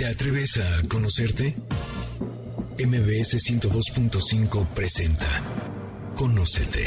¿Te 0.00 0.06
atreves 0.06 0.56
a 0.56 0.88
conocerte? 0.88 1.54
MBS 2.78 3.36
102.5 3.36 4.66
presenta 4.68 5.26
Conócete. 6.16 6.86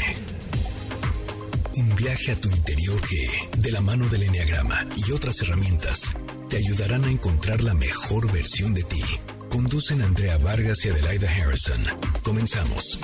Un 1.76 1.94
viaje 1.94 2.32
a 2.32 2.34
tu 2.34 2.48
interior 2.48 3.00
que, 3.08 3.28
de 3.56 3.70
la 3.70 3.80
mano 3.80 4.08
del 4.08 4.24
Enneagrama 4.24 4.84
y 4.96 5.12
otras 5.12 5.40
herramientas, 5.42 6.10
te 6.48 6.56
ayudarán 6.56 7.04
a 7.04 7.08
encontrar 7.12 7.62
la 7.62 7.74
mejor 7.74 8.32
versión 8.32 8.74
de 8.74 8.82
ti. 8.82 9.04
Conducen 9.48 10.02
Andrea 10.02 10.36
Vargas 10.38 10.84
y 10.84 10.88
Adelaida 10.88 11.30
Harrison. 11.30 11.84
Comenzamos. 12.24 12.98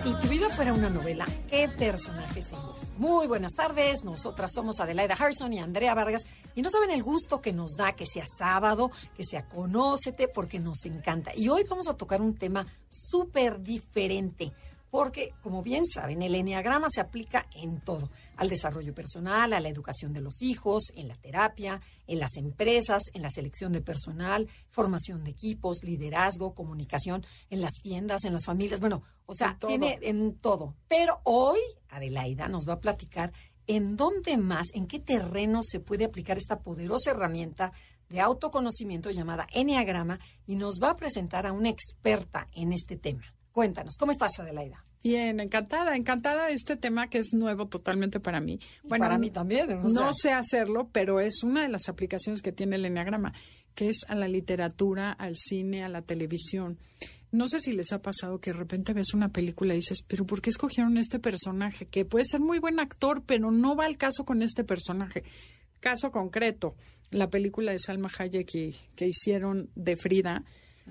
Si 0.00 0.14
tu 0.14 0.28
vida 0.28 0.48
fuera 0.48 0.72
una 0.72 0.88
novela, 0.88 1.26
¿qué 1.48 1.68
personajes 1.68 2.46
serías? 2.46 2.90
Muy 2.96 3.26
buenas 3.26 3.54
tardes, 3.54 4.04
nosotras 4.04 4.52
somos 4.52 4.78
Adelaida 4.80 5.14
Harrison 5.14 5.52
y 5.52 5.58
Andrea 5.58 5.92
Vargas 5.94 6.24
y 6.60 6.62
no 6.62 6.68
saben 6.68 6.90
el 6.90 7.02
gusto 7.02 7.40
que 7.40 7.54
nos 7.54 7.70
da 7.74 7.96
que 7.96 8.04
sea 8.04 8.26
sábado, 8.26 8.90
que 9.16 9.24
sea 9.24 9.48
conócete, 9.48 10.28
porque 10.28 10.58
nos 10.58 10.84
encanta. 10.84 11.32
Y 11.34 11.48
hoy 11.48 11.64
vamos 11.64 11.88
a 11.88 11.96
tocar 11.96 12.20
un 12.20 12.34
tema 12.34 12.66
súper 12.90 13.62
diferente 13.62 14.52
porque, 14.90 15.32
como 15.42 15.62
bien 15.62 15.86
saben, 15.86 16.20
el 16.20 16.34
enneagrama 16.34 16.88
se 16.90 17.00
aplica 17.00 17.46
en 17.54 17.80
todo, 17.80 18.10
al 18.36 18.50
desarrollo 18.50 18.94
personal, 18.94 19.54
a 19.54 19.60
la 19.60 19.70
educación 19.70 20.12
de 20.12 20.20
los 20.20 20.42
hijos, 20.42 20.92
en 20.96 21.08
la 21.08 21.16
terapia, 21.16 21.80
en 22.06 22.18
las 22.18 22.36
empresas, 22.36 23.04
en 23.14 23.22
la 23.22 23.30
selección 23.30 23.72
de 23.72 23.80
personal, 23.80 24.48
formación 24.68 25.24
de 25.24 25.30
equipos, 25.30 25.78
liderazgo, 25.82 26.54
comunicación, 26.54 27.24
en 27.48 27.62
las 27.62 27.72
tiendas, 27.80 28.24
en 28.24 28.34
las 28.34 28.44
familias, 28.44 28.80
bueno, 28.80 29.02
o 29.24 29.32
sea, 29.32 29.56
tiene 29.66 29.98
en 30.02 30.34
todo. 30.34 30.74
Pero 30.88 31.20
hoy 31.24 31.60
Adelaida 31.88 32.48
nos 32.48 32.68
va 32.68 32.74
a 32.74 32.80
platicar 32.80 33.32
en 33.76 33.96
dónde 33.96 34.36
más, 34.36 34.66
en 34.74 34.88
qué 34.88 34.98
terreno 34.98 35.60
se 35.62 35.78
puede 35.78 36.04
aplicar 36.04 36.36
esta 36.36 36.58
poderosa 36.58 37.12
herramienta 37.12 37.72
de 38.08 38.20
autoconocimiento 38.20 39.12
llamada 39.12 39.46
Enneagrama 39.52 40.18
y 40.44 40.56
nos 40.56 40.80
va 40.82 40.90
a 40.90 40.96
presentar 40.96 41.46
a 41.46 41.52
una 41.52 41.68
experta 41.68 42.48
en 42.52 42.72
este 42.72 42.96
tema. 42.96 43.32
Cuéntanos, 43.52 43.96
¿cómo 43.96 44.10
estás, 44.10 44.40
Adelaida? 44.40 44.84
Bien, 45.04 45.38
encantada, 45.38 45.94
encantada 45.94 46.48
de 46.48 46.54
este 46.54 46.74
tema 46.74 47.08
que 47.08 47.18
es 47.18 47.32
nuevo 47.32 47.68
totalmente 47.68 48.18
para 48.18 48.40
mí. 48.40 48.58
Bueno, 48.82 49.04
para 49.04 49.18
mí 49.18 49.30
también. 49.30 49.80
No 49.84 50.12
sé 50.12 50.32
hacerlo, 50.32 50.88
pero 50.90 51.20
es 51.20 51.44
una 51.44 51.62
de 51.62 51.68
las 51.68 51.88
aplicaciones 51.88 52.42
que 52.42 52.50
tiene 52.50 52.74
el 52.74 52.84
Enneagrama, 52.84 53.32
que 53.76 53.88
es 53.88 54.04
a 54.08 54.16
la 54.16 54.26
literatura, 54.26 55.12
al 55.12 55.36
cine, 55.36 55.84
a 55.84 55.88
la 55.88 56.02
televisión. 56.02 56.80
No 57.32 57.46
sé 57.46 57.60
si 57.60 57.72
les 57.72 57.92
ha 57.92 58.02
pasado 58.02 58.40
que 58.40 58.52
de 58.52 58.58
repente 58.58 58.92
ves 58.92 59.14
una 59.14 59.28
película 59.28 59.74
y 59.74 59.78
dices, 59.78 60.02
pero 60.06 60.26
¿por 60.26 60.40
qué 60.42 60.50
escogieron 60.50 60.96
este 60.96 61.18
personaje? 61.18 61.86
Que 61.86 62.04
puede 62.04 62.24
ser 62.24 62.40
muy 62.40 62.58
buen 62.58 62.80
actor, 62.80 63.22
pero 63.24 63.50
no 63.50 63.76
va 63.76 63.86
al 63.86 63.96
caso 63.96 64.24
con 64.24 64.42
este 64.42 64.64
personaje. 64.64 65.22
Caso 65.78 66.10
concreto, 66.10 66.74
la 67.10 67.30
película 67.30 67.72
de 67.72 67.78
Salma 67.78 68.10
Hayek 68.18 68.50
que, 68.50 68.74
que 68.96 69.06
hicieron 69.06 69.70
de 69.74 69.96
Frida, 69.96 70.44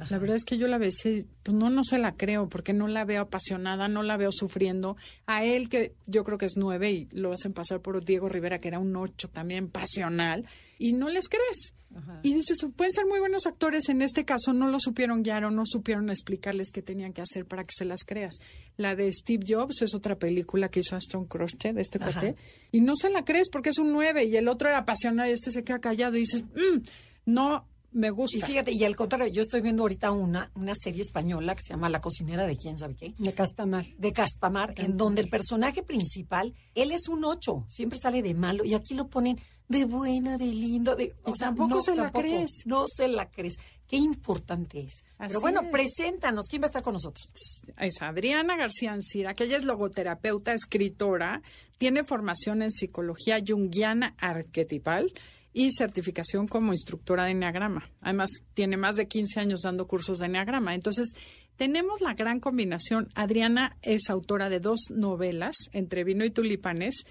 la 0.09 0.17
verdad 0.17 0.37
es 0.37 0.45
que 0.45 0.57
yo 0.57 0.67
la 0.67 0.77
besé, 0.77 1.25
pues 1.43 1.55
no, 1.55 1.69
no 1.69 1.83
se 1.83 1.97
la 1.97 2.13
creo, 2.13 2.47
porque 2.47 2.73
no 2.73 2.87
la 2.87 3.03
veo 3.03 3.23
apasionada, 3.23 3.89
no 3.89 4.01
la 4.01 4.15
veo 4.15 4.31
sufriendo. 4.31 4.95
A 5.25 5.43
él, 5.43 5.67
que 5.67 5.93
yo 6.05 6.23
creo 6.23 6.37
que 6.37 6.45
es 6.45 6.55
nueve, 6.55 6.91
y 6.91 7.09
lo 7.11 7.33
hacen 7.33 7.53
pasar 7.53 7.81
por 7.81 8.03
Diego 8.05 8.29
Rivera, 8.29 8.59
que 8.59 8.69
era 8.69 8.79
un 8.79 8.95
ocho 8.95 9.29
también 9.29 9.69
pasional, 9.69 10.45
y 10.77 10.93
no 10.93 11.09
les 11.09 11.27
crees. 11.27 11.73
Y 12.21 12.33
dices, 12.33 12.59
pueden 12.75 12.93
ser 12.93 13.05
muy 13.07 13.19
buenos 13.19 13.47
actores, 13.47 13.89
en 13.89 14.01
este 14.01 14.23
caso 14.23 14.53
no 14.53 14.67
lo 14.67 14.79
supieron 14.79 15.23
guiar 15.23 15.45
o 15.45 15.51
no 15.51 15.63
supieron 15.65 16.09
explicarles 16.09 16.71
qué 16.71 16.81
tenían 16.81 17.13
que 17.13 17.21
hacer 17.21 17.45
para 17.45 17.63
que 17.63 17.71
se 17.75 17.85
las 17.85 18.03
creas. 18.03 18.35
La 18.77 18.95
de 18.95 19.11
Steve 19.11 19.43
Jobs 19.47 19.81
es 19.81 19.95
otra 19.95 20.17
película 20.17 20.69
que 20.69 20.81
hizo 20.81 20.95
Aston 20.95 21.25
Crusher, 21.25 21.77
este 21.79 21.99
cuate, 21.99 22.35
y 22.71 22.81
no 22.81 22.95
se 22.95 23.09
la 23.09 23.25
crees 23.25 23.49
porque 23.49 23.69
es 23.69 23.79
un 23.79 23.91
nueve, 23.91 24.25
y 24.25 24.35
el 24.35 24.47
otro 24.47 24.69
era 24.69 24.79
apasionado 24.79 25.29
y 25.29 25.33
este 25.33 25.51
se 25.51 25.63
queda 25.63 25.79
callado 25.79 26.15
y 26.15 26.21
dices, 26.21 26.43
mm, 26.43 26.83
no 27.25 27.65
me 27.91 28.11
gusta. 28.11 28.37
Y 28.37 28.41
fíjate, 28.41 28.71
y 28.71 28.83
al 28.83 28.95
contrario, 28.95 29.33
yo 29.33 29.41
estoy 29.41 29.61
viendo 29.61 29.83
ahorita 29.83 30.11
una, 30.11 30.51
una 30.55 30.73
serie 30.75 31.01
española 31.01 31.55
que 31.55 31.61
se 31.63 31.73
llama 31.73 31.89
La 31.89 32.01
cocinera 32.01 32.45
de 32.45 32.55
quién 32.55 32.77
sabe 32.77 32.95
qué. 32.95 33.13
De 33.17 33.33
Castamar. 33.33 33.87
De 33.97 34.13
Castamar, 34.13 34.73
en 34.77 34.97
donde 34.97 35.21
el 35.21 35.29
personaje 35.29 35.81
principal, 35.81 36.53
él 36.75 36.91
es 36.91 37.07
un 37.09 37.25
ocho, 37.25 37.65
siempre 37.67 37.97
sale 37.97 38.21
de 38.21 38.33
malo, 38.33 38.63
y 38.63 38.73
aquí 38.73 38.93
lo 38.93 39.07
ponen 39.07 39.39
de 39.69 39.85
buena, 39.85 40.37
de 40.37 40.47
lindo, 40.47 40.95
de... 40.95 41.15
O 41.23 41.35
sea, 41.35 41.47
tampoco 41.47 41.75
no, 41.75 41.81
se 41.81 41.95
la 41.95 42.11
crees. 42.11 42.63
No 42.65 42.85
se 42.87 43.07
la 43.07 43.29
crees. 43.29 43.57
Qué 43.87 43.97
importante 43.97 44.81
es. 44.81 45.03
Pero 45.17 45.39
bueno, 45.39 45.61
preséntanos, 45.71 46.47
¿quién 46.49 46.61
va 46.61 46.65
a 46.65 46.67
estar 46.67 46.83
con 46.83 46.93
nosotros? 46.93 47.31
Es 47.77 48.01
Adriana 48.01 48.57
García 48.57 48.91
Ancira, 48.91 49.33
que 49.33 49.45
ella 49.45 49.57
es 49.57 49.63
logoterapeuta, 49.63 50.53
escritora, 50.53 51.41
tiene 51.77 52.03
formación 52.03 52.61
en 52.63 52.71
psicología 52.71 53.39
junguiana 53.47 54.15
arquetipal, 54.17 55.13
y 55.53 55.71
certificación 55.71 56.47
como 56.47 56.73
instructora 56.73 57.25
de 57.25 57.31
Enneagrama. 57.31 57.89
Además, 58.01 58.29
tiene 58.53 58.77
más 58.77 58.95
de 58.95 59.07
15 59.07 59.39
años 59.39 59.61
dando 59.61 59.87
cursos 59.87 60.19
de 60.19 60.27
Enneagrama. 60.27 60.75
Entonces, 60.75 61.13
tenemos 61.55 62.01
la 62.01 62.13
gran 62.13 62.39
combinación. 62.39 63.09
Adriana 63.15 63.75
es 63.81 64.09
autora 64.09 64.49
de 64.49 64.59
dos 64.59 64.79
novelas, 64.89 65.55
Entre 65.73 66.03
vino 66.03 66.23
y 66.23 66.29
tulipanes, 66.29 67.03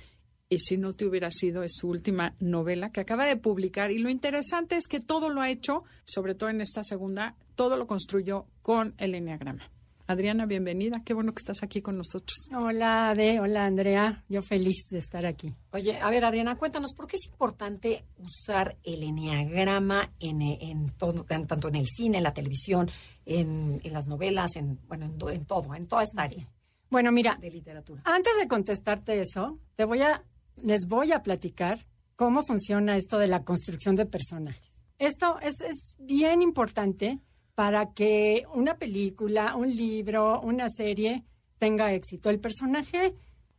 y 0.50 0.58
si 0.60 0.76
no 0.76 0.92
te 0.92 1.04
hubiera 1.04 1.30
sido, 1.30 1.62
es 1.62 1.72
su 1.76 1.88
última 1.88 2.34
novela 2.40 2.90
que 2.90 3.00
acaba 3.00 3.26
de 3.26 3.36
publicar. 3.36 3.90
Y 3.90 3.98
lo 3.98 4.08
interesante 4.08 4.76
es 4.76 4.86
que 4.88 5.00
todo 5.00 5.28
lo 5.28 5.40
ha 5.40 5.50
hecho, 5.50 5.84
sobre 6.04 6.34
todo 6.34 6.48
en 6.48 6.60
esta 6.60 6.82
segunda, 6.84 7.36
todo 7.54 7.76
lo 7.76 7.86
construyó 7.86 8.46
con 8.62 8.94
el 8.98 9.14
Enneagrama. 9.14 9.70
Adriana, 10.06 10.46
bienvenida. 10.46 11.02
Qué 11.04 11.12
bueno 11.12 11.32
que 11.32 11.40
estás 11.40 11.62
aquí 11.62 11.82
con 11.82 11.98
nosotros. 11.98 12.48
Hola, 12.56 13.10
Ade. 13.10 13.40
Hola, 13.40 13.66
Andrea. 13.66 14.24
Yo 14.30 14.40
feliz 14.40 14.88
de 14.90 14.96
estar 14.96 15.26
aquí. 15.26 15.54
Oye, 15.72 15.98
a 16.00 16.08
ver, 16.08 16.24
Adriana, 16.24 16.56
cuéntanos, 16.56 16.94
¿por 16.94 17.06
qué 17.06 17.16
es 17.16 17.26
importante 17.26 18.06
usar 18.16 18.78
el 18.84 19.02
enneagrama 19.02 20.10
en, 20.18 20.88
todo, 20.96 21.24
tanto 21.24 21.68
en 21.68 21.74
el 21.74 21.86
cine, 21.86 22.16
en 22.16 22.22
la 22.22 22.32
televisión, 22.32 22.90
en, 23.26 23.82
las 23.92 24.06
novelas, 24.06 24.56
en, 24.56 24.80
bueno, 24.88 25.04
en, 25.04 25.18
todo, 25.44 25.74
en 25.74 25.86
toda 25.86 26.04
esta 26.04 26.22
área? 26.22 26.48
Bueno, 26.88 27.12
mira, 27.12 27.36
de 27.38 27.50
literatura. 27.50 28.00
Antes 28.06 28.32
de 28.40 28.48
contestarte 28.48 29.20
eso, 29.20 29.58
te 29.76 29.84
voy 29.84 30.00
a, 30.00 30.24
les 30.62 30.86
voy 30.86 31.12
a 31.12 31.22
platicar 31.22 31.86
cómo 32.16 32.42
funciona 32.42 32.96
esto 32.96 33.18
de 33.18 33.28
la 33.28 33.44
construcción 33.44 33.94
de 33.94 34.06
personajes. 34.06 34.62
Esto 34.98 35.38
es, 35.40 35.60
es 35.60 35.96
bien 35.98 36.42
importante 36.42 37.20
para 37.54 37.92
que 37.92 38.44
una 38.54 38.76
película, 38.76 39.56
un 39.56 39.74
libro, 39.74 40.40
una 40.40 40.68
serie 40.68 41.24
tenga 41.58 41.92
éxito. 41.92 42.30
El 42.30 42.38
personaje 42.38 43.14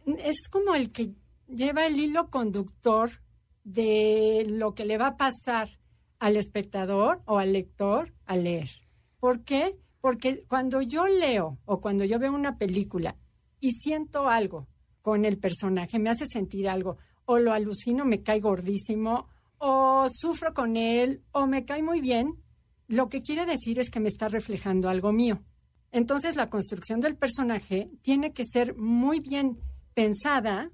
es 0.05 0.47
como 0.49 0.73
el 0.73 0.91
que 0.91 1.11
lleva 1.47 1.85
el 1.85 1.99
hilo 1.99 2.29
conductor 2.29 3.11
de 3.65 4.45
lo 4.47 4.73
que 4.73 4.85
le 4.85 4.97
va 4.97 5.07
a 5.07 5.17
pasar 5.17 5.69
al 6.17 6.37
espectador 6.37 7.21
o 7.25 7.39
al 7.39 7.51
lector 7.51 8.13
al 8.25 8.45
leer. 8.45 8.69
¿Por 9.19 9.43
qué? 9.43 9.75
Porque 9.99 10.45
cuando 10.47 10.81
yo 10.81 11.07
leo 11.07 11.57
o 11.65 11.81
cuando 11.81 12.05
yo 12.05 12.19
veo 12.19 12.33
una 12.33 12.57
película 12.57 13.17
y 13.59 13.71
siento 13.71 14.29
algo 14.29 14.68
con 15.01 15.25
el 15.25 15.37
personaje, 15.37 15.99
me 15.99 16.09
hace 16.09 16.25
sentir 16.25 16.67
algo, 16.67 16.97
o 17.25 17.37
lo 17.37 17.53
alucino, 17.53 18.05
me 18.05 18.23
cae 18.23 18.39
gordísimo, 18.39 19.27
o 19.57 20.05
sufro 20.09 20.53
con 20.53 20.77
él, 20.77 21.21
o 21.31 21.47
me 21.47 21.65
cae 21.65 21.83
muy 21.83 22.01
bien, 22.01 22.35
lo 22.87 23.07
que 23.07 23.21
quiere 23.21 23.45
decir 23.45 23.79
es 23.79 23.89
que 23.89 23.99
me 23.99 24.07
está 24.07 24.29
reflejando 24.29 24.89
algo 24.89 25.11
mío. 25.11 25.41
Entonces 25.91 26.35
la 26.35 26.49
construcción 26.49 26.99
del 26.99 27.15
personaje 27.15 27.89
tiene 28.01 28.33
que 28.33 28.45
ser 28.45 28.75
muy 28.75 29.19
bien 29.19 29.59
pensada 29.93 30.71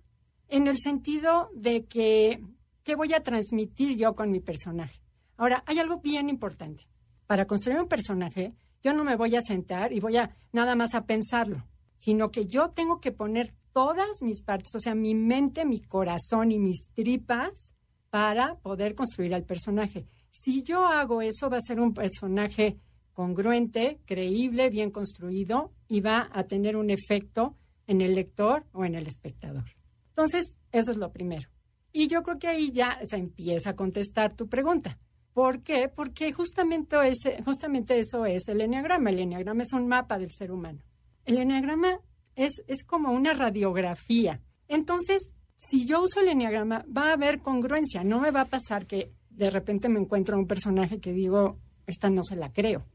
en 0.48 0.68
el 0.68 0.78
sentido 0.78 1.50
de 1.54 1.86
que, 1.86 2.42
¿qué 2.84 2.96
voy 2.96 3.14
a 3.14 3.24
transmitir 3.24 3.98
yo 3.98 4.16
con 4.16 4.32
mi 4.32 4.40
personaje? 4.40 5.02
Ahora, 5.38 5.64
hay 5.66 5.80
algo 5.80 6.00
bien 6.00 6.30
importante. 6.30 6.88
Para 7.28 7.46
construir 7.46 7.80
un 7.80 7.88
personaje, 7.88 8.54
yo 8.84 8.94
no 8.94 9.04
me 9.04 9.16
voy 9.16 9.36
a 9.36 9.42
sentar 9.42 9.92
y 9.92 10.00
voy 10.00 10.18
a 10.18 10.36
nada 10.54 10.76
más 10.76 10.94
a 10.94 11.06
pensarlo, 11.06 11.66
sino 11.98 12.30
que 12.30 12.46
yo 12.46 12.70
tengo 12.70 13.02
que 13.02 13.12
poner 13.12 13.54
todas 13.76 14.22
mis 14.22 14.42
partes, 14.42 14.74
o 14.74 14.80
sea, 14.80 14.96
mi 14.96 15.16
mente, 15.16 15.66
mi 15.66 15.82
corazón 15.82 16.54
y 16.54 16.60
mis 16.60 16.88
tripas 16.94 17.74
para 18.10 18.56
poder 18.60 18.96
construir 18.96 19.36
al 19.36 19.44
personaje. 19.44 20.08
Si 20.32 20.64
yo 20.64 20.86
hago 20.86 21.22
eso, 21.22 21.50
va 21.50 21.58
a 21.58 21.62
ser 21.68 21.82
un 21.82 21.94
personaje 21.94 22.78
congruente, 23.12 24.00
creíble, 24.06 24.70
bien 24.70 24.92
construido 24.92 25.74
y 25.90 26.00
va 26.00 26.30
a 26.32 26.46
tener 26.46 26.78
un 26.78 26.90
efecto 26.90 27.58
en 27.86 28.00
el 28.00 28.16
lector 28.16 28.66
o 28.72 28.86
en 28.86 28.96
el 28.96 29.08
espectador. 29.08 29.66
Entonces, 30.08 30.58
eso 30.72 30.92
es 30.92 30.98
lo 30.98 31.12
primero. 31.12 31.50
Y 31.92 32.08
yo 32.08 32.24
creo 32.24 32.40
que 32.40 32.48
ahí 32.48 32.72
ya 32.72 32.98
se 33.04 33.18
empieza 33.18 33.72
a 33.72 33.76
contestar 33.76 34.38
tu 34.38 34.48
pregunta. 34.48 34.98
¿Por 35.34 35.64
qué? 35.64 35.90
Porque 35.94 36.32
justamente, 36.32 36.96
justamente 37.44 38.00
eso 38.00 38.26
es 38.26 38.48
el 38.48 38.62
enneagrama. 38.62 39.10
El 39.10 39.20
enneagrama 39.20 39.64
es 39.64 39.74
un 39.74 39.90
mapa 39.90 40.18
del 40.18 40.32
ser 40.32 40.54
humano. 40.54 40.80
El 41.26 41.40
enneagrama 41.40 42.00
es, 42.36 42.62
es 42.68 42.84
como 42.84 43.12
una 43.12 43.34
radiografía. 43.34 44.42
Entonces, 44.68 45.34
si 45.58 45.86
yo 45.86 46.02
uso 46.02 46.20
el 46.20 46.30
enneagrama, 46.30 46.86
va 46.96 47.10
a 47.10 47.14
haber 47.14 47.40
congruencia. 47.40 48.04
No 48.04 48.20
me 48.20 48.32
va 48.32 48.42
a 48.42 48.46
pasar 48.46 48.86
que 48.86 49.12
de 49.30 49.50
repente 49.50 49.90
me 49.90 50.00
encuentro 50.00 50.38
un 50.38 50.48
personaje 50.48 51.00
que 51.00 51.14
digo, 51.14 51.58
esta 51.88 52.10
no 52.10 52.24
se 52.24 52.36
la 52.36 52.52
creo. 52.52 52.86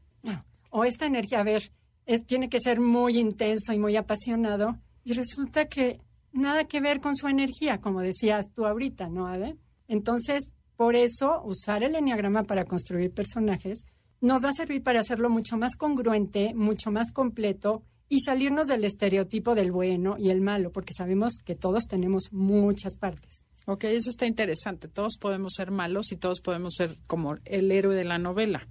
O 0.69 0.85
esta 0.85 1.05
energía, 1.05 1.41
a 1.41 1.43
ver, 1.43 1.71
es, 2.05 2.25
tiene 2.25 2.49
que 2.49 2.59
ser 2.59 2.79
muy 2.79 3.17
intenso 3.17 3.73
y 3.73 3.79
muy 3.79 3.95
apasionado. 3.95 4.77
Y 5.03 5.13
resulta 5.13 5.67
que 5.67 5.99
nada 6.31 6.65
que 6.65 6.79
ver 6.79 7.01
con 7.01 7.15
su 7.15 7.27
energía, 7.27 7.81
como 7.81 8.01
decías 8.01 8.51
tú 8.53 8.65
ahorita, 8.65 9.09
¿no, 9.09 9.27
Ade? 9.27 9.57
Entonces, 9.87 10.53
por 10.77 10.95
eso, 10.95 11.41
usar 11.43 11.83
el 11.83 11.95
enneagrama 11.95 12.43
para 12.43 12.65
construir 12.65 13.13
personajes 13.13 13.85
nos 14.21 14.45
va 14.45 14.49
a 14.49 14.53
servir 14.53 14.83
para 14.83 14.99
hacerlo 14.99 15.29
mucho 15.29 15.57
más 15.57 15.75
congruente, 15.75 16.53
mucho 16.53 16.91
más 16.91 17.11
completo 17.11 17.83
y 18.11 18.19
salirnos 18.19 18.67
del 18.67 18.83
estereotipo 18.83 19.55
del 19.55 19.71
bueno 19.71 20.17
y 20.19 20.31
el 20.31 20.41
malo, 20.41 20.73
porque 20.73 20.93
sabemos 20.93 21.37
que 21.45 21.55
todos 21.55 21.87
tenemos 21.87 22.33
muchas 22.33 22.97
partes. 22.97 23.45
Ok, 23.67 23.85
eso 23.85 24.09
está 24.09 24.25
interesante. 24.25 24.89
Todos 24.89 25.17
podemos 25.17 25.53
ser 25.55 25.71
malos 25.71 26.11
y 26.11 26.17
todos 26.17 26.41
podemos 26.41 26.73
ser 26.75 26.97
como 27.07 27.37
el 27.45 27.71
héroe 27.71 27.95
de 27.95 28.03
la 28.03 28.17
novela 28.17 28.67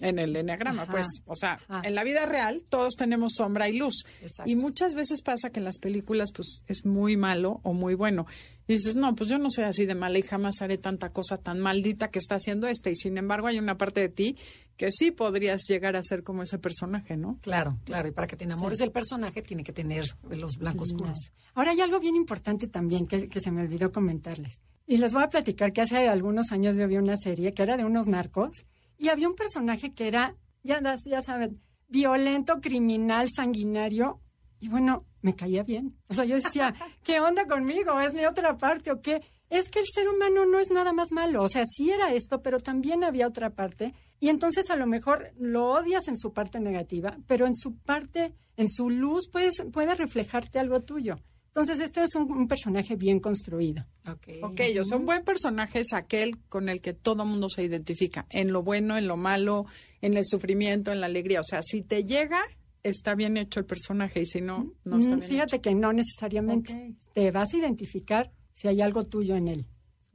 en 0.00 0.18
el 0.18 0.34
enneagrama, 0.36 0.82
Ajá. 0.82 0.92
pues, 0.92 1.06
o 1.26 1.34
sea, 1.34 1.58
en 1.82 1.94
la 1.94 2.04
vida 2.04 2.26
real 2.26 2.62
todos 2.68 2.94
tenemos 2.94 3.32
sombra 3.34 3.68
y 3.68 3.76
luz. 3.76 4.04
Exacto. 4.20 4.50
Y 4.50 4.56
muchas 4.56 4.94
veces 4.94 5.22
pasa 5.22 5.50
que 5.50 5.60
en 5.60 5.64
las 5.64 5.78
películas, 5.78 6.30
pues, 6.32 6.62
es 6.66 6.86
muy 6.86 7.16
malo 7.16 7.60
o 7.64 7.72
muy 7.72 7.94
bueno. 7.94 8.26
Y 8.66 8.74
dices, 8.74 8.96
no, 8.96 9.14
pues 9.14 9.30
yo 9.30 9.38
no 9.38 9.48
soy 9.50 9.64
así 9.64 9.86
de 9.86 9.94
mala 9.94 10.18
y 10.18 10.22
jamás 10.22 10.60
haré 10.60 10.76
tanta 10.76 11.10
cosa 11.10 11.38
tan 11.38 11.58
maldita 11.58 12.10
que 12.10 12.18
está 12.18 12.34
haciendo 12.34 12.66
este. 12.66 12.90
Y 12.90 12.96
sin 12.96 13.16
embargo, 13.16 13.46
hay 13.46 13.58
una 13.58 13.78
parte 13.78 14.00
de 14.02 14.08
ti 14.10 14.36
que 14.76 14.90
sí 14.92 15.10
podrías 15.10 15.62
llegar 15.66 15.96
a 15.96 16.02
ser 16.02 16.22
como 16.22 16.42
ese 16.42 16.58
personaje, 16.58 17.16
¿no? 17.16 17.38
Claro, 17.40 17.78
claro. 17.84 18.08
Y 18.08 18.12
para 18.12 18.26
que 18.26 18.36
te 18.36 18.44
enamores 18.44 18.78
del 18.78 18.92
personaje, 18.92 19.42
tiene 19.42 19.64
que 19.64 19.72
tener 19.72 20.04
los 20.30 20.58
blancos 20.58 20.92
oscuros. 20.92 21.32
Ahora 21.54 21.72
hay 21.72 21.80
algo 21.80 21.98
bien 21.98 22.14
importante 22.14 22.68
también 22.68 23.06
que, 23.06 23.28
que 23.28 23.40
se 23.40 23.50
me 23.50 23.62
olvidó 23.62 23.90
comentarles. 23.90 24.60
Y 24.86 24.98
les 24.98 25.12
voy 25.12 25.22
a 25.22 25.28
platicar 25.28 25.72
que 25.72 25.80
hace 25.80 26.06
algunos 26.06 26.52
años 26.52 26.76
yo 26.76 26.86
vi 26.86 26.96
una 26.96 27.16
serie 27.16 27.52
que 27.52 27.62
era 27.62 27.76
de 27.76 27.84
unos 27.84 28.06
narcos 28.06 28.66
y 28.98 29.08
había 29.08 29.28
un 29.28 29.34
personaje 29.34 29.94
que 29.94 30.08
era, 30.08 30.36
ya, 30.62 30.80
ya 31.06 31.20
saben, 31.20 31.60
violento, 31.88 32.60
criminal, 32.60 33.28
sanguinario. 33.34 34.20
Y 34.60 34.68
bueno, 34.68 35.06
me 35.22 35.34
caía 35.34 35.62
bien. 35.62 35.96
O 36.08 36.14
sea, 36.14 36.24
yo 36.24 36.34
decía, 36.34 36.74
¿qué 37.04 37.20
onda 37.20 37.46
conmigo? 37.46 38.00
¿Es 38.00 38.12
mi 38.14 38.26
otra 38.26 38.56
parte 38.56 38.90
o 38.90 39.00
qué? 39.00 39.22
Es 39.50 39.70
que 39.70 39.78
el 39.78 39.86
ser 39.86 40.08
humano 40.08 40.44
no 40.44 40.58
es 40.58 40.70
nada 40.70 40.92
más 40.92 41.12
malo. 41.12 41.42
O 41.42 41.48
sea, 41.48 41.62
sí 41.64 41.90
era 41.90 42.12
esto, 42.12 42.42
pero 42.42 42.58
también 42.58 43.04
había 43.04 43.26
otra 43.26 43.50
parte. 43.50 43.94
Y 44.20 44.28
entonces 44.28 44.70
a 44.70 44.76
lo 44.76 44.86
mejor 44.86 45.32
lo 45.38 45.70
odias 45.70 46.08
en 46.08 46.18
su 46.18 46.32
parte 46.32 46.60
negativa, 46.60 47.16
pero 47.26 47.46
en 47.46 47.54
su 47.54 47.76
parte, 47.78 48.34
en 48.56 48.68
su 48.68 48.90
luz, 48.90 49.28
puedes, 49.30 49.62
puede 49.72 49.94
reflejarte 49.94 50.58
algo 50.58 50.82
tuyo. 50.82 51.16
Entonces, 51.48 51.80
esto 51.80 52.00
es 52.02 52.14
un, 52.14 52.30
un 52.30 52.46
personaje 52.46 52.94
bien 52.96 53.20
construido. 53.20 53.84
Ok. 54.08 54.28
Ok, 54.42 54.60
un 54.94 55.04
buen 55.04 55.24
personaje 55.24 55.80
es 55.80 55.92
aquel 55.92 56.38
con 56.48 56.68
el 56.68 56.80
que 56.80 56.92
todo 56.92 57.24
mundo 57.24 57.48
se 57.48 57.64
identifica, 57.64 58.26
en 58.30 58.52
lo 58.52 58.62
bueno, 58.62 58.96
en 58.96 59.08
lo 59.08 59.16
malo, 59.16 59.66
en 60.00 60.16
el 60.16 60.24
sufrimiento, 60.24 60.92
en 60.92 61.00
la 61.00 61.06
alegría. 61.06 61.40
O 61.40 61.44
sea, 61.44 61.62
si 61.62 61.82
te 61.82 62.04
llega, 62.04 62.40
está 62.82 63.14
bien 63.14 63.36
hecho 63.36 63.60
el 63.60 63.66
personaje 63.66 64.20
y 64.20 64.26
si 64.26 64.40
no, 64.40 64.72
no 64.84 64.98
está 64.98 65.16
Mm, 65.16 65.20
bien 65.20 65.28
Fíjate 65.30 65.60
que 65.60 65.74
no 65.74 65.92
necesariamente. 65.92 66.94
Te 67.14 67.30
vas 67.30 67.52
a 67.52 67.56
identificar 67.56 68.30
si 68.52 68.68
hay 68.68 68.80
algo 68.80 69.02
tuyo 69.04 69.36
en 69.36 69.48
él. 69.48 69.66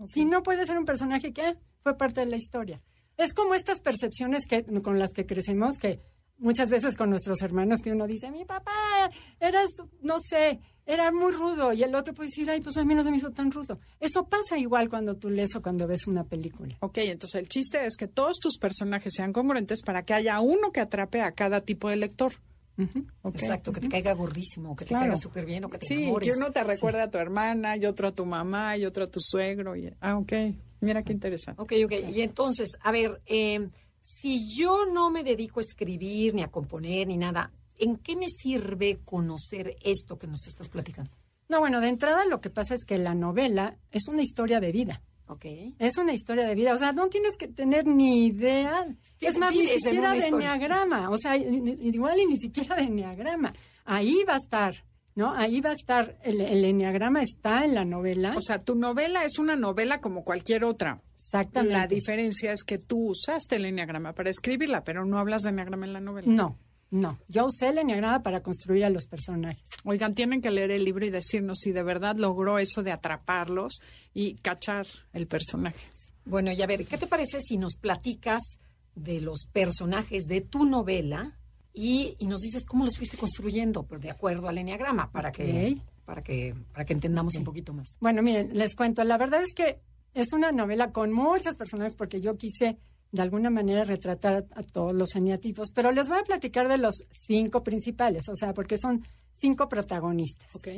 Si 0.07 0.25
no, 0.25 0.43
puede 0.43 0.65
ser 0.65 0.77
un 0.77 0.85
personaje 0.85 1.31
que 1.31 1.49
eh, 1.49 1.55
fue 1.81 1.97
parte 1.97 2.21
de 2.21 2.27
la 2.27 2.35
historia. 2.35 2.81
Es 3.17 3.33
como 3.33 3.53
estas 3.53 3.79
percepciones 3.79 4.45
que, 4.45 4.63
con 4.81 4.99
las 4.99 5.13
que 5.13 5.25
crecemos, 5.25 5.77
que 5.77 5.99
muchas 6.37 6.69
veces 6.69 6.95
con 6.95 7.09
nuestros 7.09 7.41
hermanos, 7.41 7.79
que 7.81 7.91
uno 7.91 8.07
dice, 8.07 8.31
mi 8.31 8.43
papá, 8.43 9.09
eras, 9.39 9.69
no 10.01 10.15
sé, 10.19 10.59
era 10.85 11.11
muy 11.11 11.31
rudo, 11.31 11.71
y 11.73 11.83
el 11.83 11.95
otro 11.95 12.13
puede 12.13 12.29
decir, 12.29 12.49
ay, 12.49 12.61
pues 12.61 12.75
a 12.77 12.83
mí 12.83 12.93
no 12.95 13.03
se 13.03 13.11
me 13.11 13.17
hizo 13.17 13.31
tan 13.31 13.51
rudo. 13.51 13.79
Eso 13.99 14.25
pasa 14.25 14.57
igual 14.57 14.89
cuando 14.89 15.15
tú 15.15 15.29
lees 15.29 15.55
o 15.55 15.61
cuando 15.61 15.87
ves 15.87 16.07
una 16.07 16.23
película. 16.23 16.75
Ok, 16.81 16.97
entonces 16.99 17.39
el 17.41 17.47
chiste 17.47 17.85
es 17.85 17.95
que 17.95 18.07
todos 18.07 18.37
tus 18.39 18.57
personajes 18.57 19.13
sean 19.15 19.31
congruentes 19.33 19.81
para 19.81 20.03
que 20.03 20.13
haya 20.13 20.39
uno 20.41 20.71
que 20.71 20.81
atrape 20.81 21.21
a 21.21 21.31
cada 21.31 21.61
tipo 21.61 21.89
de 21.89 21.95
lector. 21.95 22.33
Ujú. 22.77 23.05
Ok. 23.21 23.35
Exacto, 23.35 23.71
que 23.71 23.81
te 23.81 23.87
caiga 23.89 24.13
gordísimo, 24.13 24.71
o 24.71 24.75
que 24.75 24.83
te 24.83 24.89
Claro. 24.89 25.03
caiga 25.03 25.17
súper 25.17 25.45
bien, 25.45 25.63
o 25.65 25.69
que 25.69 25.77
te 25.77 25.85
Sí, 25.85 25.93
enamores. 26.05 26.27
que 26.27 26.35
uno 26.37 26.51
te 26.51 26.63
recuerde 26.63 27.01
a 27.01 27.09
tu 27.11 27.17
hermana, 27.19 27.77
y 27.77 27.85
otro 27.85 28.07
a 28.07 28.11
tu 28.11 28.25
mamá, 28.25 28.75
y 28.77 28.85
otro 28.85 29.03
a 29.03 29.07
tu 29.07 29.19
suegro. 29.21 29.75
Y... 29.75 29.93
Ah, 30.01 30.17
ok. 30.17 30.33
Mira 30.81 31.03
qué 31.03 31.13
interesante. 31.13 31.61
Ok, 31.61 31.71
ok. 31.85 31.93
Y 32.13 32.21
entonces, 32.21 32.71
a 32.81 32.91
ver, 32.91 33.21
eh, 33.27 33.69
si 34.01 34.49
yo 34.53 34.85
no 34.87 35.11
me 35.11 35.23
dedico 35.23 35.59
a 35.59 35.63
escribir, 35.63 36.33
ni 36.33 36.41
a 36.41 36.47
componer, 36.49 37.07
ni 37.07 37.15
nada, 37.15 37.51
¿en 37.83 37.97
qué 37.97 38.15
me 38.15 38.29
sirve 38.29 38.99
conocer 39.05 39.75
esto 39.83 40.17
que 40.17 40.27
nos 40.27 40.47
estás 40.47 40.69
platicando? 40.69 41.11
No, 41.49 41.59
bueno, 41.59 41.81
de 41.81 41.89
entrada 41.89 42.25
lo 42.25 42.41
que 42.41 42.49
pasa 42.49 42.73
es 42.73 42.85
que 42.85 42.97
la 42.97 43.13
novela 43.13 43.77
es 43.91 44.07
una 44.07 44.21
historia 44.21 44.59
de 44.59 44.71
vida. 44.71 45.01
Ok. 45.27 45.45
Es 45.79 45.97
una 45.97 46.13
historia 46.13 46.45
de 46.45 46.55
vida, 46.55 46.73
o 46.73 46.77
sea, 46.77 46.91
no 46.91 47.07
tienes 47.07 47.37
que 47.37 47.47
tener 47.47 47.85
ni 47.85 48.25
idea. 48.27 48.85
Es 49.19 49.37
más, 49.37 49.55
ni 49.55 49.67
siquiera 49.67 50.11
de 50.11 50.27
enneagrama, 50.27 51.09
o 51.09 51.17
sea, 51.17 51.35
igual 51.35 52.19
y 52.19 52.25
ni 52.25 52.37
siquiera 52.37 52.75
de 52.75 52.83
enneagrama. 52.83 53.53
Ahí 53.85 54.23
va 54.27 54.33
a 54.33 54.37
estar, 54.37 54.83
¿no? 55.15 55.33
Ahí 55.33 55.61
va 55.61 55.69
a 55.69 55.73
estar, 55.73 56.17
el, 56.23 56.41
el 56.41 56.65
enneagrama 56.65 57.21
está 57.21 57.63
en 57.63 57.75
la 57.75 57.85
novela. 57.85 58.35
O 58.37 58.41
sea, 58.41 58.59
tu 58.59 58.75
novela 58.75 59.23
es 59.23 59.39
una 59.39 59.55
novela 59.55 59.99
como 59.99 60.23
cualquier 60.23 60.65
otra. 60.65 61.01
Exactamente. 61.15 61.73
La 61.73 61.87
diferencia 61.87 62.51
es 62.51 62.63
que 62.63 62.77
tú 62.77 63.09
usaste 63.09 63.55
el 63.55 63.65
enneagrama 63.65 64.13
para 64.13 64.29
escribirla, 64.29 64.83
pero 64.83 65.05
no 65.05 65.17
hablas 65.17 65.41
de 65.43 65.49
enneagrama 65.49 65.85
en 65.85 65.93
la 65.93 65.99
novela. 65.99 66.27
No, 66.27 66.59
no. 66.93 67.17
Yo 67.27 67.47
usé 67.47 67.69
el 67.69 67.79
enneagrama 67.79 68.21
para 68.21 68.43
construir 68.43 68.85
a 68.85 68.89
los 68.91 69.07
personajes. 69.07 69.63
Oigan, 69.83 70.13
tienen 70.13 70.41
que 70.41 70.51
leer 70.51 70.69
el 70.69 70.85
libro 70.85 71.03
y 71.03 71.09
decirnos 71.09 71.57
si 71.59 71.71
de 71.71 71.81
verdad 71.81 72.15
logró 72.17 72.59
eso 72.59 72.83
de 72.83 72.91
atraparlos 72.91 73.81
y 74.13 74.35
cachar 74.35 74.85
el 75.11 75.25
personaje. 75.25 75.87
Bueno, 76.23 76.51
y 76.51 76.61
a 76.61 76.67
ver, 76.67 76.85
¿qué 76.85 76.99
te 76.99 77.07
parece 77.07 77.39
si 77.41 77.57
nos 77.57 77.77
platicas 77.77 78.59
de 78.93 79.19
los 79.21 79.45
personajes 79.51 80.25
de 80.25 80.41
tu 80.41 80.65
novela 80.65 81.35
y, 81.73 82.15
y 82.19 82.27
nos 82.27 82.41
dices 82.41 82.63
cómo 82.63 82.85
los 82.85 82.95
fuiste 82.95 83.17
construyendo, 83.17 83.83
pero 83.87 83.99
de 83.99 84.11
acuerdo 84.11 84.47
al 84.47 84.59
enneagrama, 84.59 85.11
para 85.11 85.31
que, 85.31 85.81
para 86.05 86.21
que, 86.21 86.53
para 86.73 86.85
que 86.85 86.93
entendamos 86.93 87.33
un 87.35 87.43
poquito 87.43 87.73
más. 87.73 87.97
Bueno, 88.01 88.21
miren, 88.21 88.55
les 88.55 88.75
cuento, 88.75 89.03
la 89.03 89.17
verdad 89.17 89.41
es 89.41 89.55
que 89.55 89.79
es 90.13 90.31
una 90.31 90.51
novela 90.51 90.91
con 90.91 91.11
muchos 91.11 91.55
personajes 91.55 91.95
porque 91.95 92.21
yo 92.21 92.37
quise 92.37 92.77
de 93.13 93.21
alguna 93.21 93.51
manera 93.51 93.83
retratar 93.83 94.47
a, 94.55 94.63
todos 94.63 94.91
los 94.91 95.15
eneatipos, 95.15 95.71
pero 95.71 95.91
les 95.91 96.09
voy 96.09 96.17
a 96.17 96.23
platicar 96.23 96.67
de 96.67 96.79
los 96.79 97.05
cinco 97.11 97.63
principales, 97.63 98.27
o 98.27 98.35
sea, 98.35 98.55
porque 98.55 98.75
son 98.75 99.05
cinco 99.33 99.69
protagonistas. 99.69 100.47
¿Ok? 100.55 100.69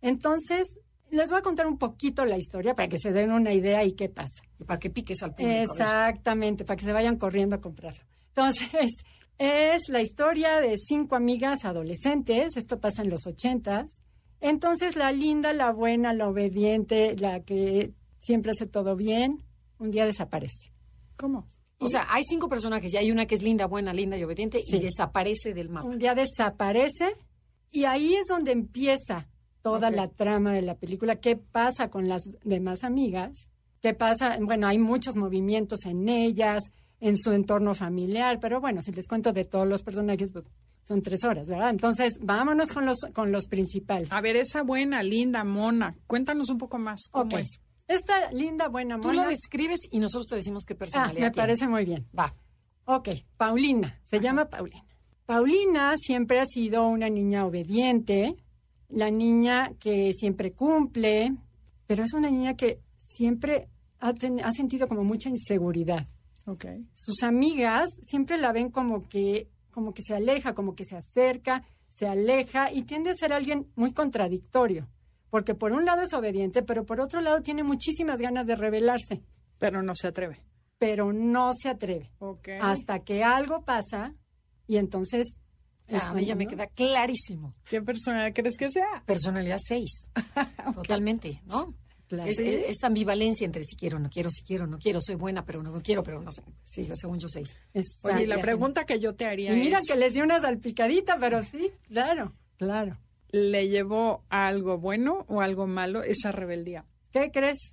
Entonces, 0.00 0.78
les 1.10 1.28
voy 1.30 1.40
a 1.40 1.42
contar 1.42 1.66
un 1.66 1.78
poquito 1.78 2.24
la 2.24 2.38
historia 2.38 2.76
para 2.76 2.88
que 2.88 2.96
se 2.96 3.10
den 3.10 3.32
una 3.32 3.52
idea 3.52 3.84
y 3.84 3.92
qué 3.92 4.08
pasa. 4.08 4.40
Y 4.60 4.64
para 4.64 4.78
que 4.78 4.88
piques 4.88 5.20
al 5.24 5.34
público. 5.34 5.72
Exactamente, 5.72 6.64
para 6.64 6.76
que 6.76 6.84
se 6.84 6.92
vayan 6.92 7.16
corriendo 7.16 7.56
a 7.56 7.60
comprarlo. 7.60 8.04
Entonces, 8.28 8.92
es 9.38 9.88
la 9.88 10.00
historia 10.00 10.60
de 10.60 10.76
cinco 10.76 11.16
amigas 11.16 11.64
adolescentes, 11.64 12.56
esto 12.56 12.78
pasa 12.78 13.02
en 13.02 13.10
los 13.10 13.26
ochentas. 13.26 14.00
Entonces, 14.40 14.94
la 14.94 15.10
linda, 15.10 15.52
la 15.52 15.72
buena, 15.72 16.12
la 16.12 16.28
obediente, 16.28 17.16
la 17.16 17.40
que 17.40 17.94
siempre 18.20 18.52
hace 18.52 18.66
todo 18.66 18.94
bien, 18.94 19.42
un 19.80 19.90
día 19.90 20.06
desaparece. 20.06 20.72
¿Cómo? 21.16 21.48
O 21.82 21.88
sea, 21.88 22.06
hay 22.10 22.22
cinco 22.24 22.48
personajes 22.48 22.92
y 22.92 22.96
hay 22.98 23.10
una 23.10 23.26
que 23.26 23.34
es 23.34 23.42
linda, 23.42 23.66
buena, 23.66 23.92
linda 23.92 24.16
y 24.18 24.22
obediente 24.24 24.62
Sí. 24.62 24.76
y 24.76 24.80
desaparece 24.80 25.54
del 25.54 25.70
mapa. 25.70 25.88
Un 25.88 25.98
día 25.98 26.14
desaparece 26.14 27.16
y 27.70 27.84
ahí 27.84 28.14
es 28.14 28.26
donde 28.28 28.52
empieza 28.52 29.28
toda 29.62 29.90
la 29.90 30.08
trama 30.08 30.52
de 30.52 30.62
la 30.62 30.74
película. 30.74 31.16
¿Qué 31.16 31.36
pasa 31.36 31.88
con 31.88 32.08
las 32.08 32.22
demás 32.44 32.84
amigas? 32.84 33.46
¿Qué 33.80 33.94
pasa? 33.94 34.36
Bueno, 34.40 34.66
hay 34.66 34.78
muchos 34.78 35.16
movimientos 35.16 35.86
en 35.86 36.08
ellas, 36.08 36.70
en 37.00 37.16
su 37.16 37.32
entorno 37.32 37.74
familiar, 37.74 38.38
pero 38.40 38.60
bueno, 38.60 38.82
si 38.82 38.92
les 38.92 39.06
cuento 39.08 39.32
de 39.32 39.44
todos 39.46 39.66
los 39.66 39.82
personajes, 39.82 40.30
pues 40.30 40.44
son 40.84 41.00
tres 41.02 41.24
horas, 41.24 41.48
¿verdad? 41.48 41.70
Entonces, 41.70 42.18
vámonos 42.20 42.72
con 42.72 42.84
los, 42.84 42.98
con 43.14 43.32
los 43.32 43.46
principales. 43.46 44.10
A 44.12 44.20
ver, 44.20 44.36
esa 44.36 44.62
buena, 44.62 45.02
linda, 45.02 45.44
mona, 45.44 45.94
cuéntanos 46.06 46.50
un 46.50 46.58
poco 46.58 46.78
más 46.78 47.08
cómo 47.10 47.38
es. 47.38 47.60
Esta 47.90 48.30
linda, 48.32 48.68
buena 48.68 49.00
Tú 49.00 49.08
mona. 49.08 49.24
lo 49.24 49.28
describes 49.30 49.80
y 49.90 49.98
nosotros 49.98 50.26
te 50.28 50.36
decimos 50.36 50.64
qué 50.64 50.74
Ah, 50.74 50.78
personalidad 50.78 51.14
me 51.14 51.30
tiene. 51.30 51.34
parece 51.34 51.66
muy 51.68 51.84
bien. 51.84 52.06
Va. 52.16 52.34
Ok, 52.84 53.08
Paulina, 53.36 53.98
se 54.04 54.20
llama 54.20 54.44
Paulina. 54.48 54.84
Paulina 55.26 55.94
siempre 55.96 56.40
ha 56.40 56.44
sido 56.46 56.86
una 56.88 57.08
niña 57.08 57.44
obediente, 57.46 58.36
la 58.88 59.10
niña 59.10 59.72
que 59.78 60.12
siempre 60.12 60.52
cumple, 60.52 61.32
pero 61.86 62.02
es 62.04 62.12
una 62.14 62.30
niña 62.30 62.54
que 62.54 62.80
siempre 62.98 63.68
ha, 63.98 64.12
ten- 64.14 64.40
ha 64.44 64.50
sentido 64.52 64.88
como 64.88 65.04
mucha 65.04 65.28
inseguridad. 65.28 66.08
Ok. 66.46 66.64
Sus 66.94 67.22
amigas 67.22 67.90
siempre 68.02 68.38
la 68.38 68.50
ven 68.52 68.70
como 68.70 69.08
que, 69.08 69.48
como 69.70 69.92
que 69.94 70.02
se 70.02 70.14
aleja, 70.14 70.54
como 70.54 70.74
que 70.74 70.84
se 70.84 70.96
acerca, 70.96 71.62
se 71.90 72.06
aleja 72.08 72.72
y 72.72 72.82
tiende 72.82 73.10
a 73.10 73.14
ser 73.14 73.32
alguien 73.32 73.66
muy 73.76 73.92
contradictorio, 73.92 74.88
porque 75.30 75.54
por 75.54 75.72
un 75.72 75.84
lado 75.84 76.02
es 76.02 76.12
obediente, 76.12 76.62
pero 76.62 76.84
por 76.84 77.00
otro 77.00 77.20
lado 77.20 77.40
tiene 77.42 77.62
muchísimas 77.62 78.20
ganas 78.20 78.46
de 78.46 78.56
rebelarse, 78.56 79.22
Pero 79.58 79.82
no 79.82 79.94
se 79.94 80.08
atreve. 80.08 80.40
pero 80.78 81.12
no 81.12 81.52
se 81.52 81.68
atreve 81.68 82.10
Ok. 82.18 82.48
hasta 82.60 83.00
que 83.00 83.22
algo 83.24 83.64
pasa 83.64 84.14
y 84.66 84.76
entonces 84.76 85.38
es 85.86 86.02
a 86.04 86.14
mí 86.14 86.24
ya 86.24 86.34
me 86.36 86.46
queda 86.46 86.66
clarísimo. 86.68 87.54
¿Qué 87.64 87.82
personalidad 87.82 88.32
crees 88.32 88.56
que 88.56 88.68
sea? 88.68 89.02
Personalidad 89.06 89.58
6. 89.60 90.08
Totalmente, 90.74 91.42
¿no? 91.46 91.74
Claro. 92.08 92.28
Es, 92.30 92.38
es- 92.38 92.64
esta 92.68 92.86
ambivalencia 92.88 93.44
entre 93.44 93.64
si 93.64 93.76
quiero, 93.76 93.98
no 93.98 94.08
quiero, 94.10 94.30
si 94.30 94.42
quiero, 94.42 94.66
no 94.66 94.78
quiero, 94.78 95.00
soy 95.00 95.14
buena, 95.16 95.44
pero 95.44 95.62
no 95.62 95.72
quiero, 95.80 96.02
pero 96.02 96.20
no 96.22 96.32
sé. 96.32 96.42
Sí, 96.64 96.88
según 96.94 97.18
yo, 97.20 97.28
6. 97.28 97.56
Exacto. 97.74 98.16
Oye, 98.16 98.24
y 98.24 98.26
la 98.26 98.38
pregunta 98.40 98.84
que 98.84 98.98
yo 98.98 99.14
te 99.14 99.26
haría 99.26 99.52
y 99.52 99.56
mira 99.56 99.78
es, 99.78 99.86
que 99.88 99.96
les 99.96 100.14
di 100.14 100.20
una 100.20 100.40
salpicadita, 100.40 101.18
pero 101.20 101.42
sí, 101.42 101.70
claro, 101.88 102.32
claro. 102.56 102.96
¿Le 103.32 103.68
llevó 103.68 104.24
a 104.30 104.46
algo 104.46 104.78
bueno 104.78 105.24
o 105.28 105.40
algo 105.40 105.66
malo 105.66 106.02
esa 106.02 106.32
rebeldía? 106.32 106.84
¿Qué 107.12 107.30
crees? 107.30 107.72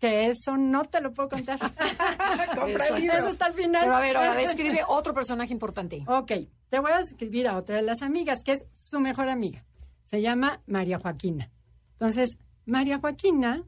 que 0.00 0.26
eso 0.26 0.58
no 0.58 0.84
te 0.84 1.00
lo 1.00 1.14
puedo 1.14 1.30
contar. 1.30 1.58
Compra 2.54 2.84
Eso, 2.84 2.94
el 2.96 3.02
libro. 3.02 3.16
Eso 3.18 3.28
está 3.28 3.46
al 3.46 3.54
final. 3.54 3.82
Pero 3.84 3.94
a 3.94 4.00
ver, 4.00 4.16
ahora 4.16 4.34
describe 4.34 4.80
otro 4.86 5.14
personaje 5.14 5.52
importante. 5.52 6.04
Ok, 6.06 6.30
te 6.68 6.78
voy 6.78 6.92
a 6.92 6.98
describir 6.98 7.48
a 7.48 7.56
otra 7.56 7.76
de 7.76 7.82
las 7.82 8.02
amigas, 8.02 8.42
que 8.44 8.52
es 8.52 8.64
su 8.72 9.00
mejor 9.00 9.30
amiga. 9.30 9.64
Se 10.10 10.20
llama 10.20 10.60
María 10.66 10.98
Joaquina. 10.98 11.50
Entonces, 11.92 12.36
María 12.66 12.98
Joaquina 12.98 13.64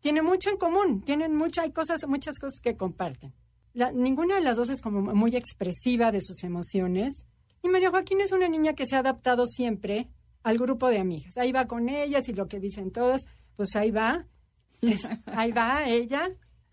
tiene 0.00 0.22
mucho 0.22 0.50
en 0.50 0.56
común, 0.56 1.02
tienen 1.02 1.36
mucho, 1.36 1.60
hay 1.62 1.70
cosas, 1.70 2.00
muchas 2.08 2.38
cosas 2.40 2.58
que 2.60 2.76
comparten. 2.76 3.32
La- 3.72 3.92
ninguna 3.92 4.34
de 4.36 4.40
las 4.40 4.56
dos 4.56 4.70
es 4.70 4.82
como 4.82 5.02
muy 5.14 5.36
expresiva 5.36 6.10
de 6.10 6.20
sus 6.20 6.42
emociones. 6.42 7.24
Y 7.62 7.68
María 7.68 7.90
Joaquina 7.90 8.24
es 8.24 8.32
una 8.32 8.48
niña 8.48 8.72
que 8.74 8.86
se 8.86 8.96
ha 8.96 9.00
adaptado 9.00 9.46
siempre 9.46 10.08
al 10.46 10.58
grupo 10.58 10.88
de 10.88 10.98
amigas. 10.98 11.36
Ahí 11.36 11.50
va 11.50 11.66
con 11.66 11.88
ellas 11.88 12.28
y 12.28 12.32
lo 12.32 12.46
que 12.46 12.60
dicen 12.60 12.92
todas, 12.92 13.26
pues 13.56 13.74
ahí 13.74 13.90
va. 13.90 14.26
Es- 14.80 15.06
ahí 15.26 15.50
va 15.50 15.84
ella. 15.88 16.28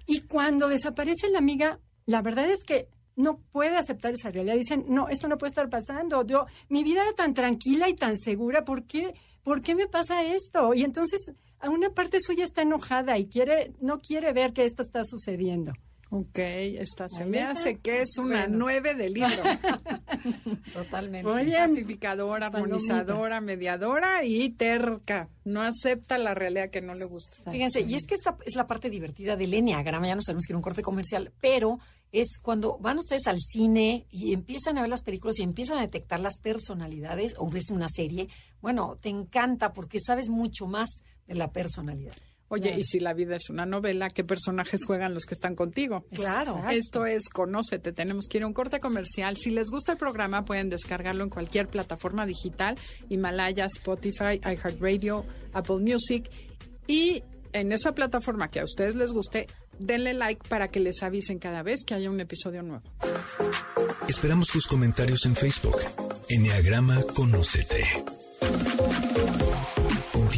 Y 0.06 0.22
cuando 0.22 0.68
desaparece 0.68 1.30
la 1.30 1.40
amiga, 1.40 1.80
la 2.06 2.22
verdad 2.22 2.50
es 2.50 2.64
que 2.64 2.88
no 3.16 3.40
puede 3.52 3.76
aceptar 3.78 4.14
esa 4.14 4.30
realidad. 4.30 4.56
Dicen, 4.56 4.86
no, 4.90 5.10
esto 5.10 5.28
no 5.28 5.38
puede 5.38 5.50
estar 5.50 5.70
pasando. 5.70 6.24
Yo, 6.26 6.46
mi 6.70 6.84
vida 6.84 7.02
era 7.02 7.14
tan 7.14 7.34
tranquila 7.34 7.90
y 7.90 7.96
tan 7.96 8.18
segura. 8.18 8.64
¿Por 8.64 8.84
qué, 8.86 9.14
¿Por 9.44 9.62
qué 9.62 9.74
me 9.76 9.88
pasa 9.88 10.24
esto? 10.24 10.74
Y 10.76 10.84
entonces, 10.84 11.32
a 11.60 11.70
una 11.70 11.90
parte 11.90 12.20
suya 12.20 12.44
está 12.44 12.62
enojada 12.62 13.18
y 13.18 13.26
quiere, 13.28 13.74
no 13.82 14.00
quiere 14.02 14.34
ver 14.34 14.54
que 14.54 14.66
esto 14.66 14.82
está 14.84 15.04
sucediendo. 15.04 15.72
Ok, 16.16 16.38
esta 16.38 17.08
se 17.08 17.26
me 17.26 17.42
hace 17.42 17.80
que 17.80 18.04
es 18.04 18.20
una 18.20 18.42
Bueno. 18.42 18.58
nueve 18.60 18.94
de 18.94 19.10
libro. 19.10 19.32
Totalmente. 20.74 21.28
Muy 21.28 21.46
bien. 21.46 21.68
Pacificadora, 21.70 22.48
armonizadora, 22.48 23.42
mediadora 23.42 24.24
y 24.24 24.52
terca. 24.52 25.30
No 25.44 25.62
acepta 25.62 26.20
la 26.20 26.36
realidad 26.36 26.70
que 26.70 26.82
no 26.82 26.94
le 26.94 27.06
gusta. 27.06 27.52
Fíjense, 27.52 27.82
y 27.82 27.96
es 27.96 28.06
que 28.06 28.14
esta 28.14 28.38
es 28.46 28.56
la 28.56 28.68
parte 28.68 28.92
divertida 28.92 29.36
del 29.36 29.56
Enneagrama, 29.56 30.06
ya 30.06 30.14
nos 30.16 30.26
tenemos 30.26 30.46
que 30.46 30.52
ir 30.54 30.56
a 30.56 30.58
un 30.58 30.64
corte 30.64 30.84
comercial, 30.84 31.32
pero 31.42 31.80
es 32.12 32.38
cuando 32.40 32.78
van 32.78 33.00
ustedes 33.00 33.26
al 33.26 33.40
cine 33.40 34.06
y 34.12 34.34
empiezan 34.34 34.78
a 34.78 34.82
ver 34.82 34.92
las 34.92 35.02
películas 35.02 35.40
y 35.40 35.42
empiezan 35.42 35.80
a 35.80 35.82
detectar 35.82 36.20
las 36.20 36.38
personalidades 36.38 37.34
o 37.40 37.50
ves 37.50 37.72
una 37.72 37.88
serie, 37.90 38.30
bueno, 38.62 38.98
te 39.02 39.10
encanta 39.10 39.74
porque 39.74 40.00
sabes 40.00 40.30
mucho 40.30 40.68
más 40.68 41.02
de 41.26 41.34
la 41.34 41.52
personalidad. 41.52 42.14
Oye, 42.50 42.76
y 42.78 42.84
si 42.84 43.00
la 43.00 43.14
vida 43.14 43.36
es 43.36 43.50
una 43.50 43.66
novela, 43.66 44.10
¿qué 44.10 44.24
personajes 44.24 44.86
juegan 44.86 45.14
los 45.14 45.26
que 45.26 45.34
están 45.34 45.56
contigo? 45.56 46.06
Claro. 46.14 46.64
Esto 46.70 47.06
es 47.06 47.30
Conócete. 47.30 47.94
Tenemos 47.94 48.28
que 48.30 48.38
ir 48.38 48.44
a 48.44 48.48
un 48.48 48.54
corte 48.54 48.80
comercial. 48.80 49.38
Si 49.38 49.50
les 49.50 49.72
gusta 49.72 49.94
el 49.94 49.98
programa, 49.98 50.46
pueden 50.46 50.70
descargarlo 50.70 51.24
en 51.24 51.30
cualquier 51.30 51.68
plataforma 51.68 52.26
digital: 52.26 52.78
Himalaya, 53.10 53.66
Spotify, 53.66 54.40
iHeartRadio, 54.44 55.26
Apple 55.54 55.80
Music. 55.80 56.30
Y 56.88 57.24
en 57.54 57.72
esa 57.72 57.94
plataforma 57.96 58.50
que 58.50 58.60
a 58.60 58.64
ustedes 58.64 58.96
les 58.96 59.12
guste, 59.14 59.48
denle 59.80 60.14
like 60.14 60.48
para 60.48 60.68
que 60.68 60.80
les 60.80 61.02
avisen 61.02 61.40
cada 61.40 61.64
vez 61.64 61.84
que 61.86 61.94
haya 61.94 62.10
un 62.10 62.20
episodio 62.20 62.62
nuevo. 62.62 62.84
Esperamos 64.08 64.50
tus 64.50 64.68
comentarios 64.68 65.26
en 65.26 65.36
Facebook. 65.36 65.78
Enneagrama 66.30 67.02
Conócete. 67.04 67.84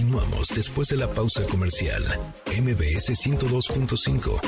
Continuamos 0.06 0.50
después 0.50 0.88
de 0.90 0.98
la 0.98 1.08
pausa 1.08 1.42
comercial. 1.48 2.04
MBS 2.46 3.10
102.5. 3.26 4.40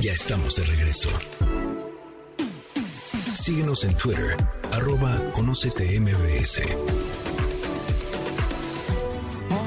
Ya 0.00 0.12
estamos 0.12 0.56
de 0.56 0.64
regreso. 0.64 1.10
Síguenos 3.34 3.84
en 3.84 3.94
Twitter, 3.98 4.34
arroba 4.72 5.20
Conócete 5.34 6.00
MBS. 6.00 6.62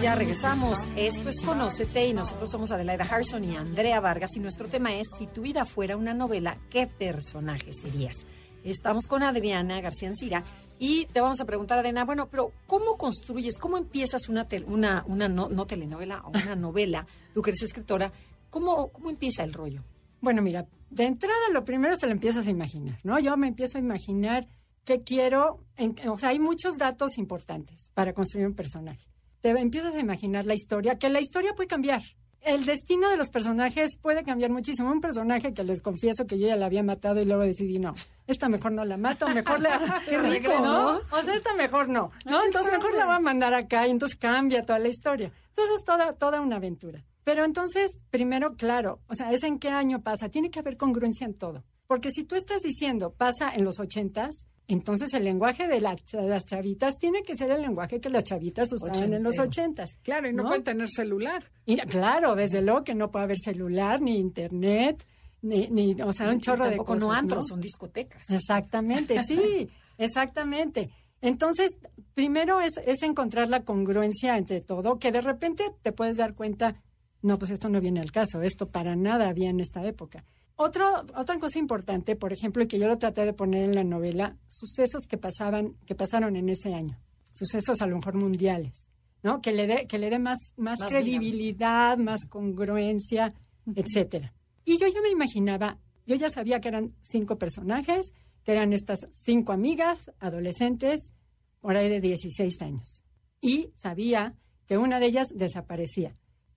Ya 0.02 0.16
regresamos. 0.16 0.80
Esto 0.96 1.30
es 1.30 1.40
Conócete 1.42 2.08
y 2.08 2.14
nosotros 2.14 2.50
somos 2.50 2.72
Adelaida 2.72 3.04
Harrison 3.04 3.44
y 3.44 3.56
Andrea 3.56 4.00
Vargas 4.00 4.36
y 4.36 4.40
nuestro 4.40 4.68
tema 4.68 4.96
es 4.96 5.08
si 5.20 5.28
tu 5.28 5.44
vida 5.44 5.66
fuera 5.66 5.98
una 5.98 6.16
novela, 6.16 6.58
¿qué 6.72 6.88
personaje 6.88 7.74
serías? 7.74 8.26
Estamos 8.64 9.08
con 9.08 9.24
Adriana 9.24 9.82
García 9.82 10.08
Ancira 10.08 10.46
y 10.86 11.06
te 11.14 11.22
vamos 11.22 11.40
a 11.40 11.46
preguntar, 11.46 11.78
Adriana, 11.80 12.04
bueno, 12.04 12.28
pero 12.30 12.52
¿cómo 12.68 12.98
construyes, 12.98 13.58
cómo 13.58 13.78
empiezas 13.78 14.28
una, 14.28 14.44
tel- 14.46 14.66
una, 14.68 15.06
una 15.08 15.30
no, 15.30 15.48
no 15.48 15.66
telenovela 15.66 16.22
o 16.26 16.30
una 16.32 16.56
novela? 16.58 17.08
Tú 17.34 17.42
que 17.42 17.52
eres 17.52 17.64
escritora, 17.64 18.12
¿cómo, 18.50 18.90
¿cómo 18.90 19.10
empieza 19.10 19.44
el 19.44 19.54
rollo? 19.54 19.82
Bueno, 20.20 20.42
mira, 20.42 20.66
de 20.90 21.06
entrada 21.06 21.36
lo 21.54 21.64
primero 21.64 21.94
es 21.94 22.00
te 22.00 22.06
lo 22.08 22.12
empiezas 22.12 22.48
a 22.48 22.50
imaginar, 22.50 23.00
¿no? 23.04 23.18
Yo 23.20 23.38
me 23.38 23.48
empiezo 23.48 23.78
a 23.78 23.82
imaginar 23.82 24.48
qué 24.84 25.02
quiero, 25.04 25.64
en- 25.78 25.96
o 26.10 26.18
sea, 26.18 26.30
hay 26.30 26.40
muchos 26.40 26.78
datos 26.78 27.18
importantes 27.18 27.90
para 27.94 28.12
construir 28.14 28.46
un 28.48 28.54
personaje. 28.56 29.08
Te 29.42 29.50
empiezas 29.52 29.96
a 29.96 30.00
imaginar 30.00 30.46
la 30.46 30.54
historia, 30.54 30.98
que 30.98 31.10
la 31.10 31.22
historia 31.22 31.54
puede 31.54 31.68
cambiar. 31.68 32.02
El 32.44 32.66
destino 32.66 33.10
de 33.10 33.16
los 33.16 33.30
personajes 33.30 33.96
puede 33.96 34.24
cambiar 34.24 34.52
muchísimo. 34.52 34.92
Un 34.92 35.00
personaje 35.00 35.54
que 35.54 35.64
les 35.64 35.82
confieso 35.82 36.26
que 36.28 36.38
yo 36.38 36.48
ya 36.48 36.58
la 36.58 36.66
había 36.66 36.84
matado 36.84 37.22
y 37.22 37.26
luego 37.26 37.44
decidí, 37.44 37.80
no, 37.80 37.96
esta 38.28 38.50
mejor 38.50 38.74
no 38.74 38.84
la 38.84 38.98
mato, 38.98 39.26
mejor 39.30 39.62
la... 39.62 39.80
Qué 40.10 40.18
rico, 40.18 40.52
¿no? 40.62 41.00
O 41.12 41.22
sea, 41.24 41.36
esta 41.36 41.54
mejor 41.54 41.88
no, 41.88 42.12
¿no? 42.26 42.44
Entonces 42.44 42.72
mejor 42.72 42.96
la 42.96 43.06
voy 43.06 43.16
a 43.16 43.20
mandar 43.20 43.54
acá 43.54 43.88
y 43.88 43.92
entonces 43.92 44.18
cambia 44.18 44.66
toda 44.66 44.80
la 44.80 44.90
historia. 44.90 45.32
Entonces 45.50 45.76
es 45.78 45.84
toda, 45.86 46.14
toda 46.14 46.42
una 46.42 46.58
aventura. 46.58 47.04
Pero 47.24 47.46
entonces, 47.46 48.02
primero, 48.10 48.56
claro, 48.56 49.00
o 49.08 49.14
sea, 49.14 49.32
es 49.32 49.44
en 49.44 49.58
qué 49.58 49.70
año 49.70 50.02
pasa. 50.02 50.28
Tiene 50.28 50.52
que 50.52 50.60
haber 50.60 50.76
congruencia 50.76 51.26
en 51.26 51.36
todo. 51.36 51.64
Porque 51.88 52.12
si 52.12 52.24
tú 52.24 52.36
estás 52.36 52.62
diciendo 52.62 53.14
pasa 53.14 53.54
en 53.54 53.64
los 53.64 53.80
ochentas, 53.80 54.46
entonces 54.68 55.14
el 55.14 55.24
lenguaje 55.26 55.68
de 55.68 55.82
la- 55.82 55.96
las 56.14 56.46
chavitas 56.46 56.98
tiene 56.98 57.24
que 57.24 57.36
ser 57.36 57.52
el 57.52 57.62
lenguaje 57.62 58.00
que 58.00 58.10
las 58.10 58.24
chavitas 58.24 58.72
usaban 58.72 59.14
en 59.14 59.24
los 59.24 59.38
ochentas. 59.40 59.96
Claro, 60.04 60.28
y 60.30 60.34
no, 60.34 60.44
¿No? 60.44 60.50
pueden 60.50 60.64
tener 60.64 60.88
celular. 60.90 61.44
Y 61.66 61.78
claro, 61.78 62.36
desde 62.36 62.62
luego 62.62 62.84
que 62.84 62.96
no 62.96 63.12
puede 63.12 63.26
haber 63.26 63.38
celular, 63.38 64.02
ni 64.02 64.18
internet, 64.18 65.06
ni, 65.42 65.68
ni 65.68 66.02
o 66.02 66.14
sea, 66.14 66.30
un 66.30 66.38
Y 66.38 66.42
chorro 66.42 66.70
de 66.70 66.78
cosas. 66.78 67.02
no 67.02 67.12
antros, 67.12 67.44
¿no? 67.46 67.48
son 67.50 67.62
discotecas. 67.62 68.30
Exactamente, 68.30 69.22
sí, 69.24 69.70
exactamente. 69.98 70.90
Entonces, 71.22 71.76
primero 72.14 72.60
es, 72.62 72.74
es 72.86 73.02
encontrar 73.04 73.50
la 73.50 73.64
congruencia 73.64 74.38
entre 74.38 74.62
todo, 74.62 75.00
que 75.00 75.12
de 75.12 75.22
repente 75.22 75.64
te 75.82 75.92
puedes 75.92 76.18
dar 76.18 76.34
cuenta, 76.36 76.82
no, 77.22 77.38
pues 77.40 77.52
esto 77.52 77.70
no 77.70 77.80
viene 77.80 78.02
al 78.02 78.12
caso, 78.12 78.42
esto 78.42 78.70
para 78.70 78.96
nada 78.96 79.30
había 79.30 79.50
en 79.50 79.60
esta 79.62 79.86
época. 79.86 80.26
Otro, 80.56 81.06
otra 81.16 81.40
cosa 81.40 81.58
importante, 81.58 82.16
por 82.16 82.32
ejemplo, 82.32 82.64
y 82.64 82.68
que 82.68 82.78
yo 82.78 82.88
lo 82.88 82.98
traté 82.98 83.26
de 83.26 83.34
poner 83.34 83.64
en 83.64 83.76
la 83.76 83.84
novela, 83.84 84.38
sucesos 84.48 85.08
que 85.08 85.18
pasaban, 85.18 85.76
que 85.86 85.96
pasaron 85.96 86.36
en 86.36 86.50
ese 86.50 86.74
año, 86.74 87.00
sucesos 87.32 87.82
a 87.82 87.88
lo 87.88 87.96
mejor 87.96 88.16
mundiales, 88.16 88.88
¿no? 89.24 89.42
Que 89.42 89.52
le 89.52 89.66
dé, 89.66 89.88
que 89.88 89.98
le 89.98 90.12
dé 90.12 90.20
más, 90.20 90.38
más, 90.56 90.80
Más 90.80 90.92
credibilidad, 90.92 91.98
más 91.98 92.26
congruencia, 92.30 93.34
etcétera. 93.76 94.34
Y 94.64 94.78
yo 94.78 94.88
ya 94.88 95.02
me 95.02 95.10
imaginaba, 95.10 95.80
yo 96.06 96.16
ya 96.16 96.30
sabía 96.30 96.62
que 96.62 96.68
eran 96.68 96.96
cinco 97.02 97.38
personajes, 97.38 98.14
que 98.44 98.52
eran 98.52 98.74
estas 98.74 99.08
cinco 99.12 99.54
amigas, 99.54 100.12
adolescentes, 100.20 101.14
por 101.62 101.78
ahí 101.78 101.90
de 101.90 102.00
16 102.00 102.62
años. 102.62 103.02
Y 103.42 103.72
sabía 103.76 104.36
que 104.68 104.78
una 104.78 105.00
de 105.00 105.08
ellas 105.08 105.30
desaparecía. 105.34 106.16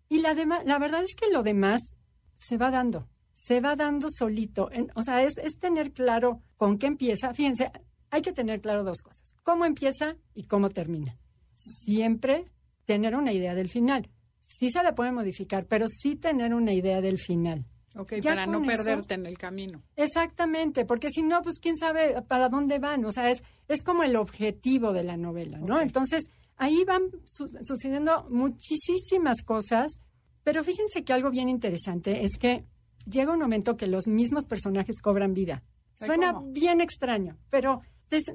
Y 0.08 0.18
la, 0.18 0.34
la 0.34 0.78
verdad 0.78 1.02
es 1.02 1.14
que 1.14 1.32
lo 1.32 1.42
demás 1.42 1.94
se 2.36 2.56
va 2.56 2.70
dando, 2.70 3.08
se 3.46 3.60
va 3.60 3.76
dando 3.76 4.08
solito. 4.10 4.70
En- 4.72 4.90
o 4.94 5.02
sea, 5.02 5.22
es, 5.22 5.38
es 5.38 5.58
tener 5.58 5.92
claro 5.92 6.42
con 6.56 6.78
qué 6.78 6.86
empieza. 6.86 7.32
Fíjense, 7.34 7.70
hay 8.10 8.22
que 8.22 8.32
tener 8.32 8.60
claro 8.60 8.82
dos 8.84 9.02
cosas. 9.02 9.22
Cómo 9.42 9.64
empieza 9.64 10.16
y 10.34 10.44
cómo 10.44 10.70
termina. 10.70 11.16
Siempre 11.54 12.46
tener 12.84 13.14
una 13.14 13.32
idea 13.32 13.54
del 13.54 13.68
final. 13.68 14.08
Sí 14.40 14.70
se 14.70 14.82
la 14.82 14.94
puede 14.94 15.12
modificar, 15.12 15.66
pero 15.66 15.86
sí 15.88 16.16
tener 16.16 16.54
una 16.54 16.72
idea 16.72 17.00
del 17.00 17.18
final. 17.18 17.64
Ok, 17.96 18.14
Ya 18.20 18.32
para 18.32 18.46
no 18.46 18.58
eso- 18.58 18.66
perderte 18.66 19.14
en 19.14 19.26
el 19.26 19.38
camino. 19.38 19.82
Exactamente, 19.96 20.84
porque 20.84 21.10
si 21.10 21.22
no, 21.22 21.42
pues 21.42 21.58
quién 21.60 21.76
sabe 21.76 22.20
para 22.22 22.48
dónde 22.48 22.78
van. 22.78 23.04
O 23.04 23.10
sea, 23.10 23.30
es, 23.30 23.42
es 23.68 23.82
como 23.82 24.02
el 24.02 24.16
objetivo 24.16 24.92
de 24.92 25.02
la 25.04 25.16
novela, 25.16 25.58
¿no? 25.58 25.80
Entonces, 25.80 26.28
ahí 26.56 26.84
van 26.84 27.02
su- 27.24 27.48
sucediendo 27.62 28.26
muchísimas 28.30 29.42
cosas, 29.42 30.00
pero 30.44 30.62
fíjense 30.62 31.04
que 31.04 31.12
algo 31.12 31.30
bien 31.30 31.48
interesante 31.48 32.22
es 32.22 32.36
que 32.38 32.64
llega 33.08 33.32
un 33.32 33.40
momento 33.40 33.76
que 33.76 33.86
los 33.86 34.06
mismos 34.06 34.46
personajes 34.46 35.00
cobran 35.00 35.34
vida. 35.34 35.62
Suena 35.94 36.34
¿cómo? 36.34 36.52
bien 36.52 36.80
extraño, 36.80 37.38
pero 37.50 37.80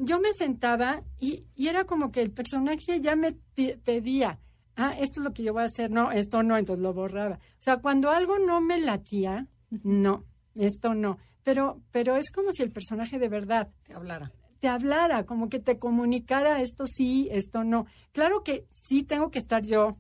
yo 0.02 0.20
me 0.20 0.34
sentaba 0.34 1.04
y, 1.20 1.46
y 1.56 1.68
era 1.68 1.86
como 1.86 2.12
que 2.12 2.22
el 2.22 2.32
personaje 2.32 3.00
ya 3.00 3.16
me 3.16 3.34
pedía, 3.84 4.40
ah, 4.76 4.96
esto 5.00 5.20
es 5.20 5.24
lo 5.26 5.34
que 5.34 5.44
yo 5.44 5.54
voy 5.54 5.64
a 5.64 5.66
hacer, 5.66 5.92
no, 5.92 6.12
esto 6.12 6.44
no, 6.44 6.58
entonces 6.58 6.84
lo 6.84 6.94
borraba. 6.94 7.36
O 7.36 7.62
sea, 7.62 7.78
cuando 7.78 8.10
algo 8.10 8.40
no 8.40 8.60
me 8.62 8.80
latía, 8.80 9.48
no, 9.84 10.26
esto 10.56 10.94
no. 10.94 11.18
Pero, 11.44 11.82
pero 11.92 12.18
es 12.18 12.32
como 12.32 12.52
si 12.52 12.64
el 12.64 12.72
personaje 12.72 13.18
de 13.18 13.30
verdad 13.30 13.70
Te 13.84 13.94
hablara. 13.94 14.32
te 14.60 14.68
hablara, 14.68 15.26
como 15.26 15.50
que 15.50 15.60
te 15.60 15.80
comunicara 15.80 16.62
esto 16.62 16.86
sí, 16.86 17.30
esto 17.32 17.64
no. 17.64 17.86
Claro 18.12 18.44
que 18.44 18.68
sí 18.72 19.04
tengo 19.04 19.32
que 19.32 19.40
estar 19.40 19.64
yo 19.64 19.98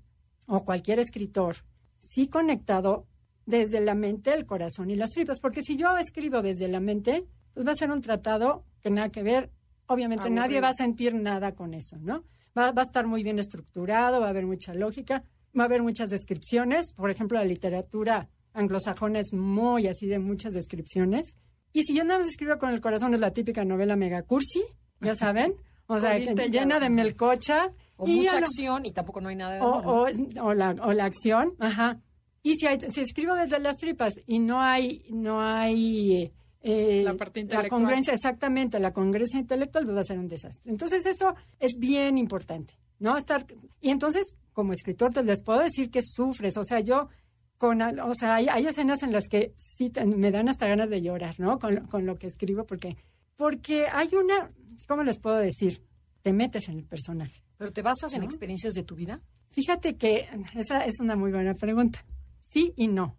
o 0.47 0.63
cualquier 0.65 0.99
escritor, 0.99 1.57
sí 1.99 2.27
conectado 2.27 3.07
desde 3.45 3.81
la 3.81 3.95
mente, 3.95 4.33
el 4.33 4.45
corazón 4.45 4.89
y 4.91 4.95
las 4.95 5.09
tripas, 5.11 5.39
porque 5.39 5.61
si 5.61 5.75
yo 5.75 5.97
escribo 5.97 6.41
desde 6.41 6.67
la 6.67 6.79
mente, 6.79 7.25
pues 7.53 7.65
va 7.65 7.71
a 7.71 7.75
ser 7.75 7.91
un 7.91 8.01
tratado 8.01 8.63
que 8.81 8.89
nada 8.89 9.09
que 9.09 9.23
ver, 9.23 9.49
obviamente 9.87 10.23
Aburrido. 10.23 10.41
nadie 10.41 10.61
va 10.61 10.69
a 10.69 10.73
sentir 10.73 11.13
nada 11.15 11.53
con 11.53 11.73
eso, 11.73 11.97
¿no? 11.99 12.23
Va, 12.57 12.71
va 12.71 12.81
a 12.81 12.85
estar 12.85 13.07
muy 13.07 13.23
bien 13.23 13.39
estructurado, 13.39 14.19
va 14.19 14.27
a 14.27 14.29
haber 14.29 14.45
mucha 14.45 14.73
lógica, 14.73 15.23
va 15.57 15.63
a 15.63 15.65
haber 15.65 15.81
muchas 15.83 16.09
descripciones. 16.09 16.93
Por 16.93 17.09
ejemplo, 17.11 17.37
la 17.39 17.45
literatura 17.45 18.29
anglosajona 18.53 19.19
es 19.19 19.33
muy 19.33 19.87
así 19.87 20.07
de 20.07 20.19
muchas 20.19 20.53
descripciones. 20.53 21.35
Y 21.73 21.83
si 21.83 21.93
yo 21.95 22.03
nada 22.03 22.19
más 22.19 22.27
escribo 22.29 22.57
con 22.57 22.69
el 22.71 22.81
corazón, 22.81 23.13
es 23.13 23.19
la 23.21 23.31
típica 23.31 23.63
novela 23.63 23.95
mega 23.95 24.23
cursi, 24.23 24.61
ya 24.99 25.15
saben. 25.15 25.53
O 25.87 25.99
sea, 25.99 26.17
llena 26.17 26.79
de 26.79 26.89
melcocha. 26.89 27.71
O 27.97 28.07
y 28.07 28.17
mucha 28.17 28.33
lo- 28.39 28.45
acción 28.45 28.85
y 28.85 28.91
tampoco 28.91 29.21
no 29.21 29.29
hay 29.29 29.35
nada 29.35 29.55
de 29.55 29.61
o- 29.61 30.05
o 30.43 30.53
la, 30.53 30.71
o 30.81 30.91
la 30.93 31.05
acción, 31.05 31.53
ajá. 31.59 31.99
Y 32.43 32.55
si, 32.55 32.65
hay- 32.67 32.79
si 32.79 33.01
escribo 33.01 33.35
desde 33.35 33.59
las 33.59 33.77
tripas 33.77 34.13
y 34.25 34.39
no 34.39 34.61
hay, 34.61 35.05
no 35.09 35.41
hay 35.41 36.31
eh, 36.63 37.01
La 37.03 37.15
parte 37.15 37.39
la 37.39 37.43
intelectual. 37.43 37.69
congruencia, 37.69 38.13
exactamente, 38.13 38.79
la 38.79 38.93
congruencia 38.93 39.39
intelectual, 39.39 39.85
pues 39.85 39.95
va 39.95 40.01
a 40.01 40.03
ser 40.03 40.19
un 40.19 40.27
desastre. 40.27 40.71
Entonces 40.71 41.05
eso 41.05 41.35
es 41.59 41.71
bien 41.79 42.17
importante, 42.17 42.73
¿no? 42.99 43.17
Estar 43.17 43.45
y 43.79 43.89
entonces 43.89 44.35
como 44.53 44.73
escritor 44.73 45.11
te 45.13 45.23
les 45.23 45.41
puedo 45.41 45.59
decir 45.59 45.89
que 45.89 46.01
sufres, 46.03 46.57
o 46.57 46.63
sea, 46.63 46.79
yo 46.81 47.09
con, 47.57 47.81
al- 47.81 47.99
o 47.99 48.13
sea, 48.15 48.35
hay, 48.35 48.47
hay 48.49 48.65
escenas 48.65 49.01
en 49.03 49.11
las 49.11 49.27
que 49.27 49.53
sí 49.55 49.89
te- 49.89 50.05
me 50.05 50.29
dan 50.31 50.49
hasta 50.49 50.67
ganas 50.67 50.89
de 50.89 51.01
llorar, 51.01 51.39
¿no? 51.39 51.57
Con, 51.59 51.75
lo- 51.75 51.87
con 51.87 52.05
lo 52.05 52.15
que 52.15 52.27
escribo 52.27 52.65
porque 52.65 52.95
porque 53.37 53.85
hay 53.91 54.09
una, 54.13 54.51
¿cómo 54.87 55.03
les 55.03 55.17
puedo 55.17 55.37
decir? 55.37 55.81
Te 56.21 56.31
metes 56.33 56.69
en 56.69 56.77
el 56.77 56.85
personaje. 56.85 57.41
Pero 57.57 57.71
te 57.71 57.81
basas 57.81 58.13
en 58.13 58.21
experiencias 58.23 58.73
de 58.75 58.83
tu 58.83 58.93
vida. 58.95 59.19
Fíjate 59.49 59.95
que 59.95 60.27
esa 60.55 60.85
es 60.85 60.99
una 60.99 61.15
muy 61.15 61.31
buena 61.31 61.55
pregunta. 61.55 62.05
Sí 62.51 62.73
y 62.75 62.87
no. 62.87 63.15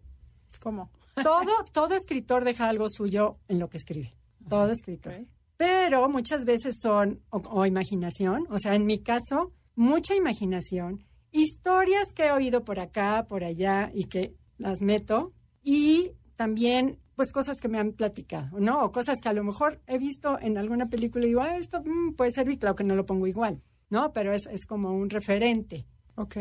¿Cómo? 0.60 0.90
Todo, 1.22 1.52
todo 1.72 1.94
escritor 1.94 2.44
deja 2.44 2.68
algo 2.68 2.86
suyo 2.88 3.38
en 3.48 3.58
lo 3.58 3.68
que 3.68 3.78
escribe. 3.78 4.14
Todo 4.48 4.70
escritor. 4.70 5.26
Pero 5.56 6.08
muchas 6.08 6.44
veces 6.44 6.78
son 6.80 7.20
o, 7.30 7.38
o 7.38 7.66
imaginación. 7.66 8.46
O 8.50 8.58
sea, 8.58 8.74
en 8.74 8.86
mi 8.86 8.98
caso, 8.98 9.52
mucha 9.74 10.14
imaginación. 10.14 11.04
Historias 11.30 12.12
que 12.12 12.26
he 12.26 12.32
oído 12.32 12.64
por 12.64 12.80
acá, 12.80 13.26
por 13.28 13.44
allá 13.44 13.90
y 13.94 14.04
que 14.04 14.34
las 14.58 14.82
meto. 14.82 15.32
Y 15.62 16.12
también, 16.36 16.98
pues, 17.14 17.32
cosas 17.32 17.58
que 17.60 17.68
me 17.68 17.78
han 17.78 17.92
platicado, 17.92 18.58
¿no? 18.60 18.82
O 18.82 18.92
cosas 18.92 19.20
que 19.20 19.28
a 19.28 19.32
lo 19.32 19.44
mejor 19.44 19.80
he 19.86 19.98
visto 19.98 20.38
en 20.40 20.58
alguna 20.58 20.88
película 20.88 21.24
y 21.24 21.28
digo, 21.28 21.40
ah, 21.40 21.56
esto 21.56 21.82
mm, 21.84 22.14
puede 22.14 22.32
servir. 22.32 22.58
Claro 22.58 22.76
que 22.76 22.84
no 22.84 22.96
lo 22.96 23.06
pongo 23.06 23.26
igual, 23.26 23.62
¿no? 23.90 24.12
Pero 24.12 24.32
es, 24.32 24.46
es 24.46 24.66
como 24.66 24.92
un 24.92 25.08
referente. 25.08 25.86
Ok. 26.16 26.36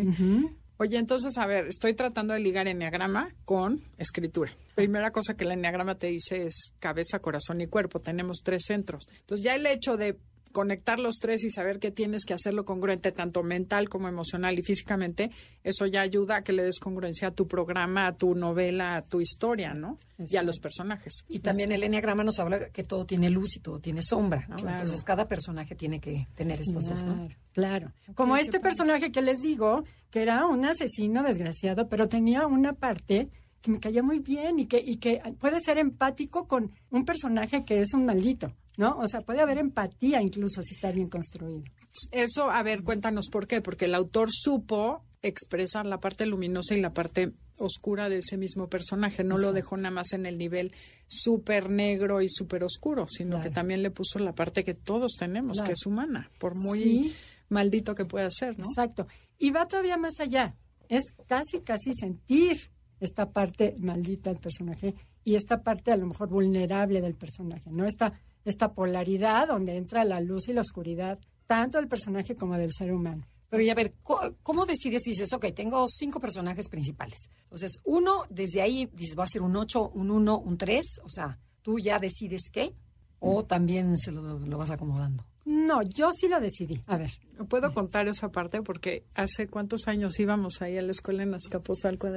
Oye, 0.82 0.98
entonces, 0.98 1.38
a 1.38 1.46
ver, 1.46 1.68
estoy 1.68 1.94
tratando 1.94 2.34
de 2.34 2.40
ligar 2.40 2.68
enneagrama 2.68 3.36
con 3.46 3.84
escritura. 4.00 4.52
Primera 4.74 5.12
cosa 5.12 5.36
que 5.36 5.44
el 5.44 5.52
enneagrama 5.52 5.94
te 5.94 6.08
dice 6.08 6.48
es 6.48 6.74
cabeza, 6.80 7.20
corazón 7.20 7.62
y 7.62 7.68
cuerpo. 7.68 8.00
Tenemos 8.00 8.42
tres 8.44 8.64
centros. 8.66 9.08
Entonces, 9.12 9.46
ya 9.46 9.54
el 9.54 9.68
hecho 9.68 9.96
de 9.96 10.18
conectar 10.52 11.00
los 11.00 11.16
tres 11.16 11.44
y 11.44 11.50
saber 11.50 11.80
que 11.80 11.92
tienes 11.92 12.26
que 12.26 12.34
hacerlo 12.34 12.66
congruente 12.66 13.12
tanto 13.12 13.44
mental 13.44 13.90
como 13.90 14.08
emocional 14.08 14.58
y 14.58 14.64
físicamente, 14.64 15.32
eso 15.64 15.86
ya 15.86 16.02
ayuda 16.02 16.38
a 16.38 16.44
que 16.44 16.54
le 16.54 16.64
des 16.64 16.80
congruencia 16.80 17.30
a 17.30 17.32
tu 17.32 17.48
programa, 17.48 18.08
a 18.08 18.16
tu 18.16 18.36
novela, 18.36 18.98
a 18.98 19.02
tu 19.02 19.22
historia, 19.22 19.74
¿no? 19.74 19.98
Y 20.18 20.36
a 20.36 20.44
los 20.44 20.60
personajes. 20.60 21.26
Y 21.28 21.40
también 21.40 21.72
el 21.72 21.84
enneagrama 21.84 22.24
nos 22.24 22.40
habla 22.40 22.70
que 22.70 22.84
todo 22.84 23.06
tiene 23.06 23.30
luz 23.30 23.56
y 23.58 23.60
todo 23.60 23.80
tiene 23.80 24.02
sombra, 24.02 24.46
¿no? 24.48 24.58
Claro. 24.58 24.72
Entonces 24.72 25.04
cada 25.04 25.28
personaje 25.28 25.76
tiene 25.76 26.00
que 26.00 26.28
tener 26.36 26.62
estos 26.62 26.86
dos, 26.88 27.02
¿no? 27.04 27.16
Claro, 27.16 27.36
claro. 27.54 27.94
Como 28.16 28.38
este 28.38 28.60
personaje 28.60 29.12
que 29.12 29.22
les 29.22 29.42
digo, 29.42 29.84
que 30.12 30.22
era 30.22 30.46
un 30.46 30.66
asesino 30.66 31.24
desgraciado, 31.24 31.88
pero 31.88 32.08
tenía 32.08 32.46
una 32.46 32.74
parte 32.74 33.30
que 33.62 33.72
me 33.72 33.80
caía 33.80 34.02
muy 34.04 34.20
bien 34.20 34.60
y 34.60 34.66
que, 34.66 34.80
y 34.80 34.98
que 34.98 35.22
puede 35.40 35.60
ser 35.62 35.78
empático 35.78 36.48
con 36.48 36.72
un 36.90 37.06
personaje 37.06 37.64
que 37.64 37.80
es 37.82 37.94
un 37.94 38.06
maldito, 38.06 38.54
¿no? 38.78 38.98
O 38.98 39.08
sea, 39.08 39.22
puede 39.22 39.42
haber 39.42 39.58
empatía 39.60 40.22
incluso 40.22 40.62
si 40.64 40.76
está 40.76 40.92
bien 40.92 41.10
construido. 41.10 41.64
Eso, 42.12 42.50
a 42.50 42.64
ver, 42.64 42.84
cuéntanos 42.84 43.28
por 43.30 43.48
qué. 43.48 43.62
Porque 43.62 43.86
el 43.86 43.96
autor 43.96 44.30
supo 44.32 45.04
expresar 45.22 45.86
la 45.86 46.00
parte 46.00 46.26
luminosa 46.26 46.76
y 46.76 46.82
la 46.82 46.94
parte 46.94 47.34
oscura 47.60 48.10
de 48.10 48.18
ese 48.20 48.38
mismo 48.38 48.68
personaje. 48.70 49.24
No 49.24 49.38
lo 49.38 49.54
dejó 49.54 49.78
nada 49.78 49.92
más 49.92 50.14
en 50.14 50.26
el 50.26 50.38
nivel 50.40 50.74
súper 51.08 51.70
negro 51.70 52.22
y 52.24 52.30
súper 52.30 52.64
oscuro, 52.64 53.06
sino 53.08 53.32
Claro. 53.36 53.44
que 53.44 53.50
también 53.54 53.84
le 53.84 53.92
puso 53.92 54.18
la 54.18 54.34
parte 54.34 54.64
que 54.64 54.74
todos 54.74 55.12
tenemos, 55.20 55.58
Claro. 55.58 55.68
que 55.68 55.74
es 55.74 55.86
humana, 55.86 56.32
por 56.40 56.56
muy 56.56 56.82
Sí. 56.82 57.14
maldito 57.50 57.94
que 57.94 58.06
pueda 58.06 58.30
ser, 58.32 58.58
¿no? 58.58 58.66
Exacto. 58.66 59.06
Y 59.38 59.52
va 59.52 59.68
todavía 59.68 59.98
más 59.98 60.20
allá. 60.20 60.56
Es 60.90 61.04
casi, 61.28 61.60
casi 61.62 61.94
sentir 61.94 62.72
esta 63.02 63.32
parte 63.32 63.76
maldita 63.80 64.30
del 64.30 64.40
personaje 64.40 64.96
y 65.24 65.36
esta 65.36 65.62
parte 65.62 65.92
a 65.92 65.98
lo 65.98 66.08
mejor 66.08 66.30
vulnerable 66.30 67.02
del 67.02 67.16
personaje, 67.16 67.70
¿no? 67.72 67.86
Esta, 67.86 68.14
esta 68.46 68.74
polaridad 68.74 69.48
donde 69.48 69.76
entra 69.76 70.06
la 70.06 70.22
luz 70.22 70.48
y 70.48 70.54
la 70.54 70.62
oscuridad, 70.62 71.20
tanto 71.48 71.78
del 71.78 71.88
personaje 71.88 72.36
como 72.36 72.58
del 72.58 72.72
ser 72.72 72.94
humano. 72.94 73.28
Pero 73.50 73.64
y 73.64 73.70
a 73.70 73.76
ver, 73.76 73.96
¿cómo 74.44 74.66
decides? 74.66 75.02
Dices, 75.02 75.34
ok, 75.34 75.48
tengo 75.54 75.86
cinco 75.90 76.22
personajes 76.22 76.70
principales. 76.70 77.30
Entonces, 77.44 77.82
uno, 77.84 78.24
desde 78.30 78.62
ahí, 78.62 78.90
va 79.20 79.26
a 79.26 79.28
ser 79.28 79.42
un 79.42 79.58
8, 79.58 79.90
un 79.94 80.10
1, 80.10 80.40
un 80.40 80.58
3. 80.58 81.02
O 81.04 81.10
sea, 81.10 81.38
tú 81.62 81.78
ya 81.78 82.00
decides 82.00 82.44
qué, 82.50 82.74
o 83.20 83.44
también 83.44 83.98
se 83.98 84.14
lo, 84.14 84.40
lo 84.40 84.58
vas 84.58 84.70
acomodando. 84.70 85.26
No, 85.46 85.82
yo 85.82 86.12
sí 86.14 86.28
lo 86.28 86.40
decidí. 86.40 86.82
A 86.88 86.98
ver, 86.98 87.12
Puedo 87.50 87.72
contar 87.72 88.08
esa 88.08 88.30
parte 88.30 88.62
porque 88.62 89.04
hace 89.16 89.48
cuántos 89.48 89.88
años 89.88 90.20
íbamos 90.20 90.62
ahí 90.62 90.78
a 90.78 90.82
la 90.82 90.92
escuela 90.92 91.24
en 91.24 91.34
Azcapotzalco 91.34 92.08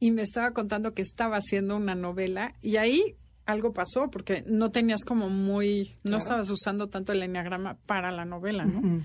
y 0.00 0.10
me 0.10 0.22
estaba 0.22 0.52
contando 0.52 0.94
que 0.94 1.02
estaba 1.02 1.36
haciendo 1.36 1.76
una 1.76 1.94
novela 1.94 2.54
y 2.62 2.76
ahí 2.76 3.16
algo 3.44 3.72
pasó 3.72 4.10
porque 4.10 4.44
no 4.46 4.70
tenías 4.70 5.04
como 5.04 5.28
muy, 5.28 5.96
no 6.02 6.16
estabas 6.16 6.50
usando 6.50 6.88
tanto 6.88 7.12
el 7.12 7.22
enneagrama 7.22 7.78
para 7.86 8.10
la 8.10 8.24
novela, 8.24 8.64
¿no? 8.64 9.04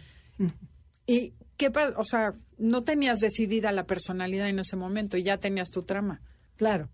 Y 1.06 1.34
qué, 1.58 1.72
o 1.96 2.04
sea, 2.04 2.32
no 2.58 2.84
tenías 2.84 3.20
decidida 3.20 3.72
la 3.72 3.84
personalidad 3.84 4.50
en 4.50 4.60
ese 4.60 4.76
momento 4.76 5.18
y 5.18 5.24
ya 5.24 5.38
tenías 5.38 5.70
tu 5.70 5.84
trama. 5.84 6.22
claro. 6.56 6.90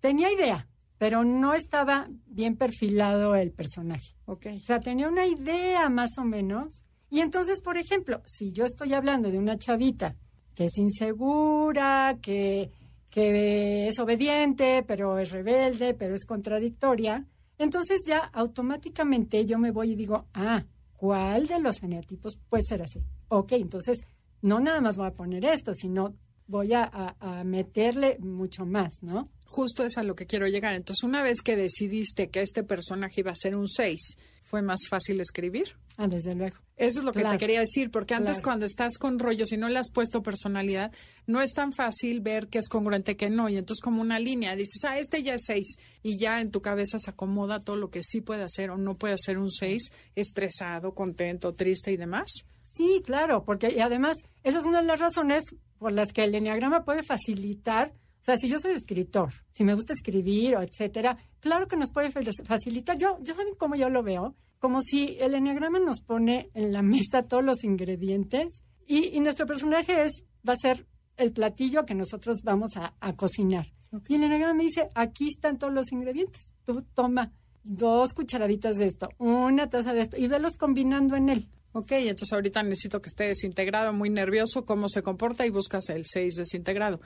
Tenía 0.00 0.30
idea, 0.30 0.68
pero 0.98 1.24
no 1.24 1.54
estaba 1.54 2.08
bien 2.26 2.56
perfilado 2.56 3.34
el 3.34 3.52
personaje. 3.52 4.14
O 4.24 4.38
sea, 4.60 4.80
tenía 4.80 5.08
una 5.08 5.26
idea 5.26 5.88
más 5.88 6.16
o 6.18 6.24
menos. 6.24 6.82
Y 7.10 7.20
entonces, 7.20 7.60
por 7.60 7.76
ejemplo, 7.76 8.22
si 8.26 8.52
yo 8.52 8.64
estoy 8.64 8.94
hablando 8.94 9.30
de 9.30 9.38
una 9.38 9.58
chavita 9.58 10.16
que 10.54 10.64
es 10.64 10.78
insegura, 10.78 12.18
que, 12.22 12.70
que 13.10 13.88
es 13.88 13.98
obediente, 13.98 14.82
pero 14.86 15.18
es 15.18 15.30
rebelde, 15.30 15.94
pero 15.94 16.14
es 16.14 16.24
contradictoria, 16.24 17.26
entonces 17.58 18.04
ya 18.06 18.18
automáticamente 18.18 19.44
yo 19.44 19.58
me 19.58 19.70
voy 19.70 19.92
y 19.92 19.96
digo, 19.96 20.26
ah, 20.34 20.64
¿cuál 20.94 21.46
de 21.46 21.60
los 21.60 21.82
eneatipos 21.82 22.38
puede 22.48 22.62
ser 22.62 22.82
así? 22.82 23.02
Ok, 23.28 23.52
entonces 23.52 24.02
no 24.40 24.60
nada 24.60 24.80
más 24.80 24.96
voy 24.96 25.08
a 25.08 25.14
poner 25.14 25.44
esto, 25.44 25.74
sino 25.74 26.14
voy 26.46 26.72
a, 26.74 26.84
a- 26.84 27.16
a 27.40 27.44
meterle 27.44 28.18
mucho 28.20 28.64
más, 28.66 29.02
¿no? 29.02 29.28
Justo 29.46 29.84
es 29.84 29.96
a 29.98 30.02
lo 30.02 30.14
que 30.16 30.26
quiero 30.26 30.46
llegar. 30.48 30.74
Entonces, 30.74 31.02
una 31.04 31.22
vez 31.22 31.40
que 31.42 31.56
decidiste 31.56 32.28
que 32.28 32.40
este 32.42 32.62
personaje 32.64 33.20
iba 33.20 33.30
a 33.30 33.34
ser 33.36 33.56
un 33.56 33.68
6, 33.68 34.16
¿fue 34.42 34.62
más 34.62 34.80
fácil 34.88 35.20
escribir? 35.20 35.76
Ah, 35.98 36.08
desde 36.08 36.34
luego. 36.34 36.56
Eso 36.76 36.98
es 36.98 37.04
lo 37.06 37.12
que 37.12 37.24
te 37.24 37.38
quería 37.38 37.60
decir, 37.60 37.90
porque 37.90 38.12
antes 38.14 38.36
Claro. 38.36 38.44
cuando 38.44 38.66
estás 38.66 38.98
con 38.98 39.18
rollos 39.18 39.50
y 39.50 39.56
no 39.56 39.68
le 39.70 39.78
has 39.78 39.90
puesto 39.90 40.22
personalidad, 40.22 40.92
no 41.26 41.40
es 41.40 41.52
tan 41.54 41.72
fácil 41.72 42.20
ver 42.20 42.48
que 42.48 42.58
es 42.58 42.68
congruente 42.68 43.16
que 43.16 43.30
no. 43.30 43.48
Y 43.48 43.56
entonces 43.56 43.80
como 43.82 44.02
una 44.02 44.18
línea, 44.18 44.54
dices, 44.56 44.84
ah, 44.84 44.98
este 44.98 45.22
ya 45.22 45.34
es 45.34 45.44
seis. 45.46 45.76
Y 46.02 46.18
ya 46.18 46.40
en 46.42 46.50
tu 46.50 46.60
cabeza 46.60 46.98
se 46.98 47.10
acomoda 47.10 47.60
todo 47.60 47.76
lo 47.76 47.88
que 47.90 48.02
sí 48.02 48.20
puede 48.20 48.42
hacer 48.42 48.70
o 48.70 48.76
no 48.76 48.94
puede 48.94 49.14
hacer 49.14 49.38
un 49.38 49.50
seis, 49.50 49.90
estresado, 50.14 50.92
contento, 50.94 51.54
triste 51.54 51.92
y 51.92 51.96
demás. 51.96 52.26
Sí, 52.62 53.00
claro, 53.04 53.44
porque 53.44 53.72
y 53.72 53.80
además 53.80 54.18
esa 54.42 54.58
es 54.58 54.66
una 54.66 54.80
de 54.82 54.86
las 54.88 55.00
razones 55.00 55.44
por 55.78 55.92
las 55.92 56.12
que 56.12 56.24
el 56.24 56.34
enneagrama 56.34 56.84
puede 56.84 57.02
facilitar, 57.02 57.92
o 58.20 58.24
sea, 58.26 58.36
si 58.36 58.48
yo 58.48 58.58
soy 58.58 58.72
escritor, 58.72 59.32
si 59.52 59.62
me 59.64 59.74
gusta 59.74 59.92
escribir 59.92 60.56
o 60.56 60.62
etcétera, 60.62 61.16
claro 61.40 61.68
que 61.68 61.76
nos 61.76 61.90
puede 61.92 62.10
fa- 62.10 62.20
facilitar. 62.44 62.96
Yo, 62.98 63.18
ya 63.22 63.34
saben 63.34 63.54
cómo 63.56 63.76
yo 63.76 63.88
lo 63.88 64.02
veo, 64.02 64.34
como 64.58 64.80
si 64.80 65.16
el 65.20 65.34
enneagrama 65.34 65.78
nos 65.78 66.00
pone 66.00 66.50
en 66.54 66.72
la 66.72 66.82
mesa 66.94 67.22
todos 67.22 67.44
los 67.44 67.62
ingredientes 67.64 68.62
y, 68.86 69.16
y 69.16 69.20
nuestro 69.20 69.46
personaje 69.46 70.02
es 70.02 70.24
va 70.48 70.54
a 70.54 70.56
ser 70.56 70.86
el 71.16 71.32
platillo 71.32 71.86
que 71.86 71.94
nosotros 71.94 72.42
vamos 72.42 72.76
a, 72.76 72.94
a 73.00 73.14
cocinar. 73.14 73.66
Y 74.08 74.14
el 74.16 74.24
enneagrama 74.24 74.54
me 74.54 74.64
dice, 74.64 74.88
aquí 74.94 75.28
están 75.28 75.56
todos 75.58 75.72
los 75.72 75.90
ingredientes. 75.92 76.52
Tú 76.64 76.82
toma 76.94 77.32
dos 77.62 78.12
cucharaditas 78.12 78.76
de 78.78 78.86
esto, 78.86 79.08
una 79.18 79.68
taza 79.68 79.92
de 79.94 80.00
esto 80.00 80.16
y 80.16 80.26
velos 80.26 80.56
combinando 80.58 81.16
en 81.16 81.28
él. 81.28 81.48
Ok, 81.78 81.92
entonces 81.92 82.32
ahorita 82.32 82.62
necesito 82.62 83.02
que 83.02 83.08
esté 83.08 83.24
desintegrado, 83.24 83.92
muy 83.92 84.08
nervioso, 84.08 84.64
cómo 84.64 84.88
se 84.88 85.02
comporta 85.02 85.44
y 85.46 85.50
buscas 85.50 85.88
el 85.90 86.04
6 86.06 86.34
desintegrado. 86.36 87.00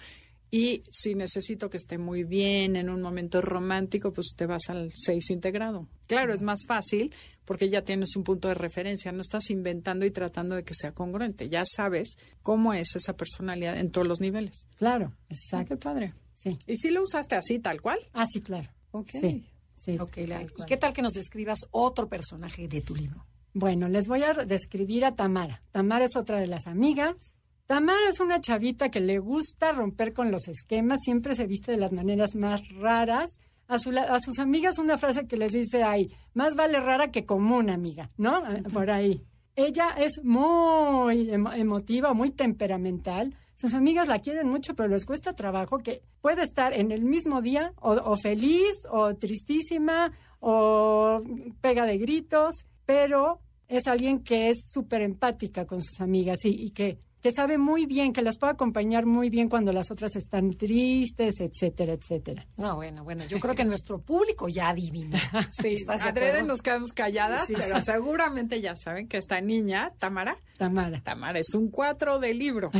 Y 0.53 0.83
si 0.91 1.15
necesito 1.15 1.71
que 1.71 1.77
esté 1.77 1.97
muy 1.99 2.25
bien 2.25 2.75
en 2.77 2.89
un 2.91 3.03
momento 3.03 3.41
romántico, 3.41 4.13
pues 4.13 4.35
te 4.37 4.47
vas 4.47 4.69
al 4.69 4.93
6 4.95 5.31
integrado. 5.31 5.89
Claro, 6.07 6.33
es 6.35 6.43
más 6.43 6.61
fácil 6.67 7.13
porque 7.45 7.69
ya 7.69 7.83
tienes 7.83 8.15
un 8.17 8.23
punto 8.25 8.49
de 8.49 8.55
referencia, 8.55 9.11
no 9.13 9.21
estás 9.21 9.51
inventando 9.51 10.07
y 10.07 10.11
tratando 10.13 10.55
de 10.57 10.63
que 10.65 10.75
sea 10.75 10.93
congruente, 10.93 11.49
ya 11.49 11.63
sabes 11.65 12.17
cómo 12.43 12.73
es 12.75 12.95
esa 12.97 13.17
personalidad 13.17 13.77
en 13.79 13.91
todos 13.91 14.07
los 14.07 14.21
niveles. 14.21 14.67
Claro, 14.77 15.13
Ah, 15.17 15.25
exacto. 15.31 15.69
qué 15.69 15.77
padre. 15.77 16.15
Sí. 16.35 16.57
¿Y 16.67 16.77
si 16.77 16.91
lo 16.91 17.03
usaste 17.03 17.35
así, 17.35 17.59
tal 17.59 17.81
cual? 17.81 17.99
Ah, 18.13 18.25
sí, 18.27 18.41
claro. 18.41 18.71
Ok. 18.93 19.11
Sí, 19.21 19.45
sí. 19.75 19.99
Ok, 19.99 20.17
la- 20.27 20.39
tal 20.39 20.53
¿y 20.59 20.65
qué 20.67 20.77
tal 20.77 20.93
que 20.95 21.03
nos 21.03 21.13
describas 21.15 21.61
otro 21.73 22.09
personaje 22.09 22.67
de 22.69 22.81
tu 22.81 22.95
libro? 22.97 23.25
Bueno, 23.53 23.89
les 23.89 24.07
voy 24.07 24.23
a 24.23 24.33
describir 24.33 25.05
a 25.05 25.15
Tamara. 25.15 25.63
Tamara 25.73 26.05
es 26.05 26.17
otra 26.17 26.39
de 26.39 26.47
las 26.47 26.67
amigas. 26.67 27.35
Tamara 27.67 28.09
es 28.09 28.21
una 28.21 28.41
chavita 28.41 28.91
que 28.91 29.01
le 29.01 29.19
gusta 29.19 29.73
romper 29.73 30.13
con 30.13 30.31
los 30.31 30.49
esquemas, 30.49 30.99
siempre 31.05 31.35
se 31.35 31.47
viste 31.47 31.73
de 31.73 31.79
las 31.79 31.93
maneras 31.93 32.35
más 32.35 32.63
raras. 32.71 33.39
A, 33.69 33.77
a 33.77 34.21
sus 34.21 34.41
amigas 34.41 34.79
una 34.79 34.99
frase 34.99 35.29
que 35.29 35.37
les 35.37 35.53
dice 35.53 35.85
ahí, 35.85 36.13
más 36.35 36.57
vale 36.57 36.81
rara 36.81 37.13
que 37.13 37.25
común, 37.25 37.71
amiga, 37.71 38.09
¿no? 38.17 38.43
Por 38.73 38.91
ahí. 38.91 39.23
Ella 39.55 39.91
es 39.99 40.25
muy 40.25 41.31
emotiva, 41.31 42.15
muy 42.15 42.31
temperamental. 42.31 43.35
Sus 43.57 43.75
amigas 43.75 44.09
la 44.09 44.21
quieren 44.21 44.49
mucho, 44.49 44.75
pero 44.75 44.89
les 44.89 45.05
cuesta 45.05 45.35
trabajo 45.35 45.79
que 45.79 46.03
puede 46.23 46.43
estar 46.43 46.73
en 46.73 46.93
el 46.93 47.05
mismo 47.05 47.43
día 47.43 47.75
o, 47.77 48.17
feliz 48.17 48.87
o 48.91 49.15
tristísima 49.17 50.13
o 50.39 51.23
pega 51.61 51.85
de 51.85 51.99
gritos, 51.99 52.65
pero 52.91 53.39
es 53.69 53.87
alguien 53.87 54.25
que 54.25 54.49
es 54.49 54.69
súper 54.69 55.03
empática 55.03 55.65
con 55.65 55.81
sus 55.81 56.01
amigas 56.01 56.41
y 56.43 56.71
que 56.71 56.99
que 57.21 57.33
sabe 57.33 57.59
muy 57.59 57.87
bien, 57.87 58.13
que 58.13 58.23
las 58.23 58.39
puede 58.39 58.55
acompañar 58.55 59.07
muy 59.07 59.29
bien 59.29 59.49
cuando 59.49 59.73
las 59.73 59.91
otras 59.91 60.17
están 60.17 60.51
tristes, 60.53 61.41
etcétera, 61.41 61.93
etcétera. 61.93 62.47
No, 62.57 62.77
bueno, 62.77 63.05
bueno, 63.05 63.25
yo 63.27 63.39
creo 63.41 63.55
que 63.55 63.65
nuestro 63.65 64.01
público 64.01 64.49
ya 64.49 64.71
adivina. 64.71 65.19
sí, 65.51 65.85
adrede 65.87 66.43
nos 66.43 66.63
quedamos 66.63 66.93
calladas, 66.93 67.51
pero 67.55 67.81
seguramente 67.81 68.61
ya 68.61 68.75
saben 68.75 69.07
que 69.09 69.19
esta 69.19 69.41
niña, 69.41 69.93
Tamara. 69.99 70.39
Tamara. 70.57 71.01
Tamara, 71.03 71.39
es 71.39 71.55
un 71.55 71.71
cuatro 71.71 72.19
de 72.19 72.35
libro. 72.35 72.71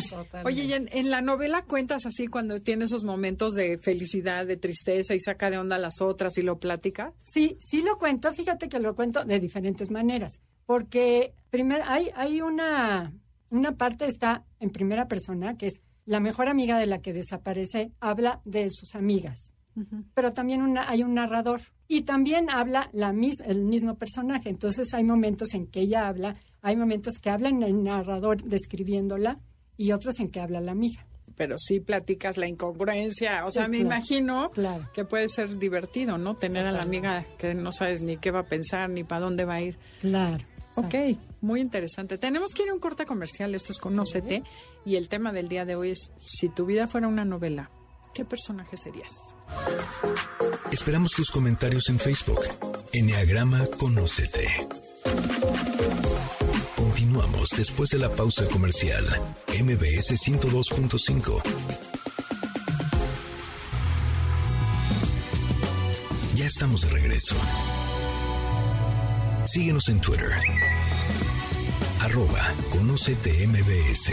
Oye, 0.45 0.65
y 0.65 0.73
en, 0.73 1.11
la 1.11 1.21
novela 1.21 1.65
cuentas 1.65 2.07
así 2.07 2.27
cuando 2.27 2.61
tiene 2.61 2.87
esos 2.87 3.05
momentos 3.05 3.55
de 3.55 3.79
felicidad, 3.79 4.47
de 4.47 4.57
tristeza 4.57 5.15
y 5.15 5.21
saca 5.21 5.51
de 5.51 5.59
onda 5.59 5.77
a 5.77 5.79
las 5.79 6.01
otras 6.01 6.37
y 6.39 6.43
lo 6.43 6.59
platica. 6.59 7.13
Sí, 7.25 7.59
sí 7.61 7.83
lo 7.83 7.99
cuento, 7.99 8.33
fíjate 8.33 8.69
que 8.69 8.79
lo 8.79 8.95
cuento 8.95 9.25
de 9.25 9.39
diferentes 9.41 9.91
maneras, 9.91 10.41
porque 10.67 11.35
primero 11.51 11.85
hay, 11.87 12.11
hay 12.15 12.41
una 12.41 13.13
una 13.51 13.77
parte 13.77 14.07
está 14.07 14.45
en 14.59 14.71
primera 14.71 15.09
persona, 15.09 15.57
que 15.57 15.67
es 15.67 15.81
la 16.07 16.21
mejor 16.21 16.49
amiga 16.49 16.79
de 16.79 16.87
la 16.87 17.01
que 17.01 17.13
desaparece, 17.13 17.93
habla 18.01 18.41
de 18.45 18.69
sus 18.71 18.95
amigas. 18.95 19.53
Pero 20.15 20.33
también 20.33 20.63
una, 20.63 20.91
hay 20.91 21.03
un 21.03 21.15
narrador 21.15 21.63
y 21.89 22.03
también 22.03 22.51
habla 22.51 22.91
la 22.93 23.15
el 23.47 23.65
mismo 23.65 23.97
personaje. 23.97 24.51
Entonces 24.51 24.93
hay 24.93 25.05
momentos 25.05 25.55
en 25.55 25.67
que 25.67 25.81
ella 25.81 26.07
habla, 26.07 26.37
hay 26.61 26.77
momentos 26.77 27.15
que 27.19 27.31
habla 27.31 27.49
en 27.49 27.63
el 27.63 27.83
narrador 27.83 28.43
describiéndola 28.43 29.39
y 29.77 29.93
otros 29.93 30.21
en 30.21 30.31
que 30.31 30.41
habla 30.41 30.61
la 30.61 30.73
amiga 30.73 31.07
pero 31.41 31.57
sí 31.57 31.81
platicas 31.81 32.37
la 32.37 32.47
incongruencia. 32.47 33.47
O 33.47 33.51
sea, 33.51 33.67
me 33.67 33.79
imagino 33.79 34.51
que 34.93 35.07
puede 35.07 35.27
ser 35.27 35.57
divertido, 35.57 36.19
¿no? 36.19 36.35
Tener 36.35 36.67
a 36.67 36.71
la 36.71 36.83
amiga 36.83 37.25
que 37.39 37.55
no 37.55 37.73
sabes 37.73 38.03
ni 38.03 38.19
qué 38.19 38.31
va 38.31 38.41
a 38.41 38.43
pensar, 38.43 38.91
ni 38.91 39.05
para 39.05 39.23
dónde 39.23 39.47
va 39.47 39.55
a 39.55 39.63
ir. 39.63 39.79
Claro. 40.01 40.45
Ok, 40.77 40.95
muy 41.41 41.61
interesante. 41.61 42.19
Tenemos 42.19 42.53
que 42.55 42.63
ir 42.63 42.71
a 42.71 42.75
un 42.75 42.81
corte 42.81 43.07
comercial, 43.07 43.55
esto 43.55 43.73
es 43.73 43.79
Conócete, 43.79 44.43
y 44.85 44.97
el 44.97 45.09
tema 45.09 45.33
del 45.33 45.49
día 45.49 45.65
de 45.65 45.77
hoy 45.77 45.91
es, 45.91 46.13
si 46.17 46.49
tu 46.49 46.67
vida 46.67 46.87
fuera 46.87 47.09
una 47.09 47.25
novela, 47.25 47.71
¿qué 48.15 48.25
personaje 48.25 48.77
serías? 48.77 49.13
Esperamos 50.71 51.13
tus 51.13 51.31
comentarios 51.31 51.89
en 51.89 51.99
Facebook, 51.99 52.41
Enneagrama 52.93 53.67
Conócete. 53.79 54.47
Continuamos 56.77 57.51
después 57.57 57.91
de 57.91 57.99
la 57.99 58.11
pausa 58.11 58.47
comercial, 58.47 59.05
MBS 59.49 60.13
102.5. 60.13 61.43
Ya 66.37 66.47
estamos 66.47 66.83
de 66.83 66.91
regreso. 66.91 67.37
Síguenos 69.53 69.89
en 69.89 70.01
Twitter. 70.01 70.31
Arroba 72.01 72.55
Conocete 72.71 73.49
MBS. 73.49 74.13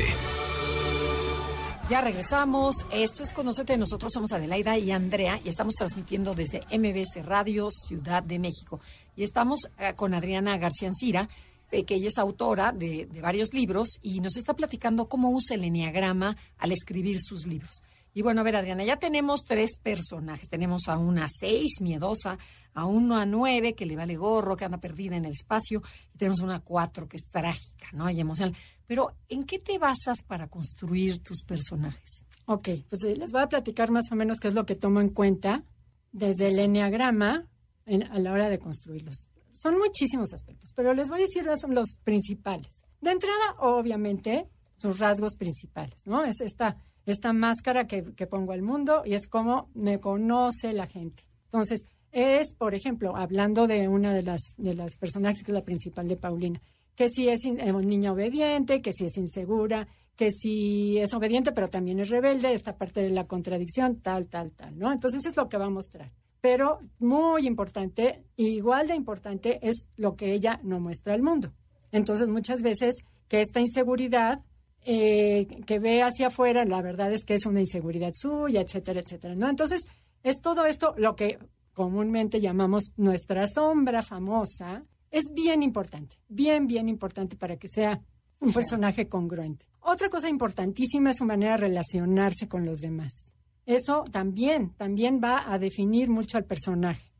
Ya 1.91 2.01
regresamos. 2.01 2.87
Esto 2.91 3.21
es 3.21 3.33
Conocete. 3.33 3.77
Nosotros 3.77 4.13
somos 4.13 4.31
Adelaida 4.31 4.79
y 4.79 4.89
Andrea 4.89 5.39
y 5.45 5.49
estamos 5.49 5.75
transmitiendo 5.75 6.33
desde 6.33 6.61
MBS 6.75 7.23
Radio 7.23 7.69
Ciudad 7.69 8.23
de 8.23 8.39
México. 8.39 8.79
Y 9.15 9.21
estamos 9.21 9.59
eh, 9.77 9.93
con 9.95 10.15
Adriana 10.15 10.57
García 10.57 10.87
Ancira, 10.87 11.29
eh, 11.69 11.83
que 11.83 11.95
ella 11.95 12.07
es 12.07 12.17
autora 12.17 12.71
de, 12.71 13.07
varios 13.21 13.53
libros 13.53 13.99
y 14.01 14.21
nos 14.21 14.37
está 14.37 14.55
platicando 14.55 15.07
cómo 15.07 15.29
usa 15.29 15.55
el 15.55 15.65
enneagrama 15.65 16.35
al 16.57 16.71
escribir 16.71 17.21
sus 17.21 17.45
libros. 17.45 17.83
Y 18.17 18.23
bueno, 18.23 18.41
a 18.41 18.43
ver, 18.43 18.55
Adriana, 18.55 18.83
ya 18.83 18.97
tenemos 18.97 19.43
tres 19.43 19.77
personajes. 19.77 20.49
Tenemos 20.49 20.87
a 20.87 20.97
una 20.97 21.27
seis 21.29 21.81
miedosa, 21.81 22.39
a 22.73 22.87
uno 22.87 23.15
a 23.15 23.27
nueve 23.27 23.75
que 23.75 23.85
le 23.85 23.95
vale 23.95 24.15
gorro, 24.15 24.55
que 24.55 24.65
anda 24.65 24.79
perdida 24.79 25.15
en 25.15 25.25
el 25.25 25.33
espacio, 25.33 25.83
y 26.15 26.17
tenemos 26.17 26.39
una 26.39 26.61
cuatro 26.61 27.07
que 27.07 27.17
es 27.17 27.29
trágica, 27.29 27.89
¿no? 27.93 28.09
Y 28.09 28.19
emocional. 28.19 28.57
Pero, 28.87 29.13
¿en 29.29 29.43
qué 29.43 29.59
te 29.59 29.77
basas 29.77 30.23
para 30.25 30.47
construir 30.47 31.21
tus 31.21 31.43
personajes? 31.43 32.25
Ok, 32.47 32.69
pues 32.89 33.03
eh, 33.03 33.15
les 33.15 33.31
voy 33.31 33.41
a 33.41 33.49
platicar 33.49 33.91
más 33.91 34.11
o 34.11 34.15
menos 34.15 34.39
qué 34.39 34.47
es 34.47 34.55
lo 34.55 34.65
que 34.65 34.73
tomo 34.73 34.99
en 34.99 35.09
cuenta 35.09 35.63
desde 36.11 36.47
el 36.47 36.57
enneagrama 36.57 37.47
a 37.85 38.17
la 38.17 38.31
hora 38.31 38.49
de 38.49 38.57
construirlos. 38.57 39.27
Son 39.61 39.77
muchísimos 39.77 40.33
aspectos, 40.33 40.73
pero 40.75 40.95
les 40.95 41.07
voy 41.07 41.19
a 41.19 41.21
decir 41.21 41.45
los 41.45 41.97
principales. 42.03 42.83
De 42.99 43.11
entrada, 43.11 43.57
obviamente, 43.59 44.49
sus 44.79 44.97
rasgos 44.97 45.35
principales, 45.35 46.01
¿no? 46.07 46.25
Es 46.25 46.41
esta 46.41 46.77
esta 47.07 47.33
máscara 47.33 47.87
que, 47.87 48.03
pongo 48.27 48.51
al 48.51 48.61
mundo 48.61 49.01
y 49.05 49.13
es 49.13 49.27
como 49.27 49.69
me 49.73 49.99
conoce 49.99 50.73
la 50.73 50.87
gente. 50.87 51.23
Entonces, 51.45 51.87
es, 52.11 52.53
por 52.53 52.75
ejemplo, 52.75 53.15
hablando 53.15 53.65
de 53.67 53.87
una 53.87 54.13
de 54.13 54.23
las, 54.23 54.53
de 54.57 54.75
las 54.75 54.97
personajes 54.97 55.43
que 55.43 55.51
es 55.51 55.57
la 55.57 55.63
principal 55.63 56.07
de 56.07 56.17
Paulina, 56.17 56.61
que 56.95 57.09
si 57.09 57.29
es 57.29 57.45
una 57.45 57.79
niña 57.81 58.11
obediente, 58.11 58.81
que 58.81 58.91
si 58.91 59.05
es 59.05 59.17
insegura, 59.17 59.87
que 60.15 60.31
si 60.31 60.97
es 60.97 61.13
obediente 61.13 61.51
pero 61.53 61.67
también 61.67 61.99
es 61.99 62.09
rebelde, 62.09 62.51
esta 62.51 62.75
parte 62.75 63.01
de 63.01 63.11
la 63.11 63.25
contradicción, 63.25 64.01
tal, 64.01 64.27
tal, 64.27 64.51
tal, 64.51 64.77
¿no? 64.77 64.91
Entonces 64.91 65.25
es 65.25 65.37
lo 65.37 65.47
que 65.47 65.57
va 65.57 65.65
a 65.65 65.69
mostrar. 65.69 66.11
Pero 66.41 66.79
muy 66.99 67.47
importante, 67.47 68.23
igual 68.35 68.87
de 68.87 68.95
importante, 68.95 69.59
es 69.61 69.85
lo 69.95 70.15
que 70.15 70.33
ella 70.33 70.59
no 70.63 70.79
muestra 70.79 71.13
al 71.13 71.21
mundo. 71.21 71.53
Entonces 71.91 72.29
muchas 72.29 72.61
veces 72.61 72.95
que 73.27 73.41
esta 73.41 73.59
inseguridad 73.59 74.41
eh, 74.89 75.47
que 75.65 75.79
ve 75.79 76.01
hacia 76.01 76.27
afuera, 76.27 76.63
la 76.63 76.81
verdad 76.81 77.11
es 77.11 77.25
que 77.25 77.33
es 77.33 77.45
una 77.45 77.59
inseguridad 77.59 78.13
suya, 78.13 78.61
etcétera, 78.61 79.01
etcétera. 79.01 79.35
¿no? 79.35 79.49
Entonces, 79.49 79.83
es 80.23 80.39
todo 80.39 80.65
esto 80.65 80.93
lo 80.97 81.13
que 81.13 81.39
comúnmente 81.73 82.39
llamamos 82.39 82.93
nuestra 82.95 83.47
sombra 83.47 84.01
famosa, 84.01 84.85
es 85.11 85.25
bien 85.33 85.61
importante, 85.61 86.15
bien, 86.29 86.67
bien 86.67 86.87
importante 86.87 87.35
para 87.35 87.57
que 87.57 87.67
sea 87.67 88.01
un 88.39 88.53
personaje 88.53 89.09
congruente. 89.09 89.65
Otra 89.81 90.07
cosa 90.09 90.29
importantísima 90.29 91.09
es 91.09 91.17
su 91.17 91.25
manera 91.25 91.57
de 91.57 91.67
relacionarse 91.67 92.47
con 92.47 92.65
los 92.65 92.77
demás. 92.77 93.29
Eso 93.65 94.05
también, 94.09 94.73
también 94.75 95.19
va 95.21 95.51
a 95.51 95.59
definir 95.59 96.09
mucho 96.09 96.37
al 96.37 96.45
personaje. 96.45 97.11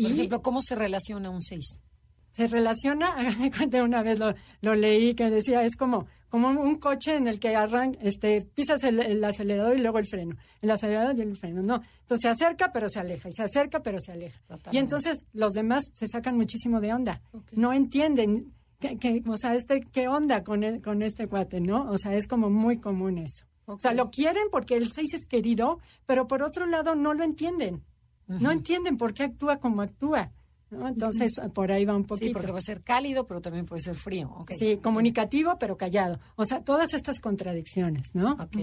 Por 0.00 0.12
ejemplo, 0.12 0.42
¿cómo 0.42 0.60
se 0.62 0.76
relaciona 0.76 1.30
un 1.30 1.42
6? 1.42 1.82
Se 2.30 2.46
relaciona, 2.46 3.16
una 3.84 4.02
vez 4.04 4.20
lo, 4.20 4.32
lo 4.60 4.76
leí 4.76 5.14
que 5.14 5.28
decía, 5.28 5.64
es 5.64 5.74
como 5.74 6.06
como 6.36 6.60
un 6.60 6.76
coche 6.76 7.16
en 7.16 7.28
el 7.28 7.40
que 7.40 7.56
arran, 7.56 7.96
este, 8.02 8.42
pisas 8.42 8.84
el, 8.84 9.24
acelerador 9.24 9.74
y 9.74 9.80
luego 9.80 9.98
el 9.98 10.06
freno, 10.06 10.36
el 10.60 10.70
acelerador 10.70 11.16
y 11.16 11.22
el 11.22 11.34
freno, 11.34 11.62
no. 11.62 11.80
Entonces 12.00 12.20
se 12.20 12.28
acerca 12.28 12.72
pero 12.74 12.90
se 12.90 13.00
aleja 13.00 13.30
y 13.30 13.32
se 13.32 13.42
acerca 13.42 13.80
pero 13.80 13.98
se 13.98 14.12
aleja. 14.12 14.38
Y 14.70 14.76
entonces 14.76 15.24
los 15.32 15.54
demás 15.54 15.90
se 15.94 16.06
sacan 16.06 16.36
muchísimo 16.36 16.82
de 16.82 16.92
onda, 16.92 17.22
no 17.52 17.72
entienden, 17.72 18.52
que, 18.78 19.22
o 19.26 19.36
sea, 19.38 19.54
este, 19.54 19.80
¿qué 19.80 20.08
onda 20.08 20.44
con, 20.44 20.80
con 20.80 21.00
este 21.00 21.26
cuate, 21.26 21.62
no? 21.62 21.90
O 21.90 21.96
sea, 21.96 22.12
es 22.12 22.26
como 22.26 22.50
muy 22.50 22.80
común 22.80 23.16
eso. 23.16 23.46
O 23.64 23.78
sea, 23.80 23.94
lo 23.94 24.10
quieren 24.10 24.48
porque 24.52 24.74
el 24.74 24.92
6 24.92 25.14
es 25.14 25.24
querido, 25.24 25.80
pero 26.04 26.28
por 26.28 26.42
otro 26.42 26.66
lado 26.66 26.94
no 26.94 27.14
lo 27.14 27.24
entienden. 27.24 27.82
No 28.26 28.50
entienden 28.50 28.98
por 28.98 29.14
qué 29.14 29.22
actúa 29.22 29.56
como 29.56 29.80
actúa. 29.80 30.32
Entonces, 30.70 31.40
por 31.54 31.70
ahí 31.70 31.84
va 31.84 31.94
un 31.94 32.04
poquito. 32.04 32.26
Sí, 32.26 32.32
porque 32.32 32.48
puede 32.48 32.62
ser 32.62 32.82
cálido, 32.82 33.26
pero 33.26 33.40
también 33.40 33.66
puede 33.66 33.80
ser 33.80 33.96
frío. 33.96 34.44
Sí, 34.58 34.78
comunicativo, 34.78 35.56
pero 35.58 35.76
callado. 35.76 36.18
O 36.34 36.44
sea, 36.44 36.62
todas 36.62 36.92
estas 36.92 37.20
contradicciones, 37.20 38.14
¿no? 38.14 38.32
Ok. 38.32 38.56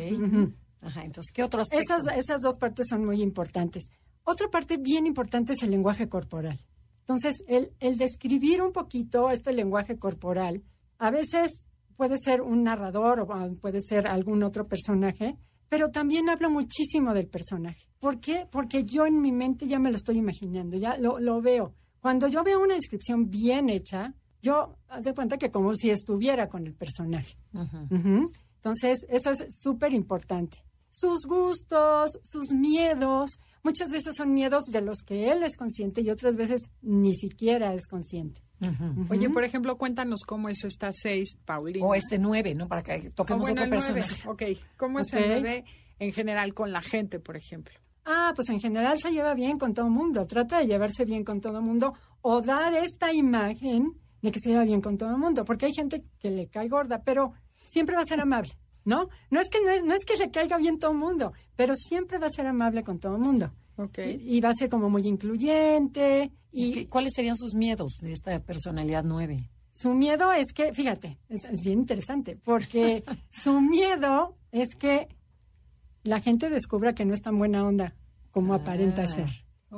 Ajá, 0.82 1.04
entonces, 1.06 1.32
¿qué 1.32 1.44
otros 1.44 1.68
Esas, 1.72 2.02
esas 2.18 2.42
dos 2.42 2.58
partes 2.58 2.88
son 2.89 3.06
muy 3.06 3.22
importantes. 3.22 3.89
Otra 4.26 4.50
parte 4.50 4.78
bien 4.78 5.08
importante 5.08 5.54
es 5.54 5.63
el 5.63 5.72
lenguaje 5.72 6.10
corporal. 6.10 6.60
Entonces, 7.00 7.44
el, 7.48 7.72
el 7.80 7.98
describir 7.98 8.62
un 8.62 8.74
poquito 8.74 9.30
este 9.30 9.54
lenguaje 9.54 9.98
corporal, 9.98 10.62
a 10.98 11.10
veces 11.10 11.66
puede 11.96 12.18
ser 12.18 12.42
un 12.42 12.63
narrador 12.63 13.22
o 13.22 13.28
puede 13.62 13.80
ser 13.80 14.08
algún 14.08 14.44
otro 14.44 14.66
personaje, 14.66 15.38
pero 15.70 15.89
también 15.89 16.30
habla 16.30 16.50
muchísimo 16.50 17.13
del 17.13 17.28
personaje. 17.28 17.88
¿Por 18.00 18.20
qué? 18.20 18.48
Porque 18.52 18.84
yo 18.84 19.06
en 19.06 19.22
mi 19.22 19.32
mente 19.32 19.68
ya 19.68 19.80
me 19.80 19.89
lo 19.89 19.96
estoy 19.96 20.18
imaginando, 20.18 20.78
ya 20.78 20.98
lo, 20.98 21.20
lo 21.20 21.42
veo. 21.42 21.74
Cuando 22.04 22.28
yo 22.28 22.44
veo 22.44 22.62
una 22.62 22.76
descripción 22.76 23.30
bien 23.32 23.70
hecha, 23.70 24.13
yo 24.42 24.76
hace 24.89 25.13
cuenta 25.16 25.38
que 25.38 25.50
como 25.52 25.74
si 25.74 25.89
estuviera 25.89 26.50
con 26.50 26.68
el 26.68 26.74
personaje. 26.76 27.38
Entonces, 28.58 29.06
eso 29.10 29.32
es 29.32 29.46
súper 29.50 29.94
importante. 29.94 30.58
sus 30.96 31.26
gustos, 31.26 32.20
sus 32.24 32.52
miedos. 32.54 33.39
Muchas 33.63 33.89
veces 33.89 34.16
son 34.16 34.32
miedos 34.34 34.66
de 34.66 34.82
los 34.82 35.00
que 35.02 35.32
él 35.32 35.42
es 35.42 35.58
consciente 35.58 36.02
y 36.02 36.12
otras 36.12 36.36
veces 36.36 36.70
ni 36.84 37.13
siquiera 37.16 37.74
es 37.74 37.88
consciente. 37.88 38.44
Oye, 39.10 39.30
por 39.32 39.44
ejemplo, 39.44 39.76
cuéntanos 39.78 40.20
cómo 40.28 40.50
es 40.50 40.63
esta 40.66 40.89
seis, 40.92 41.36
Paulina. 41.46 41.84
O 41.86 41.96
este 41.96 42.20
nueve, 42.20 42.54
¿no? 42.54 42.68
Para 42.68 42.84
que 42.84 43.10
toquemos 43.10 43.48
Ah, 43.48 43.54
bueno, 43.54 43.66
nueve. 43.78 43.94
personaje. 44.02 44.30
Ok, 44.30 44.44
¿cómo 44.78 45.00
es 45.00 45.12
el 45.13 45.30
nueve 45.30 45.63
en 46.00 46.12
general 46.12 46.54
con 46.54 46.72
la 46.72 46.82
gente, 46.82 47.20
por 47.20 47.38
ejemplo? 47.38 47.74
Ah, 48.06 48.34
pues 48.36 48.50
en 48.50 48.60
general 48.60 48.98
se 49.00 49.12
lleva 49.12 49.34
bien 49.34 49.58
con 49.58 49.74
todo 49.74 49.86
el 49.86 49.92
mundo, 49.92 50.26
trata 50.28 50.60
de 50.60 50.68
llevarse 50.68 51.06
bien 51.06 51.24
con 51.24 51.39
todo 51.42 51.58
el 51.60 51.63
mundo 51.63 51.94
o 52.22 52.42
dar 52.42 52.74
esta 52.74 53.13
imagen 53.13 53.94
de 54.22 54.32
que 54.32 54.39
se 54.39 54.50
lleva 54.50 54.63
bien 54.63 54.82
con 54.82 54.98
todo 54.98 55.10
el 55.12 55.18
mundo, 55.18 55.46
porque 55.46 55.66
hay 55.68 55.74
gente 55.74 56.04
que 56.20 56.30
le 56.32 56.48
cae 56.48 56.68
gorda, 56.70 57.02
pero 57.04 57.34
siempre 57.70 57.96
va 57.96 58.02
a 58.02 58.06
ser 58.06 58.20
amable, 58.22 58.52
¿no? 58.86 59.08
No 59.30 59.39
es 59.42 59.50
que 59.50 59.60
no 59.62 59.70
es, 59.70 59.84
no 59.84 59.94
es 59.94 60.06
que 60.06 60.18
le 60.18 60.32
caiga 60.32 60.58
bien 60.58 60.80
todo 60.80 60.92
el 60.92 60.98
mundo, 60.98 61.32
pero 61.56 61.76
siempre 61.76 62.18
va 62.18 62.28
a 62.28 62.30
ser 62.30 62.46
amable 62.48 62.84
con 62.84 63.00
todo 63.00 63.16
el 63.16 63.22
mundo. 63.22 63.52
Ok. 63.78 63.98
Y, 64.00 64.38
y 64.38 64.42
va 64.42 64.50
a 64.50 64.54
ser 64.54 64.70
como 64.70 64.89
muy 64.89 65.06
incluyente 65.08 66.32
¿Y 66.52 66.66
y 66.66 66.72
qué- 66.74 66.88
cuáles 66.89 67.13
serían 67.16 67.36
sus 67.36 67.54
miedos 67.56 68.00
de 68.02 68.12
esta 68.12 68.39
personalidad 68.39 69.04
nueve? 69.06 69.50
su 69.72 69.92
miedo 69.96 70.32
es 70.32 70.54
que, 70.54 70.72
fíjate, 70.72 71.18
es, 71.30 71.46
es 71.46 71.62
bien 71.63 71.80
interesante, 71.80 72.38
porque 72.38 73.04
su 73.32 73.60
miedo 73.60 74.38
es 74.52 74.76
que 74.76 75.08
la 76.04 76.20
gente 76.20 76.50
descubra 76.50 76.94
que 76.94 77.06
no 77.06 77.13
es 77.13 77.22
tan 77.22 77.38
buena 77.38 77.66
onda 77.66 77.94
como 78.32 78.54
Ah, 78.54 78.58
aparenta 78.58 79.08
ser. 79.08 79.30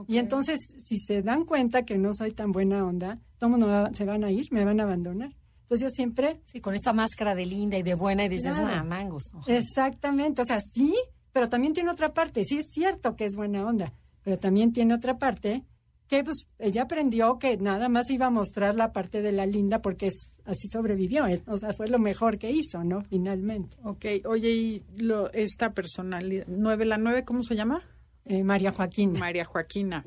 Y 0.08 0.18
entonces, 0.18 0.60
si 0.80 1.00
se 1.00 1.22
dan 1.22 1.46
cuenta 1.46 1.84
que 1.84 1.98
no 1.98 2.14
soy 2.14 2.32
tan 2.32 2.52
buena 2.52 2.86
onda, 2.86 3.20
todo 3.38 3.58
va- 3.68 3.94
se 3.94 4.04
van 4.06 4.24
a 4.26 4.32
ir, 4.32 4.52
me 4.52 4.66
van 4.66 4.80
a 4.80 4.84
abandonar. 4.84 5.34
Entonces 5.64 5.82
yo 5.84 5.90
siempre, 5.90 6.42
Sí, 6.46 6.60
con 6.60 6.76
esta 6.76 6.94
máscara 6.94 7.34
de 7.34 7.46
linda 7.46 7.78
y 7.78 7.84
de 7.84 7.96
buena 7.96 8.26
y 8.26 8.30
dices, 8.30 8.56
Claro. 8.58 8.74
ah, 8.80 8.84
mangos. 8.84 9.24
Exactamente, 9.48 10.42
o 10.42 10.46
sea, 10.46 10.60
sí, 10.60 10.94
pero 11.32 11.50
también 11.50 11.74
tiene 11.74 11.90
otra 11.90 12.14
parte. 12.14 12.44
Sí 12.44 12.58
es 12.58 12.70
cierto 12.72 13.16
que 13.16 13.26
es 13.26 13.36
buena 13.36 13.66
onda, 13.66 13.94
pero 14.22 14.38
también 14.38 14.74
tiene 14.74 14.94
otra 14.94 15.18
parte 15.18 15.64
que 16.08 16.24
pues 16.24 16.48
ella 16.60 16.84
aprendió 16.84 17.39
que 17.39 17.58
nada 17.58 17.89
más 17.89 18.10
iba 18.10 18.28
a 18.28 18.30
mostrar 18.30 18.76
la 18.76 18.91
parte 18.91 19.22
de 19.22 19.32
la 19.32 19.46
linda 19.46 19.82
porque 19.82 20.08
es, 20.08 20.30
así 20.46 20.68
sobrevivió. 20.68 21.26
O 21.48 21.58
sea, 21.58 21.74
fue 21.74 21.88
lo 21.88 21.98
mejor 22.00 22.38
que 22.38 22.52
hizo, 22.52 22.84
¿no? 22.84 23.02
Finalmente. 23.04 23.76
Ok, 23.84 24.06
oye, 24.26 24.50
y 24.52 24.84
lo, 24.98 25.32
esta 25.34 25.74
personalidad, 25.74 26.46
nueve, 26.48 26.86
la 26.86 26.98
nueve, 26.98 27.24
¿cómo 27.26 27.41
se 27.44 27.56
llama? 27.56 27.82
Eh, 28.26 28.44
María 28.44 28.72
Joaquina. 28.72 29.20
María 29.20 29.46
Joaquina. 29.46 30.06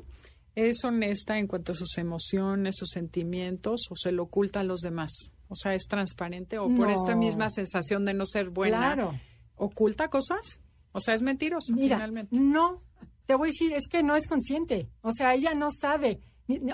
¿Es 0.55 0.83
honesta 0.83 1.37
en 1.39 1.47
cuanto 1.47 1.71
a 1.71 1.75
sus 1.75 1.97
emociones, 1.97 2.75
sus 2.77 2.89
sentimientos 2.89 3.81
o 3.89 3.95
se 3.95 4.11
lo 4.11 4.23
oculta 4.23 4.61
a 4.61 4.63
los 4.63 4.81
demás? 4.81 5.11
O 5.47 5.55
sea, 5.55 5.73
¿es 5.73 5.83
transparente 5.87 6.59
o 6.59 6.69
por 6.75 6.91
esta 6.91 7.15
misma 7.15 7.49
sensación 7.49 8.05
de 8.05 8.13
no 8.13 8.25
ser 8.25 8.49
buena, 8.49 8.93
Claro. 8.93 9.13
oculta 9.55 10.09
cosas? 10.09 10.59
O 10.91 10.99
sea, 10.99 11.13
es 11.13 11.21
mentiroso 11.21 11.73
Mira, 11.73 11.97
finalmente. 11.97 12.35
no, 12.37 12.81
te 13.29 13.35
voy 13.35 13.49
a 13.49 13.51
decir, 13.51 13.73
es 13.73 13.87
que 13.87 14.01
no 14.01 14.15
es 14.15 14.27
consciente. 14.27 14.89
O 15.03 15.11
sea, 15.11 15.35
ella 15.35 15.53
no 15.53 15.67
sabe. 15.69 16.19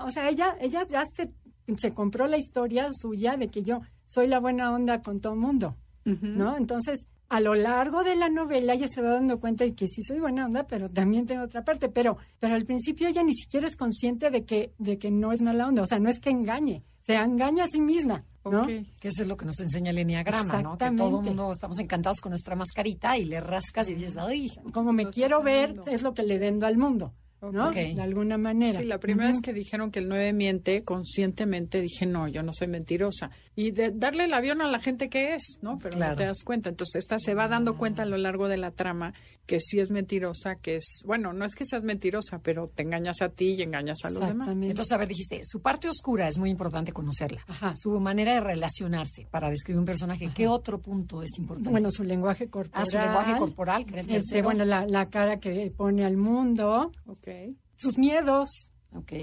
O 0.01 0.09
sea, 0.09 0.29
ella, 0.29 0.55
ella 0.61 0.87
ya 0.87 1.03
se, 1.03 1.29
se 1.75 1.93
compró 1.93 2.27
la 2.27 2.37
historia 2.37 2.87
suya 2.93 3.35
de 3.35 3.49
que 3.49 3.61
yo 3.61 3.81
soy 4.05 4.27
la 4.27 4.39
buena 4.39 4.73
onda 4.73 5.01
con 5.01 5.19
todo 5.19 5.33
el 5.33 5.39
mundo, 5.39 5.75
¿no? 6.05 6.55
Entonces, 6.55 7.07
a 7.27 7.41
lo 7.41 7.55
largo 7.55 8.05
de 8.05 8.15
la 8.15 8.29
novela 8.29 8.73
ella 8.73 8.87
se 8.87 9.01
va 9.01 9.09
dando 9.09 9.41
cuenta 9.41 9.65
de 9.65 9.75
que 9.75 9.89
sí 9.89 10.01
soy 10.01 10.21
buena 10.21 10.45
onda, 10.45 10.65
pero 10.65 10.87
también 10.87 11.25
tengo 11.25 11.43
otra 11.43 11.65
parte. 11.65 11.89
Pero, 11.89 12.15
pero 12.39 12.55
al 12.55 12.63
principio 12.63 13.09
ella 13.09 13.23
ni 13.23 13.33
siquiera 13.33 13.67
es 13.67 13.75
consciente 13.75 14.29
de 14.29 14.45
que, 14.45 14.71
de 14.77 14.97
que 14.97 15.11
no 15.11 15.33
es 15.33 15.41
mala 15.41 15.67
onda. 15.67 15.81
O 15.81 15.85
sea, 15.85 15.99
no 15.99 16.07
es 16.07 16.21
que 16.21 16.29
engañe, 16.29 16.85
se 17.05 17.15
engaña 17.15 17.65
a 17.65 17.67
sí 17.67 17.79
misma, 17.81 18.23
¿no? 18.43 18.65
Que 18.65 18.85
eso 19.03 19.21
es 19.23 19.27
lo 19.27 19.37
que 19.37 19.45
nos 19.45 19.59
enseña 19.59 19.91
el 19.91 19.97
enneagrama, 19.99 20.61
¿no? 20.61 20.77
Que 20.77 20.91
todo 20.91 21.19
el 21.19 21.25
mundo 21.25 21.51
estamos 21.51 21.79
encantados 21.79 22.19
con 22.21 22.31
nuestra 22.31 22.55
mascarita 22.55 23.17
y 23.17 23.25
le 23.25 23.39
rascas 23.41 23.89
y 23.89 23.95
dices, 23.95 24.17
ay, 24.17 24.51
Como 24.73 24.91
me 24.93 25.07
quiero 25.09 25.41
ver, 25.43 25.75
es 25.87 26.01
lo 26.03 26.13
que 26.13 26.23
le 26.23 26.37
vendo 26.39 26.65
al 26.65 26.77
mundo, 26.77 27.13
¿no? 27.41 27.69
De 27.71 27.99
alguna 28.01 28.37
manera. 28.37 28.79
Sí, 28.79 28.85
la 28.87 28.99
primera 28.99 29.29
vez 29.29 29.39
que 29.41 29.53
dijeron 29.53 29.91
que 29.91 29.99
el 29.99 30.07
9 30.09 30.33
miente, 30.33 30.83
conscientemente 30.83 31.79
dije, 31.81 32.05
no, 32.07 32.27
yo 32.27 32.41
no 32.43 32.51
soy 32.53 32.67
mentirosa. 32.67 33.29
Y 33.55 33.71
de 33.71 33.91
darle 33.91 34.25
el 34.25 34.33
avión 34.33 34.61
a 34.61 34.67
la 34.67 34.79
gente 34.79 35.09
que 35.09 35.35
es, 35.35 35.59
¿no? 35.61 35.77
Pero 35.77 35.95
Claro. 35.97 36.11
no 36.13 36.17
te 36.17 36.25
das 36.25 36.43
cuenta. 36.43 36.69
Entonces, 36.69 36.95
esta 37.03 37.19
se 37.19 37.35
va 37.35 37.47
dando 37.47 37.77
cuenta 37.77 38.01
a 38.03 38.05
lo 38.05 38.17
largo 38.17 38.47
de 38.47 38.57
la 38.57 38.71
trama 38.71 39.13
que 39.45 39.59
sí 39.59 39.79
es 39.79 39.91
mentirosa, 39.91 40.55
que 40.55 40.77
es, 40.77 41.01
bueno, 41.05 41.31
no 41.33 41.45
es 41.45 41.53
que 41.55 41.65
seas 41.65 41.83
mentirosa, 41.83 42.39
pero 42.39 42.67
te 42.67 42.81
engañas 42.83 43.21
a 43.21 43.29
ti 43.29 43.49
y 43.53 43.61
engañas 43.61 43.99
a 44.03 44.09
los 44.09 44.25
demás. 44.27 44.49
Entonces, 44.49 44.91
a 44.91 44.97
ver, 44.97 45.07
dijiste, 45.07 45.41
su 45.43 45.61
parte 45.61 45.87
oscura 45.87 46.27
es 46.27 46.37
muy 46.39 46.49
importante 46.49 46.91
conocerla. 46.91 47.43
Ajá. 47.47 47.73
Su 47.75 47.99
manera 47.99 48.33
de 48.33 48.39
relacionarse 48.39 49.27
para 49.29 49.49
describir 49.49 49.79
un 49.79 49.85
personaje. 49.85 50.31
¿Qué 50.33 50.47
otro 50.47 50.79
punto 50.81 51.21
es 51.21 51.37
importante? 51.37 51.69
Bueno, 51.69 51.91
su 51.91 52.03
lenguaje 52.03 52.49
corporal. 52.49 52.83
ah, 52.83 52.89
su 52.89 52.97
lenguaje 52.97 53.37
corporal, 53.37 53.85
que 53.85 53.93
era 53.93 54.01
el 54.01 54.15
Este, 54.15 54.41
bueno, 54.41 54.65
la, 54.65 54.85
la 54.87 55.09
cara 55.09 55.39
que 55.39 55.71
pone 55.75 56.05
al 56.05 56.17
mundo, 56.17 56.91
Ok. 57.05 57.27
sus 57.75 57.97
miedos, 57.97 58.71
Ok. 58.93 59.13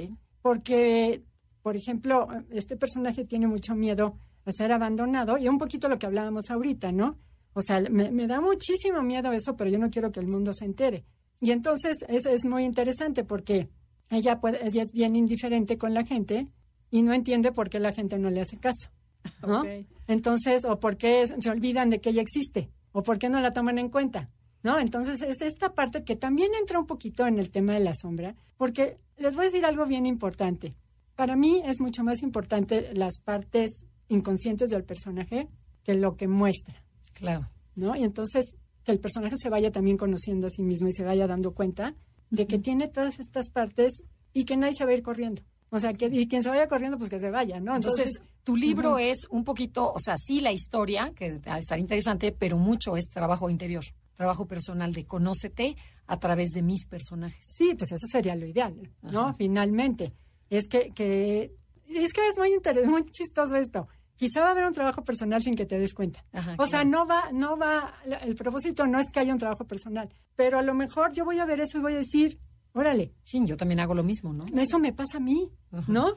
porque, 0.42 1.22
por 1.62 1.76
ejemplo, 1.76 2.28
este 2.50 2.76
personaje 2.76 3.24
tiene 3.24 3.46
mucho 3.46 3.74
miedo 3.74 4.18
a 4.44 4.52
ser 4.52 4.72
abandonado 4.72 5.38
y 5.38 5.48
un 5.48 5.58
poquito 5.58 5.88
lo 5.88 5.98
que 5.98 6.06
hablábamos 6.06 6.50
ahorita, 6.50 6.92
¿no? 6.92 7.16
O 7.54 7.60
sea, 7.60 7.80
me, 7.80 8.10
me 8.10 8.26
da 8.26 8.40
muchísimo 8.40 9.02
miedo 9.02 9.32
eso, 9.32 9.56
pero 9.56 9.70
yo 9.70 9.78
no 9.78 9.90
quiero 9.90 10.10
que 10.10 10.20
el 10.20 10.26
mundo 10.26 10.52
se 10.52 10.64
entere. 10.64 11.04
Y 11.40 11.50
entonces 11.50 11.96
es, 12.08 12.26
es 12.26 12.44
muy 12.44 12.64
interesante 12.64 13.24
porque 13.24 13.68
ella, 14.10 14.40
puede, 14.40 14.64
ella 14.66 14.82
es 14.82 14.92
bien 14.92 15.16
indiferente 15.16 15.76
con 15.76 15.92
la 15.92 16.04
gente 16.04 16.48
y 16.90 17.02
no 17.02 17.12
entiende 17.14 17.52
por 17.52 17.68
qué 17.68 17.80
la 17.80 17.92
gente 17.92 18.18
no 18.18 18.30
le 18.30 18.42
hace 18.42 18.58
caso. 18.58 18.90
¿no? 19.46 19.62
Entonces, 20.06 20.64
o 20.64 20.78
por 20.78 20.96
qué 20.96 21.26
se 21.26 21.50
olvidan 21.50 21.90
de 21.90 22.00
que 22.00 22.10
ella 22.10 22.22
existe, 22.22 22.70
o 22.92 23.02
por 23.02 23.18
qué 23.18 23.28
no 23.28 23.40
la 23.40 23.52
toman 23.52 23.78
en 23.78 23.88
cuenta, 23.88 24.30
¿no? 24.62 24.78
Entonces, 24.78 25.22
es 25.22 25.40
esta 25.40 25.74
parte 25.74 26.04
que 26.04 26.16
también 26.16 26.52
entra 26.58 26.78
un 26.78 26.86
poquito 26.86 27.26
en 27.26 27.38
el 27.38 27.50
tema 27.50 27.74
de 27.74 27.80
la 27.80 27.94
sombra, 27.94 28.34
porque 28.56 28.98
les 29.16 29.34
voy 29.34 29.44
a 29.44 29.48
decir 29.48 29.64
algo 29.64 29.86
bien 29.86 30.06
importante. 30.06 30.74
Para 31.14 31.36
mí 31.36 31.62
es 31.64 31.80
mucho 31.80 32.04
más 32.04 32.22
importante 32.22 32.92
las 32.94 33.18
partes 33.18 33.84
inconscientes 34.08 34.70
del 34.70 34.84
personaje 34.84 35.48
que 35.84 35.94
lo 35.94 36.16
que 36.16 36.28
muestra, 36.28 36.84
Claro. 37.14 37.48
¿no? 37.74 37.96
Y 37.96 38.02
entonces, 38.02 38.56
que 38.84 38.92
el 38.92 39.00
personaje 39.00 39.36
se 39.36 39.48
vaya 39.48 39.70
también 39.70 39.96
conociendo 39.96 40.46
a 40.46 40.50
sí 40.50 40.62
mismo 40.62 40.88
y 40.88 40.92
se 40.92 41.04
vaya 41.04 41.26
dando 41.26 41.52
cuenta 41.52 41.94
de 42.30 42.46
que 42.46 42.58
tiene 42.58 42.88
todas 42.88 43.18
estas 43.18 43.48
partes 43.48 44.02
y 44.32 44.44
que 44.44 44.56
nadie 44.56 44.74
se 44.74 44.84
va 44.84 44.90
a 44.90 44.94
ir 44.94 45.02
corriendo. 45.02 45.42
O 45.70 45.78
sea, 45.78 45.92
que 45.94 46.06
y 46.06 46.28
quien 46.28 46.42
se 46.42 46.50
vaya 46.50 46.68
corriendo, 46.68 46.98
pues 46.98 47.08
que 47.08 47.18
se 47.18 47.30
vaya, 47.30 47.60
¿no? 47.60 47.74
Entonces, 47.74 48.20
tu 48.44 48.56
libro 48.56 48.98
es 48.98 49.26
un 49.30 49.44
poquito, 49.44 49.90
o 49.90 49.98
sea, 49.98 50.16
sí 50.18 50.40
la 50.40 50.52
historia, 50.52 51.12
que 51.14 51.38
va 51.38 51.54
a 51.54 51.58
estar 51.58 51.78
interesante, 51.78 52.32
pero 52.32 52.58
mucho 52.58 52.96
es 52.96 53.08
trabajo 53.08 53.48
interior, 53.48 53.84
trabajo 54.14 54.46
personal 54.46 54.92
de 54.92 55.06
conócete 55.06 55.76
a 56.06 56.18
través 56.18 56.50
de 56.50 56.60
mis 56.60 56.86
personajes. 56.86 57.44
Sí, 57.56 57.74
pues 57.76 57.92
eso 57.92 58.06
sería 58.06 58.34
lo 58.34 58.46
ideal, 58.46 58.90
¿no? 59.02 59.28
Ajá. 59.28 59.34
Finalmente. 59.38 60.12
Es 60.50 60.68
que, 60.68 60.90
que 60.94 61.52
es 61.88 62.12
que 62.12 62.28
es 62.28 62.36
muy 62.36 62.52
interesante, 62.52 62.88
muy 62.90 63.10
chistoso 63.10 63.56
esto. 63.56 63.88
Quizá 64.22 64.40
va 64.40 64.48
a 64.48 64.50
haber 64.52 64.64
un 64.66 64.72
trabajo 64.72 65.02
personal 65.02 65.42
sin 65.42 65.56
que 65.56 65.66
te 65.66 65.78
des 65.80 65.92
cuenta. 65.94 66.24
Ajá, 66.32 66.54
o 66.58 66.66
sea, 66.66 66.82
claro. 66.82 66.90
no 66.90 67.06
va, 67.08 67.32
no 67.32 67.56
va, 67.58 67.92
la- 68.06 68.18
el 68.18 68.36
propósito 68.36 68.86
no 68.86 69.00
es 69.00 69.10
que 69.10 69.18
haya 69.18 69.32
un 69.32 69.38
trabajo 69.40 69.64
personal, 69.66 70.08
pero 70.36 70.60
a 70.60 70.62
lo 70.62 70.74
mejor 70.74 71.12
yo 71.12 71.24
voy 71.24 71.40
a 71.40 71.44
ver 71.44 71.58
eso 71.60 71.78
y 71.78 71.80
voy 71.80 71.94
a 71.94 71.96
decir, 71.96 72.38
órale, 72.72 73.12
Sí, 73.24 73.40
yo 73.44 73.56
también 73.56 73.80
hago 73.80 73.94
lo 73.94 74.04
mismo, 74.04 74.32
¿no? 74.32 74.44
eso 74.60 74.78
me 74.78 74.92
pasa 74.92 75.16
a 75.16 75.20
mí, 75.20 75.50
¿no? 75.88 76.14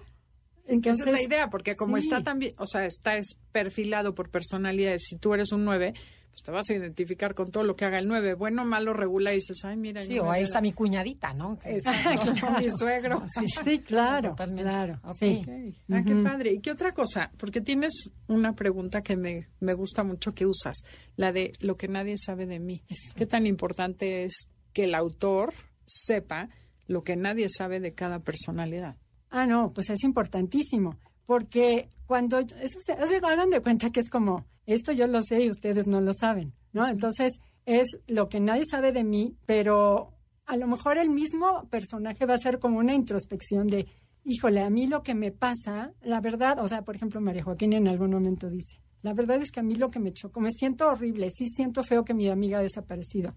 Esa 0.68 0.90
es 0.92 1.12
la 1.12 1.22
idea, 1.22 1.50
porque 1.50 1.76
como 1.76 1.98
sí. 1.98 2.04
está 2.04 2.22
también, 2.24 2.52
o 2.58 2.66
sea, 2.68 2.86
está 2.86 3.18
es 3.18 3.38
perfilado 3.52 4.14
por 4.14 4.30
personalidades, 4.30 5.04
si 5.08 5.18
tú 5.18 5.34
eres 5.34 5.52
un 5.52 5.64
9, 5.66 5.94
pues 6.36 6.44
te 6.44 6.52
vas 6.52 6.70
a 6.70 6.74
identificar 6.74 7.34
con 7.34 7.50
todo 7.50 7.64
lo 7.64 7.78
que 7.78 7.86
haga 7.86 7.98
el 7.98 8.10
9, 8.10 8.34
bueno, 8.34 8.66
malo, 8.66 8.92
regular, 8.92 9.32
y 9.34 9.38
dices, 9.38 9.64
ay, 9.64 9.78
mira. 9.78 10.04
Sí, 10.04 10.20
o 10.20 10.30
ahí 10.30 10.44
está 10.44 10.56
la- 10.56 10.62
mi 10.64 10.74
cuñadita, 10.74 11.34
¿no? 11.34 11.58
Mi 12.60 12.70
suegro. 12.70 13.24
Sí, 13.34 13.46
Sí, 13.64 13.80
claro, 13.80 14.32
Totalmente. 14.32 14.64
claro, 14.64 15.00
Ok. 15.06 15.16
sí. 15.18 15.42
Ok. 15.42 15.76
Ah, 15.94 16.04
qué 16.06 16.16
padre. 16.16 16.52
¿Y 16.52 16.60
qué 16.60 16.72
otra 16.72 16.92
cosa? 16.92 17.32
Porque 17.38 17.62
tienes 17.62 18.12
una 18.28 18.54
pregunta 18.54 19.02
que 19.02 19.16
me, 19.16 19.48
me 19.62 19.74
gusta 19.74 20.04
mucho 20.04 20.34
que 20.34 20.46
usas, 20.46 20.78
la 21.16 21.32
de 21.32 21.54
lo 21.62 21.78
que 21.78 21.88
nadie 21.88 22.16
sabe 22.18 22.46
de 22.46 22.60
mí. 22.60 22.84
¿Qué 23.16 23.26
tan 23.26 23.48
importante 23.48 24.26
es 24.26 24.50
que 24.74 24.84
el 24.84 24.94
autor 24.96 25.54
sepa 25.86 26.50
lo 26.88 27.04
que 27.06 27.16
nadie 27.16 27.48
sabe 27.50 27.80
de 27.80 27.94
cada 27.94 28.20
personalidad? 28.20 28.98
Ah, 29.30 29.46
no, 29.46 29.72
pues 29.72 29.90
es 29.90 30.04
importantísimo, 30.04 30.98
porque 31.26 31.88
cuando 32.06 32.40
eso 32.40 32.80
se, 32.86 33.08
se 33.08 33.16
hagan 33.18 33.50
de 33.50 33.62
cuenta 33.62 33.90
que 33.90 34.02
es 34.02 34.10
como, 34.10 34.44
esto 34.66 34.92
yo 34.92 35.08
lo 35.08 35.22
sé 35.22 35.44
y 35.44 35.50
ustedes 35.50 35.88
no 35.88 36.02
lo 36.02 36.14
saben, 36.14 36.54
¿no? 36.74 36.88
Entonces, 36.88 37.40
es 37.66 38.00
lo 38.08 38.30
que 38.30 38.40
nadie 38.40 38.64
sabe 38.70 38.92
de 38.92 39.04
mí, 39.04 39.36
pero 39.46 40.14
a 40.46 40.58
lo 40.58 40.68
mejor 40.68 40.98
el 40.98 41.10
mismo 41.10 41.68
personaje 41.70 42.26
va 42.26 42.36
a 42.36 42.40
ser 42.40 42.60
como 42.60 42.78
una 42.80 42.94
introspección 42.94 43.68
de, 43.68 43.88
híjole, 44.24 44.62
a 44.62 44.70
mí 44.70 44.88
lo 44.88 45.02
que 45.02 45.16
me 45.16 45.32
pasa, 45.32 45.94
la 46.02 46.22
verdad, 46.22 46.60
o 46.60 46.68
sea, 46.68 46.84
por 46.84 46.96
ejemplo, 46.96 47.22
María 47.22 47.44
Joaquín 47.44 47.74
en 47.74 47.88
algún 47.88 48.12
momento 48.12 48.50
dice, 48.50 48.80
la 49.02 49.14
verdad 49.14 49.42
es 49.42 49.52
que 49.52 49.60
a 49.60 49.64
mí 49.64 49.76
lo 49.76 49.90
que 49.90 50.00
me 50.00 50.14
chocó, 50.14 50.40
me 50.40 50.52
siento 50.52 50.88
horrible, 50.88 51.30
sí 51.30 51.46
siento 51.48 51.84
feo 51.84 52.04
que 52.04 52.14
mi 52.14 52.30
amiga 52.30 52.60
ha 52.60 52.64
desaparecido, 52.64 53.34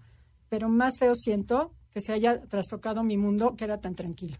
pero 0.47 0.69
más 0.69 0.97
feo 0.97 1.13
siento 1.15 1.73
que 1.91 2.01
se 2.01 2.13
haya 2.13 2.41
trastocado 2.41 3.03
mi 3.03 3.17
mundo 3.17 3.55
que 3.55 3.65
era 3.65 3.79
tan 3.79 3.95
tranquilo. 3.95 4.37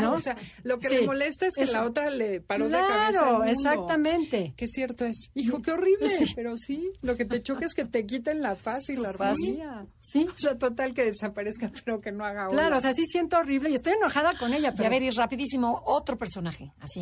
¿No? 0.00 0.12
O 0.14 0.18
sea, 0.18 0.36
lo 0.62 0.78
que 0.78 0.88
le 0.88 1.06
molesta 1.06 1.46
es 1.46 1.54
que 1.54 1.66
la 1.66 1.84
otra 1.84 2.10
le 2.10 2.40
paró 2.40 2.66
de 2.66 2.72
cabeza. 2.72 3.10
Claro, 3.10 3.44
exactamente. 3.44 4.54
Qué 4.56 4.66
cierto 4.66 5.04
es. 5.04 5.30
Hijo, 5.34 5.62
qué 5.62 5.72
horrible. 5.72 6.10
Pero 6.34 6.56
sí, 6.56 6.90
lo 7.02 7.16
que 7.16 7.24
te 7.24 7.40
choca 7.42 7.64
es 7.64 7.74
que 7.74 7.84
te 7.84 8.06
quiten 8.06 8.42
la 8.42 8.54
paz 8.54 8.88
y 8.88 8.96
la 8.96 9.10
armonía. 9.10 9.86
Sí. 10.00 10.26
O 10.32 10.38
sea, 10.38 10.58
total 10.58 10.94
que 10.94 11.04
desaparezca, 11.04 11.70
pero 11.84 12.00
que 12.00 12.12
no 12.12 12.24
haga 12.24 12.48
Claro, 12.48 12.76
o 12.76 12.80
sea, 12.80 12.94
sí 12.94 13.04
siento 13.06 13.38
horrible 13.38 13.70
y 13.70 13.74
estoy 13.74 13.94
enojada 13.94 14.32
con 14.38 14.52
ella. 14.52 14.72
Pero... 14.72 14.84
Y 14.84 14.86
a 14.86 14.90
ver, 14.90 15.02
y 15.02 15.10
rapidísimo, 15.10 15.82
otro 15.86 16.16
personaje. 16.16 16.72
Así, 16.80 17.00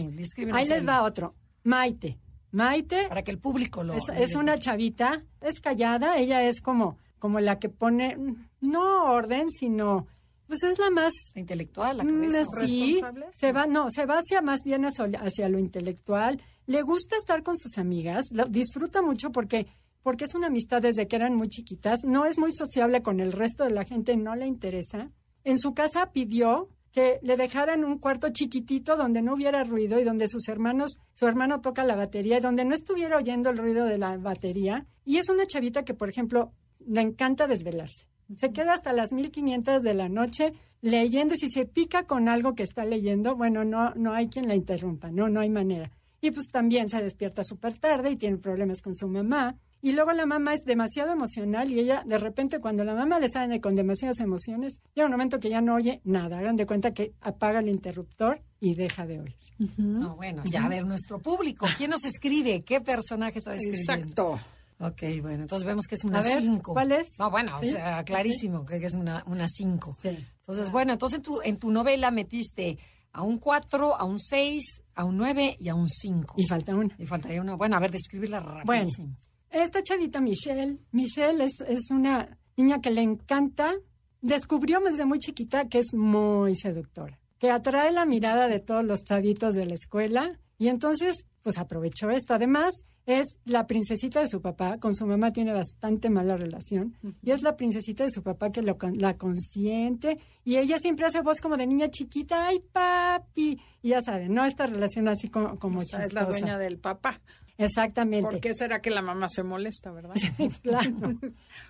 Ahí 0.52 0.68
les 0.68 0.86
va 0.86 1.02
otro. 1.02 1.34
Maite. 1.64 2.18
Maite. 2.52 3.06
Para 3.08 3.22
que 3.22 3.30
el 3.30 3.38
público 3.38 3.82
lo. 3.84 3.94
Es, 3.94 4.02
es 4.16 4.34
una 4.34 4.58
chavita, 4.58 5.22
es 5.40 5.60
callada, 5.60 6.18
ella 6.18 6.42
es 6.42 6.60
como, 6.60 6.98
como 7.18 7.38
la 7.40 7.58
que 7.58 7.68
pone, 7.68 8.16
no 8.60 9.04
orden, 9.04 9.48
sino 9.48 10.06
pues 10.50 10.64
es 10.64 10.80
la 10.80 10.90
más 10.90 11.12
intelectual, 11.36 11.98
la 11.98 12.02
mm, 12.04 12.08
cabeza. 12.08 12.66
Sí, 12.66 13.00
se 13.34 13.52
va, 13.52 13.68
no, 13.68 13.88
se 13.88 14.04
va 14.04 14.18
hacia 14.18 14.42
más 14.42 14.58
bien 14.64 14.84
hacia, 14.84 15.48
lo 15.48 15.60
intelectual. 15.60 16.42
Le 16.66 16.82
gusta 16.82 17.16
estar 17.16 17.44
con 17.44 17.56
sus 17.56 17.78
amigas, 17.78 18.24
lo, 18.32 18.46
disfruta 18.46 19.00
mucho 19.00 19.30
porque 19.30 19.68
porque 20.02 20.24
es 20.24 20.34
una 20.34 20.48
amistad 20.48 20.82
desde 20.82 21.06
que 21.06 21.14
eran 21.14 21.36
muy 21.36 21.48
chiquitas. 21.48 22.00
No 22.04 22.24
es 22.24 22.36
muy 22.36 22.52
sociable 22.52 23.00
con 23.00 23.20
el 23.20 23.30
resto 23.30 23.62
de 23.62 23.70
la 23.70 23.84
gente, 23.84 24.16
no 24.16 24.34
le 24.34 24.46
interesa. 24.46 25.10
En 25.44 25.58
su 25.58 25.72
casa 25.72 26.10
pidió 26.10 26.68
que 26.90 27.20
le 27.22 27.36
dejaran 27.36 27.84
un 27.84 27.98
cuarto 27.98 28.30
chiquitito 28.30 28.96
donde 28.96 29.22
no 29.22 29.34
hubiera 29.34 29.62
ruido 29.62 30.00
y 30.00 30.04
donde 30.04 30.26
sus 30.26 30.48
hermanos, 30.48 30.98
su 31.14 31.28
hermano 31.28 31.60
toca 31.60 31.84
la 31.84 31.94
batería 31.94 32.38
y 32.38 32.40
donde 32.40 32.64
no 32.64 32.74
estuviera 32.74 33.18
oyendo 33.18 33.50
el 33.50 33.58
ruido 33.58 33.84
de 33.84 33.98
la 33.98 34.16
batería. 34.16 34.84
Y 35.04 35.18
es 35.18 35.28
una 35.28 35.46
chavita 35.46 35.84
que, 35.84 35.94
por 35.94 36.08
ejemplo, 36.08 36.52
le 36.84 37.02
encanta 37.02 37.46
desvelarse. 37.46 38.09
Se 38.36 38.52
queda 38.52 38.74
hasta 38.74 38.92
las 38.92 39.12
1500 39.12 39.82
de 39.82 39.94
la 39.94 40.08
noche 40.08 40.52
leyendo 40.82 41.34
y 41.34 41.38
si 41.38 41.48
se 41.48 41.66
pica 41.66 42.04
con 42.04 42.28
algo 42.28 42.54
que 42.54 42.62
está 42.62 42.84
leyendo, 42.84 43.36
bueno, 43.36 43.64
no, 43.64 43.94
no 43.94 44.14
hay 44.14 44.28
quien 44.28 44.48
la 44.48 44.54
interrumpa, 44.54 45.10
no, 45.10 45.28
no 45.28 45.40
hay 45.40 45.50
manera. 45.50 45.90
Y 46.20 46.30
pues 46.30 46.48
también 46.48 46.88
se 46.88 47.02
despierta 47.02 47.42
súper 47.44 47.78
tarde 47.78 48.10
y 48.10 48.16
tiene 48.16 48.36
problemas 48.36 48.82
con 48.82 48.94
su 48.94 49.08
mamá. 49.08 49.56
Y 49.82 49.92
luego 49.92 50.12
la 50.12 50.26
mamá 50.26 50.52
es 50.52 50.64
demasiado 50.64 51.12
emocional 51.12 51.70
y 51.72 51.80
ella, 51.80 52.02
de 52.04 52.18
repente, 52.18 52.60
cuando 52.60 52.84
la 52.84 52.94
mamá 52.94 53.18
le 53.18 53.28
sale 53.28 53.62
con 53.62 53.74
demasiadas 53.74 54.20
emociones, 54.20 54.80
llega 54.94 55.06
un 55.06 55.12
momento 55.12 55.40
que 55.40 55.48
ya 55.48 55.62
no 55.62 55.76
oye 55.76 56.02
nada. 56.04 56.38
Hagan 56.38 56.56
de 56.56 56.66
cuenta 56.66 56.92
que 56.92 57.14
apaga 57.22 57.60
el 57.60 57.68
interruptor 57.68 58.42
y 58.60 58.74
deja 58.74 59.06
de 59.06 59.20
oír. 59.20 59.36
No, 59.78 60.16
bueno, 60.16 60.42
ya 60.44 60.64
a 60.64 60.68
ver, 60.68 60.84
nuestro 60.84 61.18
público, 61.18 61.66
¿quién 61.78 61.90
nos 61.90 62.04
escribe? 62.04 62.62
¿Qué 62.62 62.82
personaje 62.82 63.38
está 63.38 63.54
escribiendo? 63.54 63.92
Exacto. 63.92 64.40
Ok, 64.80 65.02
bueno, 65.20 65.42
entonces 65.42 65.66
vemos 65.66 65.86
que 65.86 65.94
es 65.94 66.04
una 66.04 66.22
5. 66.22 66.72
¿Cuál 66.72 66.92
es? 66.92 67.18
No, 67.18 67.30
bueno, 67.30 67.58
o 67.58 67.62
sea, 67.62 68.02
clarísimo 68.02 68.64
que 68.64 68.76
es 68.76 68.94
una 68.94 69.46
5. 69.46 69.98
Sí. 70.00 70.08
Entonces, 70.38 70.70
bueno, 70.70 70.94
entonces 70.94 71.18
en 71.18 71.22
tu, 71.22 71.40
en 71.42 71.58
tu 71.58 71.70
novela 71.70 72.10
metiste 72.10 72.78
a 73.12 73.22
un 73.22 73.38
4, 73.38 73.96
a 73.96 74.04
un 74.04 74.18
6, 74.18 74.82
a 74.94 75.04
un 75.04 75.18
9 75.18 75.56
y 75.60 75.68
a 75.68 75.74
un 75.74 75.86
5. 75.86 76.34
Y 76.38 76.46
falta 76.46 76.74
una. 76.74 76.94
Y 76.98 77.04
faltaría 77.04 77.42
una. 77.42 77.56
Bueno, 77.56 77.76
a 77.76 77.80
ver, 77.80 77.90
describirla 77.90 78.40
rapidísimo. 78.40 79.08
Bueno, 79.08 79.16
esta 79.50 79.82
chavita 79.82 80.20
Michelle, 80.20 80.78
Michelle 80.92 81.44
es, 81.44 81.60
es 81.66 81.90
una 81.90 82.38
niña 82.56 82.80
que 82.80 82.90
le 82.90 83.02
encanta, 83.02 83.74
descubrió 84.22 84.80
desde 84.80 85.04
muy 85.04 85.18
chiquita 85.18 85.68
que 85.68 85.80
es 85.80 85.92
muy 85.92 86.54
seductora, 86.54 87.18
que 87.38 87.50
atrae 87.50 87.92
la 87.92 88.06
mirada 88.06 88.48
de 88.48 88.60
todos 88.60 88.84
los 88.84 89.04
chavitos 89.04 89.54
de 89.54 89.66
la 89.66 89.74
escuela 89.74 90.38
y 90.60 90.68
entonces 90.68 91.24
pues 91.42 91.56
aprovechó 91.56 92.10
esto. 92.10 92.34
Además, 92.34 92.84
es 93.06 93.38
la 93.46 93.66
princesita 93.66 94.20
de 94.20 94.28
su 94.28 94.42
papá, 94.42 94.76
con 94.76 94.94
su 94.94 95.06
mamá 95.06 95.32
tiene 95.32 95.54
bastante 95.54 96.10
mala 96.10 96.36
relación, 96.36 96.94
y 97.22 97.30
es 97.30 97.42
la 97.42 97.56
princesita 97.56 98.04
de 98.04 98.10
su 98.10 98.22
papá 98.22 98.52
que 98.52 98.60
lo, 98.60 98.76
la 98.92 99.16
consiente, 99.16 100.18
y 100.44 100.58
ella 100.58 100.78
siempre 100.78 101.06
hace 101.06 101.22
voz 101.22 101.40
como 101.40 101.56
de 101.56 101.66
niña 101.66 101.88
chiquita, 101.88 102.46
¡ay, 102.46 102.60
papi! 102.72 103.58
Y 103.80 103.88
ya 103.88 104.02
saben, 104.02 104.34
¿no? 104.34 104.44
Esta 104.44 104.66
relación 104.66 105.08
así 105.08 105.30
como, 105.30 105.58
como 105.58 105.80
Es 105.80 106.12
la 106.12 106.26
dueña 106.26 106.58
del 106.58 106.78
papá. 106.78 107.22
Exactamente. 107.56 108.28
¿Por 108.28 108.40
qué 108.40 108.52
será 108.52 108.82
que 108.82 108.90
la 108.90 109.00
mamá 109.00 109.28
se 109.28 109.42
molesta, 109.42 109.90
verdad? 109.90 110.14
claro. 110.62 111.14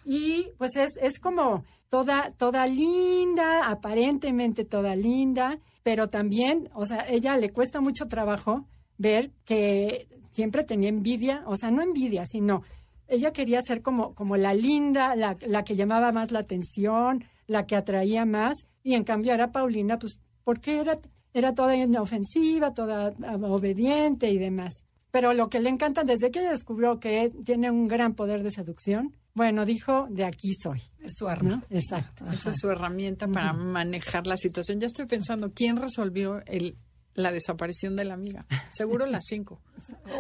Y 0.05 0.49
pues 0.59 0.75
es, 0.75 0.97
es 1.01 1.21
como 1.21 1.65
toda, 1.89 2.33
toda 2.33 2.67
linda, 2.67 3.69
aparentemente 3.69 4.65
toda 4.65 4.97
linda, 4.97 5.61
pero 5.85 6.09
también, 6.09 6.69
o 6.75 6.85
sea, 6.85 7.09
ella 7.09 7.37
le 7.37 7.51
cuesta 7.51 7.81
mucho 7.81 8.07
trabajo 8.07 8.67
ver 9.01 9.31
que 9.47 10.09
siempre 10.31 10.63
tenía 10.63 10.91
envidia, 10.91 11.43
o 11.47 11.57
sea, 11.57 11.71
no 11.71 11.83
envidia, 11.83 12.27
sino 12.27 12.63
ella 13.09 13.33
quería 13.33 13.61
ser 13.63 13.81
como, 13.81 14.15
como 14.15 14.37
la 14.37 14.53
linda, 14.53 15.17
la, 15.17 15.37
la 15.41 15.65
que 15.65 15.75
llamaba 15.75 16.13
más 16.13 16.31
la 16.31 16.41
atención, 16.41 17.25
la 17.47 17.67
que 17.67 17.77
atraía 17.77 18.27
más, 18.27 18.67
y 18.83 18.95
en 18.95 19.05
cambio 19.05 19.33
era 19.33 19.51
Paulina, 19.51 19.99
pues, 19.99 20.19
porque 20.45 20.79
era, 20.79 20.99
era 21.33 21.55
toda 21.55 21.75
inofensiva, 21.75 22.75
toda 22.75 23.15
ah, 23.27 23.37
obediente 23.37 24.31
y 24.31 24.39
demás. 24.39 24.85
Pero 25.11 25.33
lo 25.33 25.49
que 25.49 25.61
le 25.61 25.71
encanta 25.71 26.05
desde 26.05 26.31
que 26.31 26.41
descubrió 26.41 27.01
que 27.01 27.33
tiene 27.45 27.71
un 27.71 27.89
gran 27.89 28.15
poder 28.15 28.43
de 28.43 28.51
seducción, 28.51 29.17
bueno, 29.35 29.65
dijo, 29.65 30.07
de 30.11 30.25
aquí 30.25 30.53
soy. 30.55 30.83
Es 31.01 31.15
su 31.17 31.27
arma. 31.27 31.65
Exacto. 31.71 32.25
Esa 32.31 32.51
es 32.51 32.59
su 32.61 32.71
herramienta 32.71 33.27
para 33.27 33.53
manejar 33.53 34.27
la 34.27 34.37
situación. 34.37 34.79
Ya 34.79 34.87
estoy 34.87 35.07
pensando, 35.07 35.53
¿quién 35.53 35.77
resolvió 35.77 36.43
el 36.47 36.77
la 37.15 37.33
desaparición 37.33 37.97
de 37.97 38.05
la 38.05 38.15
amiga. 38.15 38.47
Seguro 38.71 39.07
la 39.07 39.21
5. 39.21 39.61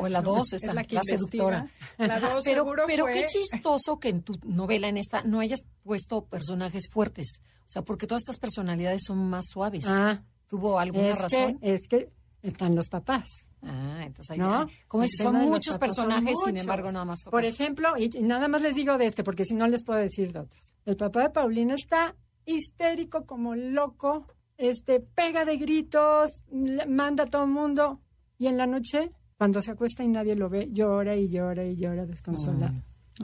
O 0.00 0.08
la 0.08 0.22
2, 0.22 0.52
es 0.54 0.62
la, 0.64 0.74
la, 0.74 1.02
seductora. 1.02 1.70
La 1.98 2.20
2 2.20 2.42
pero, 2.44 2.62
seguro 2.62 2.84
pero 2.86 3.06
qué 3.06 3.26
chistoso 3.26 3.98
que 3.98 4.08
en 4.08 4.22
tu 4.22 4.38
novela, 4.44 4.88
en 4.88 4.96
esta, 4.96 5.22
no 5.22 5.40
hayas 5.40 5.60
puesto 5.82 6.24
personajes 6.24 6.88
fuertes. 6.90 7.40
O 7.60 7.72
sea, 7.72 7.82
porque 7.82 8.06
todas 8.06 8.22
estas 8.22 8.38
personalidades 8.38 9.02
son 9.06 9.30
más 9.30 9.44
suaves. 9.48 9.84
Ah. 9.86 10.22
¿Tuvo 10.48 10.78
alguna 10.78 11.14
razón? 11.14 11.58
es 11.62 11.86
que 11.88 12.10
están 12.42 12.74
los 12.74 12.88
papás. 12.88 13.46
Ah, 13.62 14.02
entonces 14.04 14.30
ahí 14.30 14.38
¿no? 14.38 14.66
Como 14.88 15.06
son 15.06 15.36
muchos 15.36 15.78
personajes, 15.78 16.34
sin 16.44 16.56
embargo, 16.56 16.90
nada 16.90 17.04
más. 17.04 17.20
Por 17.22 17.44
ejemplo, 17.44 17.96
y, 17.96 18.08
nada 18.22 18.48
más 18.48 18.62
les 18.62 18.74
digo 18.74 18.96
de 18.98 19.06
este, 19.06 19.22
porque 19.22 19.44
si 19.44 19.54
no 19.54 19.68
les 19.68 19.84
puedo 19.84 20.00
decir 20.00 20.32
de 20.32 20.40
otros. 20.40 20.72
El 20.86 20.96
papá 20.96 21.22
de 21.22 21.30
Paulina 21.30 21.74
está 21.74 22.16
histérico 22.46 23.26
como 23.26 23.54
loco 23.54 24.26
este, 24.60 25.00
pega 25.00 25.44
de 25.44 25.56
gritos, 25.56 26.42
manda 26.86 27.24
a 27.24 27.26
todo 27.26 27.44
el 27.44 27.50
mundo 27.50 28.00
y 28.38 28.46
en 28.46 28.58
la 28.58 28.66
noche, 28.66 29.10
cuando 29.38 29.60
se 29.60 29.70
acuesta 29.70 30.04
y 30.04 30.08
nadie 30.08 30.36
lo 30.36 30.50
ve, 30.50 30.68
llora 30.70 31.16
y 31.16 31.28
llora 31.28 31.64
y 31.64 31.76
llora 31.76 32.04
desconsolado. 32.04 32.74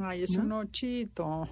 Ay, 0.01 0.23
es 0.23 0.37
un 0.37 0.53
ochito. 0.53 1.49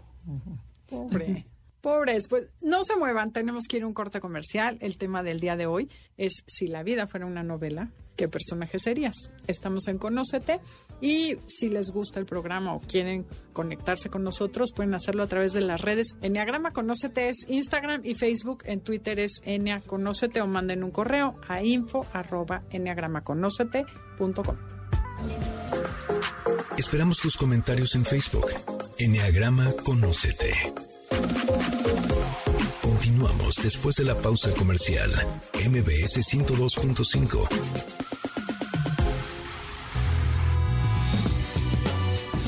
Pobre. 0.89 1.47
Pobres, 1.85 2.29
pues 2.29 2.47
no 2.63 2.83
se 2.83 2.97
muevan, 2.97 3.31
tenemos 3.31 3.65
que 3.69 3.77
ir 3.77 3.83
a 3.83 3.87
un 3.87 3.93
corte 3.93 4.19
comercial. 4.19 4.79
El 4.81 4.97
tema 4.97 5.23
del 5.23 5.39
día 5.39 5.55
de 5.55 5.67
hoy 5.67 5.91
es 6.17 6.43
si 6.47 6.67
la 6.67 6.83
vida 6.83 7.09
fuera 7.09 7.27
una 7.27 7.43
novela, 7.43 7.91
¿qué 8.17 8.27
personaje 8.27 8.79
serías? 8.79 9.31
Estamos 9.49 9.87
en 9.89 9.99
Conócete 9.99 10.61
y 11.03 11.37
si 11.45 11.69
les 11.69 11.91
gusta 11.91 12.19
el 12.21 12.25
programa 12.25 12.75
o 12.75 12.81
quieren 12.81 13.27
conectarse 13.53 14.09
con 14.09 14.25
nosotros, 14.25 14.73
pueden 14.73 14.95
hacerlo 14.95 15.25
a 15.25 15.27
través 15.27 15.53
de 15.53 15.61
las 15.61 15.83
redes. 15.83 16.17
Enneagrama 16.23 16.73
Conócete 16.73 17.29
es 17.29 17.45
Instagram 17.49 18.01
y 18.03 18.15
Facebook, 18.15 18.63
en 18.65 18.81
Twitter 18.81 19.19
es 19.19 19.43
Ennea 19.45 19.83
Conócete 19.83 20.41
o 20.41 20.47
manden 20.47 20.85
un 20.85 20.91
correo 20.91 21.39
a 21.49 21.63
info 21.63 22.07
Esperamos 26.79 27.19
tus 27.19 27.37
comentarios 27.37 27.95
en 27.95 28.07
Facebook. 28.07 28.47
Enneagrama 28.99 29.71
Conócete. 29.85 30.55
Continuamos 33.05 33.57
después 33.57 33.97
de 33.97 34.05
la 34.07 34.15
pausa 34.15 34.51
comercial. 34.55 35.11
MBS 35.53 36.23
102.5. 36.23 37.49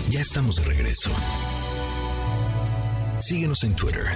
Ya 0.08 0.20
estamos 0.22 0.56
de 0.56 0.64
regreso. 0.64 1.10
Síguenos 3.20 3.64
en 3.64 3.76
Twitter. 3.76 4.06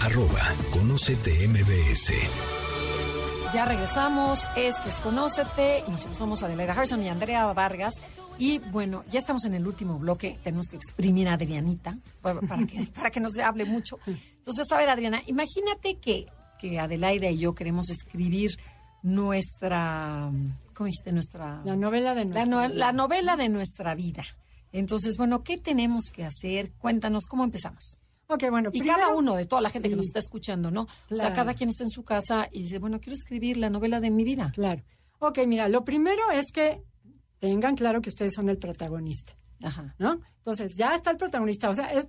Arroba 0.00 0.52
Conocete 0.72 1.46
MBS. 1.46 2.14
Ya 3.54 3.64
regresamos. 3.66 4.40
Esto 4.56 4.88
es 4.88 4.96
Conócete. 4.96 5.84
Nosotros 5.86 6.18
somos 6.18 6.42
Adelaida 6.42 6.72
Harrison 6.72 7.00
y 7.04 7.08
Andrea 7.08 7.46
Vargas. 7.52 8.02
Y 8.36 8.58
bueno, 8.58 9.04
ya 9.08 9.20
estamos 9.20 9.44
en 9.44 9.54
el 9.54 9.64
último 9.64 10.00
bloque. 10.00 10.40
Tenemos 10.42 10.66
que 10.66 10.74
exprimir 10.74 11.28
a 11.28 11.34
Adrianita 11.34 11.98
para 12.20 12.40
que, 12.66 12.88
para 12.92 13.10
que 13.12 13.20
nos 13.20 13.38
hable 13.38 13.64
mucho. 13.64 14.00
Entonces, 14.42 14.72
a 14.72 14.76
ver, 14.76 14.88
Adriana, 14.88 15.22
imagínate 15.26 15.98
que, 15.98 16.26
que 16.58 16.80
Adelaida 16.80 17.30
y 17.30 17.38
yo 17.38 17.54
queremos 17.54 17.90
escribir 17.90 18.50
nuestra, 19.00 20.32
¿cómo 20.74 20.86
dijiste? 20.86 21.12
Nuestra... 21.12 21.62
La 21.64 21.76
novela 21.76 22.12
de 22.16 22.24
nuestra 22.24 22.46
la, 22.46 22.66
vida. 22.66 22.74
la 22.74 22.92
novela 22.92 23.36
de 23.36 23.48
nuestra 23.48 23.94
vida. 23.94 24.24
Entonces, 24.72 25.16
bueno, 25.16 25.44
¿qué 25.44 25.58
tenemos 25.58 26.10
que 26.12 26.24
hacer? 26.24 26.72
Cuéntanos, 26.72 27.26
¿cómo 27.28 27.44
empezamos? 27.44 27.98
Ok, 28.26 28.44
bueno. 28.50 28.70
Y 28.72 28.80
cada 28.80 29.10
uno 29.10 29.36
de 29.36 29.46
toda 29.46 29.62
la 29.62 29.70
gente 29.70 29.88
que 29.88 29.94
nos 29.94 30.06
está 30.06 30.18
escuchando, 30.18 30.72
¿no? 30.72 30.88
O 31.08 31.14
sea, 31.14 31.32
cada 31.32 31.54
quien 31.54 31.70
está 31.70 31.84
en 31.84 31.90
su 31.90 32.02
casa 32.02 32.48
y 32.50 32.62
dice, 32.62 32.80
bueno, 32.80 32.98
quiero 32.98 33.14
escribir 33.14 33.58
la 33.58 33.70
novela 33.70 34.00
de 34.00 34.10
mi 34.10 34.24
vida. 34.24 34.50
Claro. 34.52 34.82
Ok, 35.20 35.38
mira, 35.46 35.68
lo 35.68 35.84
primero 35.84 36.32
es 36.32 36.50
que 36.50 36.82
tengan 37.38 37.76
claro 37.76 38.00
que 38.00 38.08
ustedes 38.08 38.32
son 38.34 38.48
el 38.48 38.58
protagonista. 38.58 39.36
Ajá. 39.62 39.94
¿No? 39.98 40.18
Entonces, 40.38 40.74
ya 40.74 40.96
está 40.96 41.12
el 41.12 41.16
protagonista. 41.16 41.70
O 41.70 41.74
sea, 41.76 41.92
es, 41.92 42.08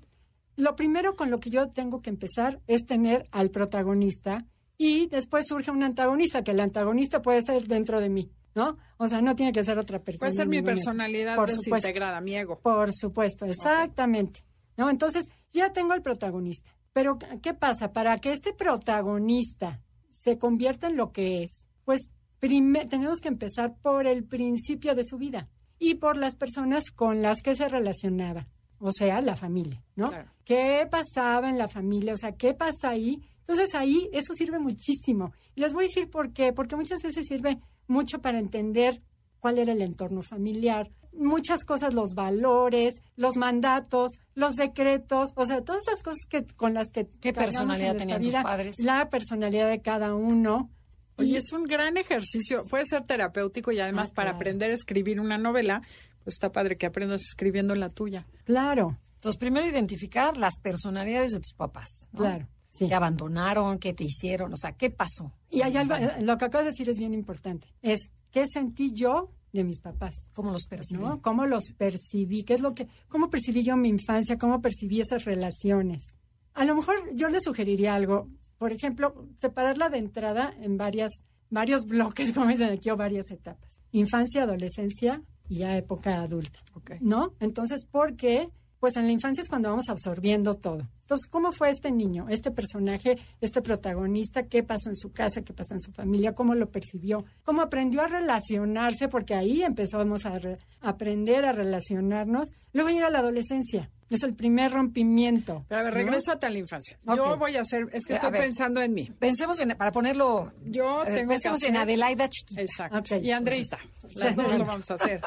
lo 0.55 0.75
primero 0.75 1.15
con 1.15 1.31
lo 1.31 1.39
que 1.39 1.49
yo 1.49 1.69
tengo 1.69 2.01
que 2.01 2.09
empezar 2.09 2.59
es 2.67 2.85
tener 2.85 3.27
al 3.31 3.49
protagonista 3.49 4.45
Y 4.77 5.07
después 5.07 5.45
surge 5.47 5.71
un 5.71 5.83
antagonista, 5.83 6.43
que 6.43 6.51
el 6.51 6.59
antagonista 6.59 7.21
puede 7.21 7.41
ser 7.41 7.67
dentro 7.67 8.01
de 8.01 8.09
mí, 8.09 8.31
¿no? 8.55 8.77
O 8.97 9.07
sea, 9.07 9.21
no 9.21 9.35
tiene 9.35 9.51
que 9.51 9.63
ser 9.63 9.77
otra 9.77 9.99
persona. 9.99 10.29
Puede 10.29 10.33
ser 10.33 10.47
mi 10.47 10.61
personalidad 10.61 11.35
Por 11.35 11.49
desintegrada, 11.49 12.19
mi 12.21 12.35
ego. 12.35 12.59
Por 12.59 12.91
supuesto, 12.91 13.45
exactamente. 13.45 14.43
¿No? 14.75 14.89
Entonces, 14.89 15.25
ya 15.53 15.71
tengo 15.71 15.93
el 15.93 16.01
protagonista. 16.01 16.71
Pero, 16.93 17.17
¿qué 17.41 17.53
pasa? 17.53 17.91
Para 17.91 18.17
que 18.17 18.31
este 18.31 18.53
protagonista 18.53 19.79
se 20.09 20.37
convierta 20.37 20.87
en 20.87 20.97
lo 20.97 21.11
que 21.11 21.43
es, 21.43 21.65
pues 21.85 22.11
tenemos 22.39 23.19
que 23.19 23.29
empezar 23.29 23.75
por 23.81 24.05
el 24.05 24.23
principio 24.25 24.95
de 24.95 25.03
su 25.03 25.17
vida 25.17 25.49
y 25.79 25.95
por 25.95 26.17
las 26.17 26.35
personas 26.35 26.91
con 26.91 27.21
las 27.21 27.41
que 27.41 27.55
se 27.55 27.69
relacionaba, 27.69 28.47
o 28.83 28.91
sea, 28.91 29.21
la 29.21 29.35
familia, 29.35 29.81
¿no? 29.95 30.09
Claro. 30.09 30.29
¿Qué 30.45 30.85
pasaba 30.91 31.49
en 31.49 31.57
la 31.57 31.67
familia? 31.67 32.13
O 32.13 32.17
sea, 32.17 32.33
¿qué 32.33 32.53
pasa 32.53 32.89
ahí? 32.89 33.21
Entonces 33.39 33.73
ahí 33.75 34.09
eso 34.13 34.33
sirve 34.33 34.59
muchísimo. 34.59 35.31
Y 35.55 35.61
les 35.61 35.73
voy 35.73 35.85
a 35.85 35.87
decir 35.87 36.09
por 36.09 36.33
qué, 36.33 36.53
porque 36.53 36.75
muchas 36.75 37.01
veces 37.01 37.25
sirve 37.25 37.59
mucho 37.87 38.19
para 38.19 38.39
entender 38.39 39.01
cuál 39.39 39.59
era 39.59 39.73
el 39.73 39.81
entorno 39.81 40.21
familiar, 40.21 40.89
muchas 41.11 41.63
cosas, 41.65 41.93
los 41.93 42.13
valores, 42.13 43.01
los 43.15 43.35
mandatos, 43.37 44.11
los 44.35 44.55
decretos, 44.55 45.31
o 45.35 45.45
sea, 45.45 45.61
todas 45.61 45.83
esas 45.87 46.01
cosas 46.01 46.25
que 46.29 46.45
con 46.55 46.73
las 46.73 46.89
que 46.89 47.07
¿Qué 47.21 47.33
personalidad 47.33 47.95
tenían 47.97 48.21
tus 48.21 48.27
vida, 48.31 48.43
padres? 48.43 48.75
La 48.79 49.09
personalidad 49.09 49.69
de 49.69 49.81
cada 49.81 50.13
uno. 50.15 50.69
Oye, 51.17 51.37
es 51.37 51.51
un 51.53 51.65
gran 51.65 51.97
ejercicio, 51.97 52.63
puede 52.69 52.85
ser 52.87 53.05
terapéutico 53.05 53.71
y 53.71 53.79
además 53.79 54.09
Ah, 54.11 54.15
para 54.15 54.29
claro. 54.31 54.37
aprender 54.37 54.71
a 54.71 54.73
escribir 54.73 55.19
una 55.21 55.37
novela, 55.37 55.83
está 56.25 56.51
padre 56.51 56.77
que 56.77 56.85
aprendas 56.85 57.21
escribiendo 57.21 57.75
la 57.75 57.89
tuya. 57.89 58.25
Claro, 58.43 58.97
Entonces, 59.15 59.39
primero 59.39 59.65
identificar 59.65 60.37
las 60.37 60.59
personalidades 60.59 61.31
de 61.31 61.39
tus 61.39 61.53
papás. 61.53 62.07
¿no? 62.11 62.19
claro. 62.19 62.47
Sí. 62.69 62.87
¿Qué 62.87 62.95
abandonaron? 62.95 63.77
¿Qué 63.77 63.93
te 63.93 64.03
hicieron? 64.03 64.51
O 64.51 64.57
sea, 64.57 64.71
¿qué 64.71 64.89
pasó? 64.89 65.31
Y 65.51 65.61
hay 65.61 65.77
algo, 65.77 65.93
lo 66.21 66.39
que 66.39 66.45
acabas 66.45 66.65
de 66.65 66.71
decir 66.71 66.89
es 66.89 66.97
bien 66.97 67.13
importante, 67.13 67.67
es 67.83 68.09
qué 68.31 68.47
sentí 68.47 68.91
yo 68.93 69.29
de 69.53 69.63
mis 69.63 69.79
papás. 69.79 70.29
¿Cómo 70.33 70.51
los 70.51 70.65
percibí? 70.65 71.01
¿no? 71.01 71.21
¿Cómo 71.21 71.45
los 71.45 71.69
percibí? 71.77 72.43
¿Qué 72.43 72.55
es 72.55 72.61
lo 72.61 72.73
que, 72.73 72.87
cómo 73.07 73.29
percibí 73.29 73.63
yo 73.63 73.77
mi 73.77 73.89
infancia? 73.89 74.37
¿Cómo 74.37 74.59
percibí 74.61 74.99
esas 74.99 75.23
relaciones? 75.23 76.17
A 76.55 76.65
lo 76.65 76.75
mejor 76.75 76.95
yo 77.13 77.29
le 77.29 77.39
sugeriría 77.39 77.93
algo, 77.93 78.27
por 78.57 78.73
ejemplo, 78.73 79.27
separarla 79.37 79.89
de 79.89 79.99
entrada 79.99 80.53
en 80.59 80.77
varias, 80.77 81.23
varios 81.49 81.85
bloques, 81.85 82.31
como 82.33 82.47
dicen 82.47 82.69
aquí, 82.69 82.89
o 82.89 82.97
varias 82.97 83.29
etapas. 83.29 83.79
Infancia, 83.91 84.43
adolescencia 84.43 85.21
y 85.53 85.57
ya 85.57 85.77
época 85.77 86.21
adulta. 86.21 86.59
¿no? 86.99 87.33
Entonces, 87.39 87.85
¿por 87.85 88.15
qué? 88.15 88.49
Pues 88.79 88.97
en 88.97 89.05
la 89.05 89.11
infancia 89.11 89.41
es 89.41 89.49
cuando 89.49 89.69
vamos 89.69 89.87
absorbiendo 89.87 90.55
todo. 90.55 90.87
Entonces, 91.03 91.29
¿cómo 91.29 91.51
fue 91.51 91.69
este 91.69 91.91
niño, 91.91 92.25
este 92.29 92.49
personaje, 92.49 93.17
este 93.41 93.61
protagonista? 93.61 94.43
¿Qué 94.43 94.63
pasó 94.63 94.89
en 94.89 94.95
su 94.95 95.11
casa? 95.11 95.41
¿Qué 95.41 95.53
pasó 95.53 95.73
en 95.73 95.79
su 95.79 95.91
familia? 95.91 96.33
¿Cómo 96.33 96.55
lo 96.55 96.69
percibió? 96.69 97.25
¿Cómo 97.43 97.61
aprendió 97.61 98.01
a 98.01 98.07
relacionarse? 98.07 99.07
Porque 99.09 99.35
ahí 99.35 99.63
empezamos 99.63 100.25
a 100.25 100.39
re- 100.39 100.57
aprender 100.81 101.45
a 101.45 101.51
relacionarnos. 101.51 102.53
Luego 102.71 102.89
llega 102.89 103.09
la 103.09 103.19
adolescencia. 103.19 103.89
Es 104.09 104.21
el 104.23 104.35
primer 104.35 104.71
rompimiento. 104.71 105.65
Pero 105.67 105.81
a 105.81 105.83
ver, 105.85 105.93
¿no? 105.93 105.97
regrésate 105.99 106.45
a 106.45 106.49
la 106.51 106.59
infancia. 106.59 106.99
Yo 107.15 107.35
voy 107.37 107.55
a 107.57 107.61
hacer, 107.61 107.87
es 107.93 108.05
que 108.05 108.13
A 108.13 108.17
estoy 108.17 108.31
ver. 108.31 108.41
pensando 108.41 108.81
en 108.81 108.93
mí. 108.93 109.11
Pensemos 109.19 109.59
en, 109.59 109.69
para 109.75 109.91
ponerlo, 109.91 110.51
Yo 110.65 111.01
eh, 111.01 111.05
tengo 111.05 111.17
que 111.21 111.27
pensemos 111.27 111.57
hacer... 111.57 111.69
en 111.69 111.77
Adelaida 111.77 112.29
chiquita. 112.29 112.61
Exacto. 112.61 113.15
Y 113.17 113.31
Andreita. 113.31 113.79
Las 114.15 114.35
dos 114.35 114.57
lo 114.57 114.65
vamos 114.65 114.89
a 114.91 114.93
hacer. 114.93 115.19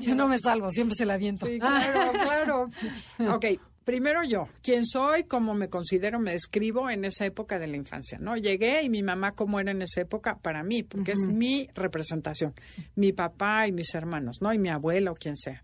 Yo 0.00 0.14
no 0.14 0.28
me 0.28 0.38
salvo, 0.38 0.70
siempre 0.70 0.94
se 0.96 1.04
la 1.04 1.14
aviento. 1.14 1.46
Sí, 1.46 1.58
claro, 1.58 2.12
claro. 2.12 2.68
Ok, 3.36 3.44
primero 3.84 4.22
yo. 4.24 4.48
¿Quién 4.62 4.84
soy? 4.86 5.24
¿Cómo 5.24 5.54
me 5.54 5.68
considero? 5.68 6.18
Me 6.18 6.32
describo 6.32 6.90
en 6.90 7.04
esa 7.04 7.26
época 7.26 7.58
de 7.58 7.66
la 7.66 7.76
infancia, 7.76 8.18
¿no? 8.18 8.36
Llegué 8.36 8.82
y 8.82 8.88
mi 8.88 9.02
mamá 9.02 9.32
cómo 9.32 9.60
era 9.60 9.70
en 9.70 9.82
esa 9.82 10.00
época 10.00 10.38
para 10.38 10.62
mí, 10.62 10.82
porque 10.82 11.12
es 11.12 11.26
mi 11.26 11.68
representación. 11.74 12.54
Mi 12.94 13.12
papá 13.12 13.66
y 13.68 13.72
mis 13.72 13.94
hermanos, 13.94 14.38
¿no? 14.40 14.52
Y 14.52 14.58
mi 14.58 14.68
abuela 14.68 15.10
o 15.10 15.14
quien 15.14 15.36
sea. 15.36 15.62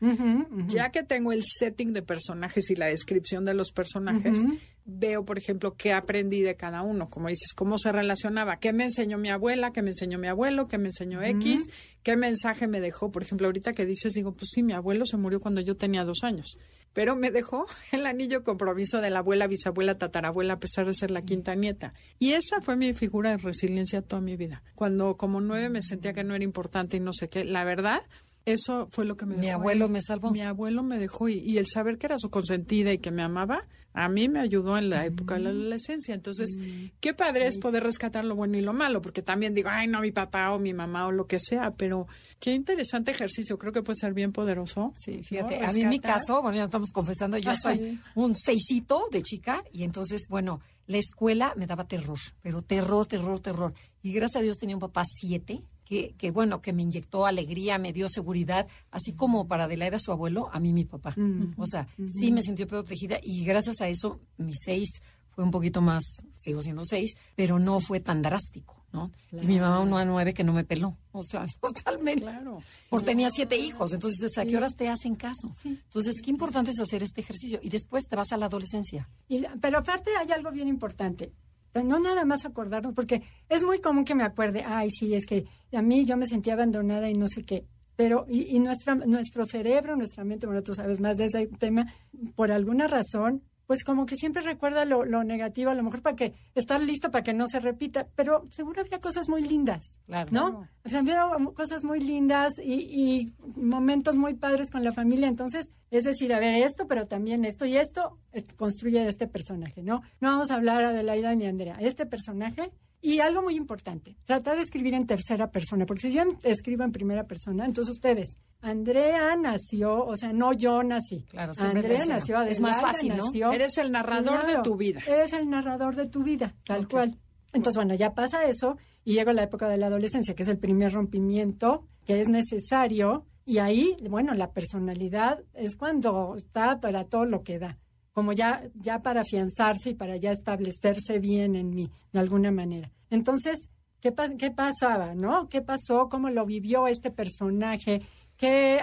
Ya 0.68 0.90
que 0.90 1.02
tengo 1.02 1.32
el 1.32 1.42
setting 1.44 1.92
de 1.92 2.02
personajes 2.02 2.70
y 2.70 2.76
la 2.76 2.86
descripción 2.86 3.44
de 3.44 3.54
los 3.54 3.70
personajes, 3.72 4.38
veo, 4.84 5.24
por 5.24 5.38
ejemplo, 5.38 5.74
qué 5.76 5.92
aprendí 5.92 6.40
de 6.40 6.56
cada 6.56 6.82
uno. 6.82 7.08
Como 7.10 7.28
dices, 7.28 7.52
cómo 7.54 7.78
se 7.78 7.92
relacionaba, 7.92 8.58
qué 8.58 8.72
me 8.72 8.84
enseñó 8.84 9.18
mi 9.18 9.28
abuela, 9.28 9.70
qué 9.72 9.82
me 9.82 9.90
enseñó 9.90 10.18
mi 10.18 10.28
abuelo, 10.28 10.66
qué 10.66 10.78
me 10.78 10.86
enseñó 10.86 11.22
X, 11.22 11.68
qué 12.02 12.16
mensaje 12.16 12.66
me 12.66 12.80
dejó. 12.80 13.10
Por 13.10 13.22
ejemplo, 13.22 13.46
ahorita 13.46 13.72
que 13.72 13.86
dices, 13.86 14.14
digo, 14.14 14.32
pues 14.32 14.50
sí, 14.52 14.62
mi 14.62 14.72
abuelo 14.72 15.04
se 15.04 15.16
murió 15.16 15.40
cuando 15.40 15.60
yo 15.60 15.76
tenía 15.76 16.04
dos 16.04 16.24
años. 16.24 16.56
Pero 16.92 17.16
me 17.16 17.30
dejó 17.30 17.66
el 17.92 18.06
anillo 18.06 18.44
compromiso 18.44 19.00
de 19.00 19.10
la 19.10 19.20
abuela, 19.20 19.46
bisabuela, 19.46 19.98
tatarabuela, 19.98 20.54
a 20.54 20.58
pesar 20.60 20.86
de 20.86 20.94
ser 20.94 21.10
la 21.10 21.22
quinta 21.22 21.54
nieta. 21.54 21.94
Y 22.18 22.32
esa 22.32 22.60
fue 22.60 22.76
mi 22.76 22.92
figura 22.94 23.30
de 23.30 23.36
resiliencia 23.38 24.02
toda 24.02 24.20
mi 24.22 24.36
vida. 24.36 24.62
Cuando 24.74 25.16
como 25.16 25.40
nueve 25.40 25.68
me 25.68 25.82
sentía 25.82 26.12
que 26.12 26.24
no 26.24 26.34
era 26.34 26.44
importante 26.44 26.96
y 26.96 27.00
no 27.00 27.12
sé 27.12 27.28
qué, 27.28 27.44
la 27.44 27.64
verdad, 27.64 28.02
eso 28.44 28.88
fue 28.90 29.04
lo 29.04 29.16
que 29.16 29.26
me 29.26 29.36
Mi 29.36 29.46
dejó 29.46 29.58
abuelo 29.60 29.84
ahí. 29.86 29.90
me 29.92 30.00
salvó. 30.00 30.30
Mi 30.30 30.40
abuelo 30.42 30.82
me 30.82 30.98
dejó 30.98 31.28
y, 31.28 31.34
y 31.38 31.58
el 31.58 31.66
saber 31.66 31.98
que 31.98 32.06
era 32.06 32.18
su 32.18 32.30
consentida 32.30 32.92
y 32.92 32.98
que 32.98 33.10
me 33.10 33.22
amaba, 33.22 33.66
a 34.00 34.08
mí 34.08 34.28
me 34.28 34.38
ayudó 34.38 34.78
en 34.78 34.90
la 34.90 35.04
época 35.06 35.34
de 35.34 35.40
la 35.40 35.50
adolescencia. 35.50 36.14
Entonces, 36.14 36.56
qué 37.00 37.14
padre 37.14 37.48
es 37.48 37.58
poder 37.58 37.82
rescatar 37.82 38.24
lo 38.24 38.36
bueno 38.36 38.56
y 38.56 38.60
lo 38.60 38.72
malo, 38.72 39.02
porque 39.02 39.22
también 39.22 39.54
digo, 39.54 39.70
ay, 39.72 39.88
no, 39.88 40.00
mi 40.00 40.12
papá 40.12 40.52
o 40.52 40.58
mi 40.60 40.72
mamá 40.72 41.06
o 41.06 41.12
lo 41.12 41.26
que 41.26 41.40
sea, 41.40 41.72
pero 41.72 42.06
qué 42.38 42.52
interesante 42.54 43.10
ejercicio, 43.10 43.58
creo 43.58 43.72
que 43.72 43.82
puede 43.82 43.96
ser 43.98 44.14
bien 44.14 44.30
poderoso. 44.32 44.92
Sí, 44.96 45.22
fíjate, 45.24 45.58
¿no? 45.58 45.66
a 45.66 45.72
mí 45.72 45.80
en 45.82 45.88
mi 45.88 45.98
caso, 45.98 46.40
bueno, 46.42 46.56
ya 46.58 46.64
estamos 46.64 46.92
confesando, 46.92 47.38
yo 47.38 47.50
Ah, 47.50 47.56
soy 47.56 47.76
sí. 47.78 47.98
un 48.14 48.36
seisito 48.36 49.08
de 49.10 49.22
chica 49.22 49.64
y 49.72 49.82
entonces, 49.82 50.26
bueno, 50.28 50.60
la 50.86 50.98
escuela 50.98 51.52
me 51.56 51.66
daba 51.66 51.88
terror, 51.88 52.18
pero 52.40 52.62
terror, 52.62 53.06
terror, 53.06 53.40
terror. 53.40 53.74
Y 54.02 54.12
gracias 54.12 54.40
a 54.40 54.42
Dios 54.44 54.58
tenía 54.58 54.76
un 54.76 54.80
papá 54.80 55.02
siete, 55.04 55.62
que, 55.88 56.14
que 56.18 56.30
bueno, 56.30 56.60
que 56.60 56.74
me 56.74 56.82
inyectó 56.82 57.24
alegría, 57.24 57.78
me 57.78 57.94
dio 57.94 58.10
seguridad, 58.10 58.66
así 58.90 59.14
como 59.14 59.48
para 59.48 59.64
Adelaida 59.64 59.98
su 59.98 60.12
abuelo, 60.12 60.50
a 60.52 60.60
mí 60.60 60.74
mi 60.74 60.84
papá. 60.84 61.14
O 61.56 61.64
sea, 61.64 61.88
sí 62.06 62.30
me 62.30 62.42
sentí 62.42 62.66
protegida 62.66 63.18
y 63.22 63.44
gracias 63.44 63.80
a 63.80 63.88
eso 63.88 64.20
mi 64.36 64.52
seis 64.54 65.00
fue 65.28 65.44
un 65.44 65.50
poquito 65.50 65.80
más, 65.80 66.02
sigo 66.36 66.60
siendo 66.60 66.84
seis, 66.84 67.16
pero 67.36 67.58
no 67.58 67.80
fue 67.80 68.00
tan 68.00 68.20
drástico, 68.20 68.84
¿no? 68.92 69.10
Y 69.32 69.46
mi 69.46 69.58
mamá 69.58 69.80
uno 69.80 69.96
a 69.96 70.04
nueve 70.04 70.34
que 70.34 70.44
no 70.44 70.52
me 70.52 70.64
peló, 70.64 70.98
o 71.12 71.24
sea, 71.24 71.46
totalmente. 71.60 72.22
Claro. 72.22 72.60
Porque 72.90 73.06
tenía 73.06 73.30
siete 73.30 73.56
hijos, 73.56 73.94
entonces 73.94 74.36
¿a 74.36 74.44
qué 74.44 74.56
horas 74.58 74.76
te 74.76 74.88
hacen 74.88 75.14
caso? 75.14 75.56
Entonces, 75.64 76.20
qué 76.20 76.30
importante 76.30 76.72
es 76.72 76.80
hacer 76.80 77.02
este 77.02 77.22
ejercicio 77.22 77.60
y 77.62 77.70
después 77.70 78.08
te 78.08 78.16
vas 78.16 78.32
a 78.32 78.36
la 78.36 78.46
adolescencia. 78.46 79.08
Y 79.26 79.42
pero 79.60 79.78
aparte 79.78 80.10
hay 80.20 80.30
algo 80.32 80.50
bien 80.50 80.68
importante. 80.68 81.32
No 81.74 81.98
nada 81.98 82.24
más 82.24 82.44
acordarnos, 82.44 82.94
porque 82.94 83.22
es 83.48 83.62
muy 83.62 83.80
común 83.80 84.04
que 84.04 84.14
me 84.14 84.24
acuerde, 84.24 84.62
ay, 84.66 84.90
sí, 84.90 85.14
es 85.14 85.26
que 85.26 85.44
a 85.72 85.82
mí 85.82 86.04
yo 86.04 86.16
me 86.16 86.26
sentía 86.26 86.54
abandonada 86.54 87.08
y 87.08 87.14
no 87.14 87.26
sé 87.26 87.42
qué. 87.44 87.64
Pero, 87.96 88.26
y, 88.28 88.54
y 88.54 88.60
nuestra, 88.60 88.94
nuestro 88.94 89.44
cerebro, 89.44 89.96
nuestra 89.96 90.24
mente, 90.24 90.46
bueno, 90.46 90.62
tú 90.62 90.72
sabes 90.74 91.00
más 91.00 91.16
de 91.16 91.26
ese 91.26 91.46
tema, 91.58 91.92
por 92.36 92.52
alguna 92.52 92.86
razón, 92.86 93.42
pues 93.68 93.84
como 93.84 94.06
que 94.06 94.16
siempre 94.16 94.40
recuerda 94.42 94.86
lo, 94.86 95.04
lo 95.04 95.22
negativo, 95.24 95.70
a 95.70 95.74
lo 95.74 95.82
mejor 95.82 96.00
para 96.00 96.16
que 96.16 96.32
estar 96.54 96.80
listo 96.82 97.10
para 97.10 97.22
que 97.22 97.34
no 97.34 97.46
se 97.46 97.60
repita, 97.60 98.08
pero 98.16 98.48
seguro 98.50 98.80
había 98.80 98.98
cosas 98.98 99.28
muy 99.28 99.42
lindas, 99.42 99.98
Claro. 100.06 100.30
¿no? 100.32 100.68
O 100.86 100.88
sea, 100.88 101.00
había 101.00 101.22
cosas 101.54 101.84
muy 101.84 102.00
lindas 102.00 102.54
y, 102.58 102.72
y 102.72 103.34
momentos 103.54 104.16
muy 104.16 104.32
padres 104.34 104.70
con 104.70 104.82
la 104.82 104.90
familia, 104.92 105.28
entonces, 105.28 105.70
es 105.90 106.04
decir, 106.04 106.32
a 106.32 106.40
ver, 106.40 106.62
esto, 106.62 106.86
pero 106.88 107.06
también 107.06 107.44
esto 107.44 107.66
y 107.66 107.76
esto 107.76 108.18
eh, 108.32 108.42
construye 108.56 109.06
este 109.06 109.28
personaje, 109.28 109.82
¿no? 109.82 110.00
No 110.20 110.30
vamos 110.30 110.50
a 110.50 110.54
hablar 110.54 110.82
a 110.84 110.88
Adelaida 110.88 111.34
ni 111.34 111.44
a 111.44 111.50
Andrea, 111.50 111.76
este 111.78 112.06
personaje 112.06 112.70
y 113.02 113.20
algo 113.20 113.42
muy 113.42 113.54
importante, 113.54 114.16
tratar 114.24 114.56
de 114.56 114.62
escribir 114.62 114.94
en 114.94 115.06
tercera 115.06 115.50
persona, 115.50 115.84
porque 115.84 116.08
si 116.08 116.12
yo 116.12 116.22
escribo 116.42 116.84
en 116.84 116.90
primera 116.92 117.24
persona, 117.24 117.66
entonces 117.66 117.92
ustedes, 117.94 118.38
Andrea 118.60 119.36
nació, 119.36 120.04
o 120.04 120.16
sea, 120.16 120.32
no 120.32 120.52
yo 120.52 120.82
nací. 120.82 121.24
Claro, 121.30 121.54
siempre 121.54 121.80
Andrea 121.80 122.04
nació, 122.06 122.42
Es 122.42 122.60
más 122.60 122.80
fácil, 122.80 123.16
¿no? 123.16 123.26
nació. 123.26 123.52
Eres 123.52 123.78
el 123.78 123.92
narrador 123.92 124.46
de 124.46 124.58
tu 124.62 124.76
vida. 124.76 125.00
Eres 125.06 125.32
el 125.32 125.48
narrador 125.48 125.94
de 125.94 126.06
tu 126.08 126.22
vida, 126.22 126.54
tal 126.64 126.88
cual. 126.88 127.16
Entonces, 127.52 127.76
bueno, 127.76 127.94
ya 127.94 128.14
pasa 128.14 128.44
eso 128.44 128.76
y 129.04 129.14
llega 129.14 129.32
la 129.32 129.44
época 129.44 129.68
de 129.68 129.76
la 129.78 129.86
adolescencia, 129.86 130.34
que 130.34 130.42
es 130.42 130.48
el 130.48 130.58
primer 130.58 130.92
rompimiento 130.92 131.86
que 132.04 132.20
es 132.20 132.28
necesario. 132.28 133.26
Y 133.44 133.58
ahí, 133.58 133.96
bueno, 134.10 134.34
la 134.34 134.50
personalidad 134.52 135.42
es 135.54 135.76
cuando 135.76 136.34
está 136.36 136.80
para 136.80 137.04
todo 137.04 137.24
lo 137.24 137.42
que 137.42 137.58
da, 137.58 137.78
como 138.12 138.32
ya, 138.34 138.64
ya 138.74 139.00
para 139.00 139.22
afianzarse 139.22 139.90
y 139.90 139.94
para 139.94 140.16
ya 140.16 140.30
establecerse 140.32 141.18
bien 141.18 141.54
en 141.56 141.70
mí, 141.70 141.90
de 142.12 142.18
alguna 142.18 142.50
manera. 142.50 142.90
Entonces, 143.08 143.70
¿qué, 144.00 144.12
pas- 144.14 144.36
qué 144.36 144.50
pasaba, 144.50 145.14
no? 145.14 145.48
¿Qué 145.48 145.62
pasó? 145.62 146.08
¿Cómo 146.10 146.28
lo 146.28 146.44
vivió 146.44 146.88
este 146.88 147.10
personaje? 147.10 148.02
¿Qué, 148.38 148.80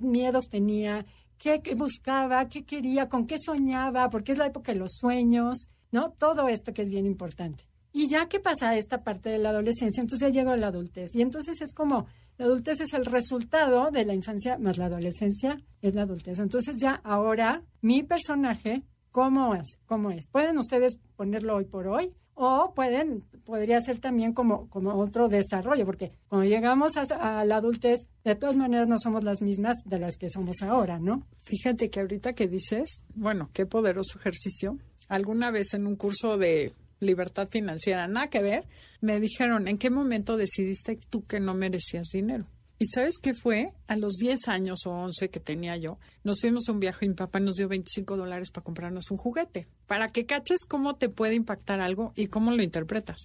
miedos 0.00 0.48
tenía? 0.48 1.04
¿Qué, 1.38 1.60
qué 1.62 1.74
buscaba? 1.74 2.46
¿Qué 2.46 2.64
quería? 2.64 3.08
¿Con 3.08 3.26
qué 3.26 3.38
soñaba? 3.38 4.10
Porque 4.10 4.32
es 4.32 4.38
la 4.38 4.46
época 4.46 4.72
de 4.72 4.78
los 4.78 4.92
sueños, 4.98 5.70
¿no? 5.90 6.10
Todo 6.12 6.48
esto 6.48 6.72
que 6.72 6.82
es 6.82 6.90
bien 6.90 7.06
importante. 7.06 7.64
Y 7.92 8.08
ya 8.08 8.28
que 8.28 8.38
pasa 8.38 8.76
esta 8.76 9.02
parte 9.02 9.30
de 9.30 9.38
la 9.38 9.48
adolescencia, 9.48 10.02
entonces 10.02 10.28
ya 10.28 10.40
llego 10.40 10.50
a 10.50 10.56
la 10.58 10.66
adultez. 10.66 11.14
Y 11.14 11.22
entonces 11.22 11.62
es 11.62 11.72
como, 11.72 12.06
la 12.36 12.44
adultez 12.44 12.80
es 12.82 12.92
el 12.92 13.06
resultado 13.06 13.90
de 13.90 14.04
la 14.04 14.12
infancia 14.12 14.58
más 14.58 14.76
la 14.76 14.86
adolescencia 14.86 15.56
es 15.80 15.94
la 15.94 16.02
adultez. 16.02 16.38
Entonces 16.38 16.76
ya 16.78 17.00
ahora 17.02 17.62
mi 17.80 18.02
personaje, 18.02 18.82
¿cómo 19.10 19.54
es? 19.54 19.78
¿Cómo 19.86 20.10
es? 20.10 20.28
Pueden 20.28 20.58
ustedes 20.58 20.98
ponerlo 21.16 21.56
hoy 21.56 21.64
por 21.64 21.86
hoy 21.86 22.12
O 22.38 22.74
pueden, 22.74 23.24
podría 23.46 23.80
ser 23.80 23.98
también 23.98 24.34
como, 24.34 24.68
como 24.68 24.94
otro 24.94 25.28
desarrollo, 25.28 25.86
porque 25.86 26.12
cuando 26.28 26.46
llegamos 26.46 26.92
a, 26.98 27.40
a 27.40 27.44
la 27.46 27.56
adultez, 27.56 28.08
de 28.24 28.34
todas 28.34 28.58
maneras 28.58 28.86
no 28.86 28.98
somos 28.98 29.24
las 29.24 29.40
mismas 29.40 29.76
de 29.86 29.98
las 29.98 30.16
que 30.18 30.28
somos 30.28 30.62
ahora, 30.62 30.98
¿no? 30.98 31.26
Fíjate 31.40 31.88
que 31.88 32.00
ahorita 32.00 32.34
que 32.34 32.46
dices, 32.46 33.02
bueno, 33.14 33.48
qué 33.54 33.64
poderoso 33.64 34.18
ejercicio. 34.18 34.78
Alguna 35.08 35.50
vez 35.50 35.72
en 35.72 35.86
un 35.86 35.96
curso 35.96 36.36
de 36.36 36.74
libertad 37.00 37.48
financiera, 37.50 38.06
nada 38.06 38.28
que 38.28 38.42
ver, 38.42 38.66
me 39.00 39.18
dijeron, 39.18 39.66
¿en 39.66 39.78
qué 39.78 39.88
momento 39.88 40.36
decidiste 40.36 40.98
tú 41.08 41.24
que 41.24 41.40
no 41.40 41.54
merecías 41.54 42.08
dinero? 42.12 42.46
¿Y 42.78 42.86
sabes 42.86 43.18
qué 43.18 43.32
fue? 43.32 43.72
A 43.88 43.96
los 43.96 44.14
10 44.14 44.48
años 44.48 44.80
o 44.86 44.90
11 44.90 45.30
que 45.30 45.40
tenía 45.40 45.76
yo, 45.76 45.98
nos 46.24 46.40
fuimos 46.40 46.68
a 46.68 46.72
un 46.72 46.80
viaje 46.80 47.06
y 47.06 47.08
mi 47.08 47.14
papá 47.14 47.40
nos 47.40 47.54
dio 47.54 47.68
25 47.68 48.16
dólares 48.16 48.50
para 48.50 48.64
comprarnos 48.64 49.10
un 49.10 49.16
juguete. 49.16 49.66
Para 49.86 50.08
que 50.08 50.26
caches 50.26 50.60
cómo 50.68 50.94
te 50.94 51.08
puede 51.08 51.34
impactar 51.34 51.80
algo 51.80 52.12
y 52.16 52.26
cómo 52.26 52.50
lo 52.50 52.62
interpretas. 52.62 53.16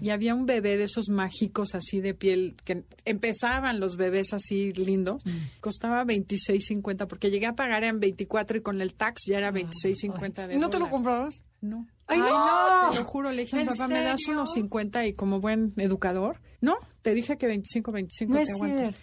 Y 0.00 0.10
había 0.10 0.34
un 0.34 0.46
bebé 0.46 0.76
de 0.76 0.84
esos 0.84 1.08
mágicos 1.08 1.74
así 1.74 2.00
de 2.00 2.14
piel, 2.14 2.56
que 2.64 2.82
empezaban 3.04 3.78
los 3.78 3.96
bebés 3.96 4.32
así 4.32 4.72
lindos. 4.72 5.22
Costaba 5.60 6.04
26.50 6.04 7.06
porque 7.06 7.30
llegué 7.30 7.46
a 7.46 7.54
pagar 7.54 7.84
en 7.84 8.00
24 8.00 8.58
y 8.58 8.60
con 8.60 8.80
el 8.80 8.94
tax 8.94 9.22
ya 9.26 9.38
era 9.38 9.52
26.50 9.52 10.48
de 10.48 10.54
¿Y 10.54 10.58
no 10.58 10.68
te 10.70 10.78
lo 10.78 10.90
comprabas? 10.90 11.42
No. 11.60 11.86
¡Ay, 12.06 12.20
Ay, 12.22 12.30
no! 12.32 12.90
Te 12.90 12.96
lo 12.98 13.04
juro, 13.04 13.30
le 13.30 13.42
dije 13.42 13.56
a 13.56 13.58
mi 13.58 13.62
¿En 13.62 13.68
papá, 13.68 13.86
¿me 13.88 14.02
das 14.02 14.20
unos 14.28 14.50
50 14.52 15.06
y 15.06 15.12
como 15.14 15.40
buen 15.40 15.72
educador? 15.76 16.40
No, 16.60 16.76
te 17.02 17.14
dije 17.14 17.36
que 17.38 17.46
25, 17.46 17.92
25 17.92 18.32
No 18.34 18.44
te 18.44 18.52
aguantas. 18.52 18.96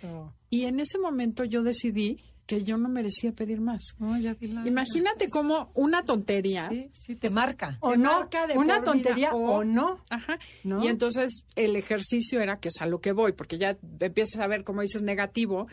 Y 0.49 0.63
en 0.65 0.79
ese 0.79 0.97
momento 0.99 1.43
yo 1.45 1.63
decidí 1.63 2.19
que 2.45 2.63
yo 2.63 2.77
no 2.77 2.87
merecía 2.87 3.33
pedir 3.33 3.59
más. 3.59 3.81
No, 3.99 4.17
ya 4.17 4.33
di 4.33 4.47
la- 4.47 4.65
Imagínate 4.65 5.27
cómo 5.27 5.69
una 5.73 6.03
tontería. 6.03 6.69
Sí, 6.69 6.89
sí, 6.93 7.15
te 7.15 7.29
marca. 7.29 7.77
O 7.81 7.91
Te 7.91 7.97
no, 7.97 8.19
marca 8.19 8.47
de 8.47 8.57
una 8.57 8.75
vida, 8.75 8.83
tontería 8.83 9.33
o- 9.33 9.57
o 9.57 9.63
no. 9.65 9.99
Ajá. 10.09 10.39
¿No? 10.63 10.81
Y 10.83 10.87
entonces 10.87 11.43
el 11.55 11.75
ejercicio 11.75 12.39
era 12.39 12.55
que 12.55 12.69
es 12.69 12.81
a 12.81 12.85
lo 12.85 13.01
que 13.01 13.11
voy, 13.11 13.33
porque 13.33 13.57
ya 13.57 13.77
empiezas 13.99 14.39
a 14.39 14.47
ver, 14.47 14.63
como 14.63 14.81
dices, 14.81 15.01
negativo. 15.01 15.67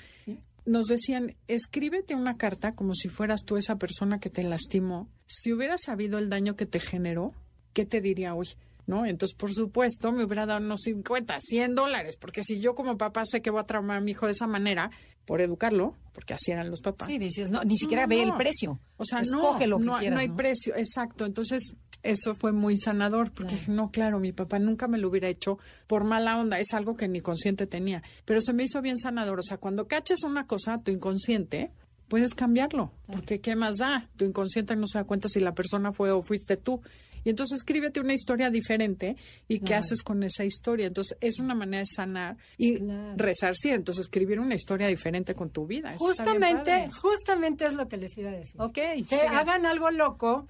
Nos 0.66 0.86
decían, 0.86 1.36
escríbete 1.46 2.14
una 2.14 2.36
carta 2.36 2.74
como 2.74 2.94
si 2.94 3.08
fueras 3.08 3.44
tú 3.44 3.56
esa 3.56 3.76
persona 3.76 4.18
que 4.18 4.30
te 4.30 4.42
lastimó. 4.42 5.08
Si 5.26 5.52
hubieras 5.52 5.82
sabido 5.82 6.18
el 6.18 6.30
daño 6.30 6.56
que 6.56 6.66
te 6.66 6.80
generó, 6.80 7.32
¿qué 7.74 7.84
te 7.84 8.00
diría 8.00 8.34
hoy? 8.34 8.48
¿No? 8.86 9.06
Entonces, 9.06 9.36
por 9.36 9.52
supuesto, 9.52 10.12
me 10.12 10.24
hubiera 10.24 10.46
dado 10.46 10.60
unos 10.60 10.82
50, 10.82 11.38
100 11.38 11.74
dólares, 11.74 12.16
porque 12.16 12.42
si 12.42 12.60
yo 12.60 12.74
como 12.74 12.98
papá 12.98 13.24
sé 13.24 13.42
que 13.42 13.50
voy 13.50 13.60
a 13.60 13.66
traumar 13.66 13.98
a 13.98 14.00
mi 14.00 14.12
hijo 14.12 14.26
de 14.26 14.32
esa 14.32 14.46
manera, 14.46 14.90
por 15.24 15.40
educarlo, 15.40 15.94
porque 16.12 16.34
así 16.34 16.50
eran 16.52 16.70
los 16.70 16.80
papás. 16.80 17.08
Sí, 17.08 17.18
dices, 17.18 17.50
no, 17.50 17.62
ni 17.64 17.76
siquiera 17.76 18.02
No, 18.02 18.08
ve 18.08 18.24
no. 18.26 18.32
el 18.32 18.38
precio. 18.38 18.80
O 18.96 19.04
sea, 19.04 19.20
Escoge 19.20 19.66
no, 19.66 19.70
lo 19.70 19.78
que 19.78 19.84
no, 19.86 19.98
quieras, 19.98 20.14
no 20.14 20.20
hay 20.20 20.28
precio, 20.28 20.76
exacto. 20.76 21.24
Entonces, 21.24 21.74
eso 22.02 22.34
fue 22.34 22.52
muy 22.52 22.76
sanador, 22.76 23.32
porque 23.32 23.54
dije, 23.54 23.70
no, 23.72 23.90
claro, 23.90 24.20
mi 24.20 24.32
papá 24.32 24.58
nunca 24.58 24.88
me 24.88 24.98
lo 24.98 25.08
hubiera 25.08 25.28
hecho 25.28 25.58
por 25.86 26.04
mala 26.04 26.38
onda, 26.38 26.58
es 26.58 26.74
algo 26.74 26.96
que 26.96 27.08
mi 27.08 27.20
consciente 27.20 27.66
tenía. 27.66 28.02
Pero 28.26 28.40
se 28.40 28.52
me 28.52 28.64
hizo 28.64 28.82
bien 28.82 28.98
sanador. 28.98 29.38
O 29.38 29.42
sea, 29.42 29.56
cuando 29.56 29.88
caches 29.88 30.22
una 30.22 30.46
cosa, 30.46 30.78
tu 30.82 30.90
inconsciente, 30.92 31.70
puedes 32.08 32.34
cambiarlo, 32.34 32.92
porque 33.06 33.40
¿qué 33.40 33.56
más 33.56 33.78
da? 33.78 34.10
Tu 34.16 34.26
inconsciente 34.26 34.76
no 34.76 34.86
se 34.86 34.98
da 34.98 35.04
cuenta 35.04 35.28
si 35.28 35.40
la 35.40 35.54
persona 35.54 35.92
fue 35.92 36.10
o 36.12 36.22
fuiste 36.22 36.56
tú. 36.58 36.82
Y 37.24 37.30
entonces 37.30 37.56
escríbete 37.56 38.00
una 38.00 38.12
historia 38.14 38.50
diferente 38.50 39.16
y 39.48 39.60
qué 39.60 39.74
haces 39.74 40.02
con 40.02 40.22
esa 40.22 40.44
historia. 40.44 40.86
Entonces 40.86 41.16
es 41.20 41.38
una 41.40 41.54
manera 41.54 41.78
de 41.80 41.86
sanar 41.86 42.36
y 42.58 42.76
Claro. 42.76 43.14
resarcir. 43.16 43.72
Entonces 43.74 44.04
escribir 44.04 44.38
una 44.40 44.54
historia 44.54 44.86
diferente 44.88 45.34
con 45.34 45.50
tu 45.50 45.66
vida. 45.66 45.94
Eso 45.94 46.04
Justamente, 46.04 46.88
justamente 47.00 47.66
es 47.66 47.74
lo 47.74 47.88
que 47.88 47.96
les 47.96 48.16
iba 48.18 48.30
a 48.30 48.34
decir. 48.34 48.60
Ok, 48.60 48.74
que 48.74 49.04
sigue. 49.06 49.22
hagan 49.26 49.64
algo 49.66 49.90
loco 49.90 50.46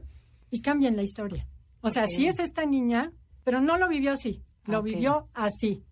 y 0.50 0.60
cambien 0.60 0.96
la 0.96 1.02
historia. 1.02 1.46
O 1.80 1.90
sea, 1.90 2.04
Ok. 2.04 2.10
sí 2.16 2.26
es 2.26 2.38
esta 2.38 2.66
niña, 2.66 3.12
pero 3.44 3.60
no 3.60 3.78
lo 3.78 3.88
vivió 3.88 4.12
así, 4.12 4.42
lo 4.66 4.82
vivió 4.82 5.28
así. 5.34 5.82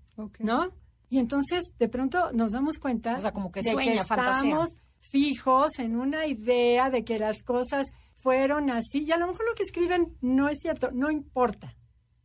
¿no? 0.41 0.71
Y 1.11 1.19
entonces 1.19 1.75
de 1.79 1.89
pronto 1.89 2.33
nos 2.33 2.53
damos 2.53 2.79
cuenta 2.79 3.17
O 3.17 3.21
sea, 3.21 3.33
como 3.33 3.51
que 3.53 3.61
de 3.61 3.71
sueña, 3.73 3.93
que 3.93 4.01
estamos 4.01 4.69
fijos 5.01 5.79
en 5.79 5.97
una 5.97 6.27
idea 6.27 6.91
de 6.91 7.05
que 7.05 7.19
las 7.19 7.43
cosas 7.43 7.93
fueron 8.23 8.71
así 8.71 9.05
y 9.05 9.13
a 9.13 9.17
lo 9.17 9.27
mejor 9.27 9.47
lo 9.47 9.55
que 9.55 9.65
escriben 9.65 10.17
no 10.21 10.49
es 10.49 10.61
cierto, 10.61 10.91
no 10.93 11.11
importa, 11.11 11.75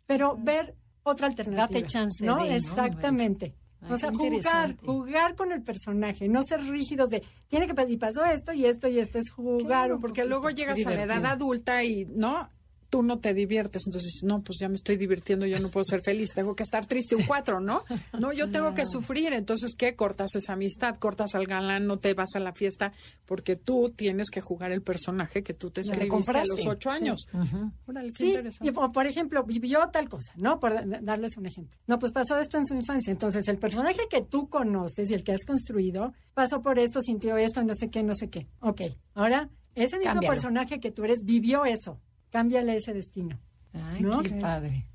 pero 0.06 0.38
ver 0.38 0.76
otra 1.04 1.28
alternativa. 1.28 1.68
Date 1.68 1.86
chance 1.86 2.26
¿no? 2.26 2.44
de, 2.44 2.50
¿no? 2.50 2.56
Exactamente. 2.56 3.56
Ay, 3.82 3.92
o 3.92 3.98
sea, 3.98 4.12
jugar, 4.12 4.76
jugar 4.78 5.36
con 5.36 5.52
el 5.52 5.62
personaje, 5.62 6.28
no 6.28 6.42
ser 6.42 6.62
rígidos 6.64 7.10
de, 7.10 7.24
tiene 7.48 7.68
que 7.68 7.74
pasar, 7.74 7.92
y 7.92 7.98
pasó 7.98 8.26
esto 8.26 8.54
y 8.54 8.66
esto 8.66 8.88
y 8.88 9.00
esto, 9.00 9.20
es 9.20 9.32
jugar. 9.32 9.66
Claro, 9.66 10.00
porque 10.00 10.26
luego 10.26 10.50
llegas 10.50 10.84
a 10.86 10.90
la 10.90 11.04
edad 11.04 11.26
adulta 11.26 11.84
y 11.84 12.06
no, 12.06 12.50
tú 12.90 13.04
no 13.04 13.20
te 13.20 13.34
diviertes. 13.34 13.84
Entonces, 13.86 14.22
no, 14.24 14.42
pues 14.42 14.58
ya 14.60 14.70
me 14.70 14.76
estoy 14.76 14.98
divirtiendo, 14.98 15.46
yo 15.46 15.60
no 15.60 15.70
puedo 15.70 15.84
ser 15.84 16.02
feliz, 16.02 16.32
tengo 16.34 16.56
que 16.56 16.64
estar 16.64 16.86
triste 16.86 17.16
un 17.16 17.24
cuatro, 17.24 17.60
¿no? 17.60 17.84
No, 18.20 18.32
yo 18.34 18.50
tengo 18.50 18.74
que 18.74 18.86
sufrir. 18.86 19.34
Entonces, 19.34 19.76
¿qué? 19.76 19.96
Cortas 19.96 20.36
esa 20.36 20.54
amistad, 20.54 20.96
cortas 20.98 21.36
al 21.36 21.46
galán, 21.48 21.86
no 21.88 21.98
te 22.00 22.14
vas 22.14 22.36
a 22.36 22.40
la 22.40 22.54
fiesta, 22.54 22.94
porque 23.26 23.56
tú 23.56 23.90
tienes 23.96 24.30
que 24.30 24.42
jugar 24.42 24.72
el 24.72 24.82
personaje 24.82 25.44
que 25.44 25.54
tú 25.54 25.72
te 25.72 25.82
escribiste 25.82 26.32
a 26.38 26.46
los 26.46 26.66
ocho 26.66 26.90
años. 26.90 27.28
Ujú. 27.34 27.72
Órale, 27.88 28.10
qué 28.12 28.18
Sí, 28.18 28.30
interesante. 28.30 28.70
y 28.70 28.72
por 28.74 28.92
por 28.92 29.06
ejemplo, 29.08 29.44
vivió 29.44 29.88
tal 29.92 30.10
cosa, 30.10 30.32
¿no? 30.38 30.60
Por 30.60 30.74
da- 30.88 31.00
darles 31.02 31.38
un 31.38 31.46
ejemplo. 31.46 31.78
No, 31.88 32.00
pues 32.00 32.12
pasó 32.12 32.38
esto 32.40 32.58
en 32.58 32.66
su 32.66 32.74
infancia. 32.74 33.12
Entonces, 33.12 33.48
el 33.48 33.58
personaje 33.58 34.02
que 34.10 34.22
tú 34.22 34.50
conoces 34.50 35.10
y 35.12 35.14
el 35.14 35.24
que 35.24 35.34
has 35.34 35.44
construido 35.46 36.14
pasó 36.34 36.62
por 36.62 36.80
esto, 36.80 37.02
sintió 37.02 37.38
esto, 37.38 37.64
no 37.64 37.74
sé 37.76 37.90
qué, 37.90 38.04
no 38.04 38.14
sé 38.16 38.30
qué. 38.30 38.48
Ok, 38.62 38.82
ahora, 39.14 39.50
ese 39.76 39.98
mismo 39.98 40.14
Cámbialo. 40.14 40.34
personaje 40.34 40.80
que 40.80 40.92
tú 40.92 41.04
eres 41.04 41.20
vivió 41.24 41.66
eso. 41.66 42.00
Cámbiale 42.32 42.76
ese 42.76 42.94
destino. 42.94 43.40
Ay, 43.74 44.02
¿No? 44.02 44.22
qué 44.22 44.32
padre. 44.32 44.86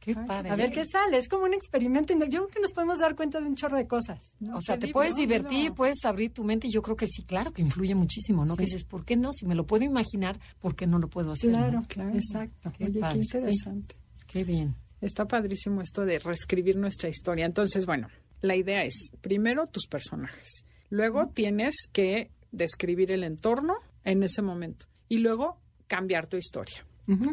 Qué 0.00 0.14
padre. 0.14 0.50
A 0.50 0.56
ver 0.56 0.72
qué 0.72 0.84
sale. 0.84 1.18
Es 1.18 1.28
como 1.28 1.44
un 1.44 1.54
experimento. 1.54 2.12
Yo 2.12 2.26
creo 2.28 2.48
que 2.48 2.60
nos 2.60 2.72
podemos 2.72 2.98
dar 2.98 3.14
cuenta 3.14 3.40
de 3.40 3.46
un 3.46 3.54
chorro 3.54 3.76
de 3.76 3.86
cosas. 3.86 4.20
O 4.52 4.60
sea, 4.60 4.78
te 4.78 4.88
puedes 4.88 5.14
divertir, 5.14 5.72
puedes 5.72 6.04
abrir 6.04 6.32
tu 6.32 6.44
mente 6.44 6.66
y 6.66 6.70
yo 6.70 6.82
creo 6.82 6.96
que 6.96 7.06
sí, 7.06 7.22
claro, 7.22 7.52
que 7.52 7.62
influye 7.62 7.94
muchísimo, 7.94 8.44
¿no? 8.44 8.56
Que 8.56 8.64
dices, 8.64 8.84
¿por 8.84 9.04
qué 9.04 9.16
no? 9.16 9.32
Si 9.32 9.46
me 9.46 9.54
lo 9.54 9.64
puedo 9.66 9.84
imaginar, 9.84 10.40
¿por 10.60 10.74
qué 10.74 10.86
no 10.86 10.98
lo 10.98 11.08
puedo 11.08 11.32
hacer? 11.32 11.50
Claro, 11.50 11.80
no? 11.80 11.86
Claro. 11.86 12.14
exacto. 12.14 12.72
Qué 12.76 12.84
Oye, 12.84 13.00
padre, 13.00 13.20
qué 13.20 13.24
sí. 13.24 13.36
interesante. 13.36 13.94
Qué 14.26 14.44
bien. 14.44 14.74
Está 15.00 15.26
padrísimo 15.26 15.82
esto 15.82 16.04
de 16.04 16.18
reescribir 16.18 16.76
nuestra 16.76 17.08
historia. 17.08 17.46
Entonces, 17.46 17.86
bueno, 17.86 18.08
la 18.40 18.56
idea 18.56 18.84
es, 18.84 19.10
primero 19.20 19.66
tus 19.66 19.86
personajes. 19.86 20.64
Luego 20.90 21.26
tienes 21.26 21.88
que 21.92 22.30
describir 22.50 23.10
el 23.12 23.24
entorno 23.24 23.74
en 24.04 24.22
ese 24.22 24.42
momento. 24.42 24.86
Y 25.08 25.18
luego 25.18 25.61
cambiar 25.96 26.26
tu 26.26 26.36
historia. 26.38 26.86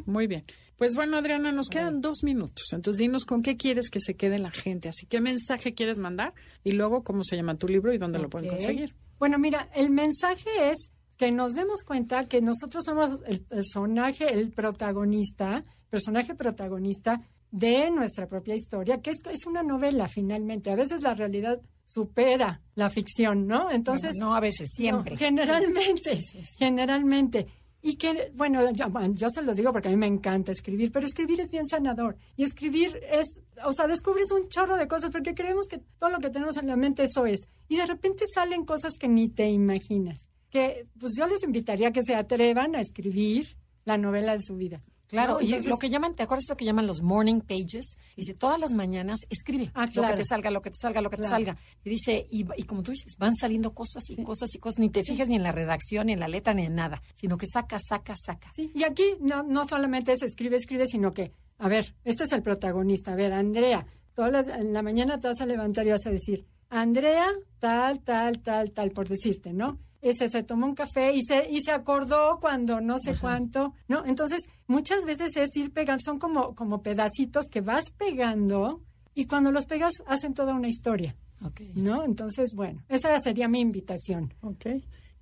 Muy 0.05 0.27
bien. 0.27 0.43
Pues 0.75 0.95
bueno, 0.95 1.17
Adriana, 1.17 1.51
nos 1.53 1.69
quedan 1.69 2.01
dos 2.01 2.23
minutos. 2.23 2.73
Entonces, 2.73 2.99
dinos 2.99 3.23
con 3.25 3.41
qué 3.41 3.55
quieres 3.55 3.89
que 3.89 3.99
se 4.01 4.15
quede 4.15 4.37
la 4.39 4.51
gente. 4.51 4.89
Así, 4.89 5.05
¿qué 5.05 5.21
mensaje 5.21 5.73
quieres 5.73 5.97
mandar? 5.99 6.33
Y 6.63 6.71
luego, 6.73 7.03
¿cómo 7.03 7.23
se 7.23 7.35
llama 7.37 7.55
tu 7.57 7.67
libro 7.67 7.93
y 7.93 7.97
dónde 7.97 8.19
lo 8.19 8.29
pueden 8.29 8.49
conseguir? 8.49 8.95
Bueno, 9.17 9.37
mira, 9.39 9.69
el 9.73 9.89
mensaje 9.89 10.49
es 10.71 10.91
que 11.17 11.31
nos 11.31 11.53
demos 11.53 11.83
cuenta 11.83 12.27
que 12.27 12.41
nosotros 12.41 12.83
somos 12.85 13.21
el 13.27 13.41
personaje, 13.41 14.33
el 14.33 14.51
protagonista, 14.51 15.63
personaje 15.89 16.33
protagonista 16.35 17.21
de 17.51 17.89
nuestra 17.91 18.27
propia 18.27 18.55
historia, 18.55 19.01
que 19.01 19.11
es, 19.11 19.17
es 19.31 19.45
una 19.45 19.63
novela 19.63 20.07
finalmente. 20.07 20.69
A 20.71 20.75
veces 20.75 21.01
la 21.01 21.13
realidad 21.13 21.59
supera 21.85 22.61
la 22.75 22.89
ficción, 22.89 23.47
¿no? 23.47 23.71
Entonces, 23.71 24.15
no, 24.19 24.33
a 24.35 24.39
veces, 24.39 24.69
siempre. 24.73 25.13
no, 25.13 25.17
generalmente, 25.19 26.15
Sí, 26.15 26.21
sí, 26.21 26.43
sí. 26.43 26.55
generalmente. 26.57 27.47
Y 27.81 27.95
que, 27.95 28.31
bueno, 28.35 28.71
yo, 28.71 28.87
yo 29.13 29.29
se 29.29 29.41
los 29.41 29.55
digo 29.55 29.71
porque 29.71 29.87
a 29.87 29.91
mí 29.91 29.97
me 29.97 30.07
encanta 30.07 30.51
escribir, 30.51 30.91
pero 30.91 31.05
escribir 31.05 31.39
es 31.39 31.49
bien 31.49 31.65
sanador. 31.65 32.17
Y 32.35 32.43
escribir 32.43 32.99
es, 33.09 33.39
o 33.63 33.71
sea, 33.71 33.87
descubres 33.87 34.31
un 34.31 34.49
chorro 34.49 34.75
de 34.75 34.87
cosas 34.87 35.11
porque 35.11 35.33
creemos 35.33 35.67
que 35.67 35.79
todo 35.97 36.09
lo 36.09 36.19
que 36.19 36.29
tenemos 36.29 36.57
en 36.57 36.67
la 36.67 36.75
mente 36.75 37.03
eso 37.03 37.25
es. 37.25 37.47
Y 37.69 37.77
de 37.77 37.85
repente 37.85 38.25
salen 38.33 38.65
cosas 38.65 38.97
que 38.97 39.07
ni 39.07 39.29
te 39.29 39.49
imaginas. 39.49 40.27
Que, 40.49 40.87
pues 40.99 41.13
yo 41.17 41.25
les 41.27 41.43
invitaría 41.43 41.89
a 41.89 41.91
que 41.91 42.03
se 42.03 42.15
atrevan 42.15 42.75
a 42.75 42.81
escribir 42.81 43.55
la 43.85 43.97
novela 43.97 44.33
de 44.33 44.41
su 44.41 44.55
vida. 44.55 44.81
Claro, 45.09 45.33
¿no? 45.33 45.41
y 45.41 45.45
Entonces, 45.45 45.69
lo 45.69 45.77
que 45.79 45.89
llaman, 45.89 46.13
¿te 46.15 46.23
acuerdas 46.23 46.45
lo 46.49 46.55
que 46.55 46.65
llaman 46.65 46.85
los 46.87 47.01
morning 47.01 47.41
pages? 47.41 47.97
Dice, 48.15 48.33
todas 48.35 48.59
las 48.59 48.71
mañanas 48.73 49.21
escribe 49.29 49.71
Ah, 49.73 49.87
lo 49.93 50.05
que 50.05 50.13
te 50.13 50.23
salga, 50.23 50.51
lo 50.51 50.61
que 50.61 50.69
te 50.69 50.77
salga, 50.77 51.01
lo 51.01 51.09
que 51.09 51.17
te 51.17 51.23
salga. 51.23 51.57
Y 51.83 51.89
dice, 51.89 52.27
y, 52.29 52.45
y 52.55 52.63
como 52.63 52.83
tú 52.83 52.91
dices, 52.91 53.17
van 53.17 53.35
saliendo 53.35 53.73
cosas 53.73 54.09
y 54.09 54.23
cosas 54.23 54.53
y 54.53 54.59
cosas, 54.59 54.79
ni 54.79 54.89
te 54.89 55.03
fijas 55.03 55.27
ni 55.27 55.35
en 55.35 55.43
la 55.43 55.51
redacción, 55.51 56.05
ni 56.07 56.13
en 56.13 56.19
la 56.19 56.27
letra, 56.27 56.53
ni 56.53 56.65
en 56.65 56.75
nada, 56.75 57.01
sino 57.15 57.37
que 57.37 57.47
saca, 57.47 57.79
saca, 57.79 58.15
saca. 58.15 58.53
Sí, 58.55 58.71
y 58.75 58.83
aquí 58.83 59.03
no, 59.19 59.41
no 59.43 59.67
solamente 59.67 60.11
es 60.13 60.21
escribe, 60.21 60.57
escribe, 60.57 60.85
sino 60.85 61.11
que, 61.11 61.31
a 61.57 61.67
ver, 61.67 61.95
este 62.05 62.25
es 62.25 62.31
el 62.31 62.43
protagonista. 62.43 63.13
A 63.13 63.15
ver, 63.15 63.33
Andrea, 63.33 63.87
todas 64.13 64.31
las- 64.31 64.47
en 64.47 64.73
la 64.73 64.81
mañana 64.83 65.19
te 65.19 65.27
vas 65.27 65.41
a 65.41 65.45
levantar 65.47 65.87
y 65.87 65.89
vas 65.91 66.05
a 66.05 66.11
decir, 66.11 66.45
Andrea, 66.69 67.27
tal, 67.57 67.99
tal, 68.01 68.39
tal, 68.43 68.71
tal, 68.71 68.91
por 68.91 69.07
decirte, 69.09 69.53
¿no? 69.53 69.79
Este 70.01 70.29
se 70.29 70.43
tomó 70.43 70.65
un 70.65 70.75
café 70.75 71.13
y 71.13 71.23
se, 71.23 71.49
y 71.49 71.61
se 71.61 71.71
acordó 71.71 72.37
cuando 72.39 72.79
no 72.81 72.97
sé 72.99 73.15
cuánto, 73.19 73.73
¿no? 73.87 74.05
Entonces, 74.05 74.43
muchas 74.67 75.03
veces 75.05 75.35
es 75.35 75.55
ir 75.57 75.71
pegando, 75.71 76.01
son 76.03 76.19
como, 76.19 76.55
como 76.55 76.81
pedacitos 76.81 77.45
que 77.51 77.61
vas 77.61 77.91
pegando 77.91 78.81
y 79.13 79.25
cuando 79.25 79.51
los 79.51 79.65
pegas 79.65 79.93
hacen 80.07 80.33
toda 80.33 80.53
una 80.53 80.67
historia, 80.69 81.15
Ok. 81.45 81.61
¿no? 81.75 82.03
Entonces, 82.03 82.53
bueno, 82.55 82.81
esa 82.87 83.19
sería 83.21 83.47
mi 83.47 83.59
invitación. 83.59 84.33
Ok. 84.41 84.65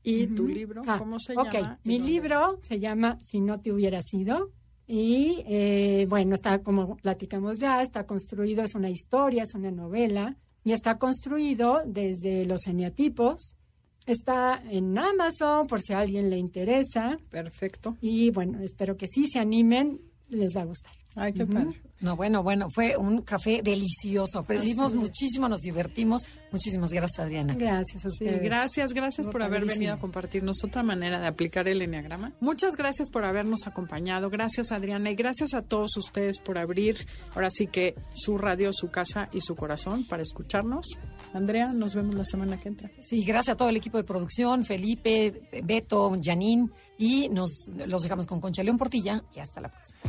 ¿Y 0.03 0.27
tu 0.27 0.47
libro? 0.47 0.81
Ah, 0.87 0.99
¿Cómo 0.99 1.19
se 1.19 1.33
ok, 1.33 1.53
llama? 1.53 1.79
¿Y 1.83 1.87
mi 1.89 1.97
dónde? 1.97 2.11
libro 2.13 2.57
se 2.61 2.79
llama 2.79 3.17
Si 3.21 3.41
no 3.41 3.59
te 3.59 3.71
hubiera 3.73 3.99
sido 4.01 4.51
Y 4.85 5.43
eh, 5.47 6.05
bueno, 6.07 6.35
está 6.35 6.59
como 6.63 6.95
platicamos 6.95 7.57
ya, 7.57 7.81
está 7.81 8.05
construido, 8.05 8.63
es 8.63 8.73
una 8.73 8.89
historia, 8.89 9.43
es 9.43 9.53
una 9.53 9.69
novela, 9.69 10.37
y 10.63 10.71
está 10.71 10.97
construido 10.97 11.81
desde 11.85 12.45
los 12.45 12.67
eneatipos. 12.67 13.56
Está 14.07 14.63
en 14.69 14.97
Amazon 14.97 15.67
por 15.67 15.81
si 15.81 15.93
a 15.93 15.99
alguien 15.99 16.29
le 16.29 16.37
interesa. 16.37 17.17
Perfecto. 17.29 17.97
Y 18.01 18.31
bueno, 18.31 18.59
espero 18.63 18.97
que 18.97 19.07
sí 19.07 19.27
se 19.27 19.37
animen, 19.39 19.99
les 20.29 20.55
va 20.55 20.61
a 20.61 20.65
gustar. 20.65 20.93
Ay, 21.15 21.33
qué 21.33 21.47
padre. 21.47 21.81
No, 21.99 22.15
bueno, 22.15 22.43
bueno, 22.43 22.67
fue 22.69 22.95
un 22.95 23.23
café 23.23 23.61
delicioso. 23.63 24.37
Aprendimos 24.37 24.93
muchísimo, 24.93 25.49
nos 25.49 25.61
divertimos. 25.61 26.21
Muchísimas 26.51 26.91
gracias, 26.93 27.19
Adriana. 27.25 27.55
Gracias 27.55 28.05
a 28.05 28.09
Sí, 28.09 28.23
ustedes. 28.25 28.43
gracias, 28.43 28.93
gracias 28.93 29.25
por 29.25 29.41
haber 29.41 29.65
venido 29.65 29.93
a 29.95 29.99
compartirnos 29.99 30.63
otra 30.63 30.83
manera 30.83 31.19
de 31.19 31.25
aplicar 31.25 31.67
el 31.67 31.81
enneagrama. 31.81 32.33
Muchas 32.39 32.77
gracias 32.77 33.09
por 33.09 33.25
habernos 33.25 33.65
acompañado. 33.65 34.29
Gracias, 34.29 34.71
Adriana, 34.71 35.09
y 35.09 35.15
gracias 35.15 35.55
a 35.55 35.63
todos 35.63 35.97
ustedes 35.97 36.39
por 36.39 36.59
abrir 36.59 36.97
ahora 37.33 37.49
sí 37.49 37.65
que 37.65 37.95
su 38.11 38.37
radio, 38.37 38.69
su 38.71 38.89
casa 38.91 39.27
y 39.33 39.41
su 39.41 39.55
corazón 39.55 40.05
para 40.05 40.21
escucharnos. 40.21 40.85
Andrea, 41.33 41.71
nos 41.73 41.95
vemos 41.95 42.15
la 42.15 42.25
semana 42.25 42.57
que 42.57 42.69
entra. 42.69 42.89
Sí, 43.01 43.23
gracias 43.23 43.53
a 43.53 43.57
todo 43.57 43.69
el 43.69 43.77
equipo 43.77 43.97
de 43.97 44.03
producción, 44.03 44.63
Felipe, 44.65 45.49
Beto, 45.63 46.15
Janine, 46.21 46.69
y 46.97 47.29
nos 47.29 47.67
los 47.85 48.03
dejamos 48.03 48.25
con 48.25 48.39
Concha 48.39 48.63
León 48.63 48.77
Portilla 48.77 49.23
y 49.35 49.39
hasta 49.39 49.61
la 49.61 49.69
próxima. 49.69 49.99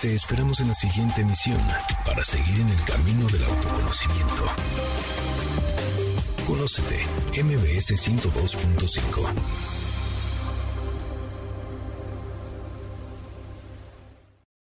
Te 0.00 0.14
esperamos 0.14 0.60
en 0.60 0.68
la 0.68 0.74
siguiente 0.74 1.22
emisión 1.22 1.58
para 2.06 2.22
seguir 2.22 2.60
en 2.60 2.68
el 2.68 2.84
camino 2.84 3.26
del 3.26 3.42
autoconocimiento. 3.42 4.44
Conócete, 6.46 7.04
MBS 7.42 7.96
102.5. 8.08 9.77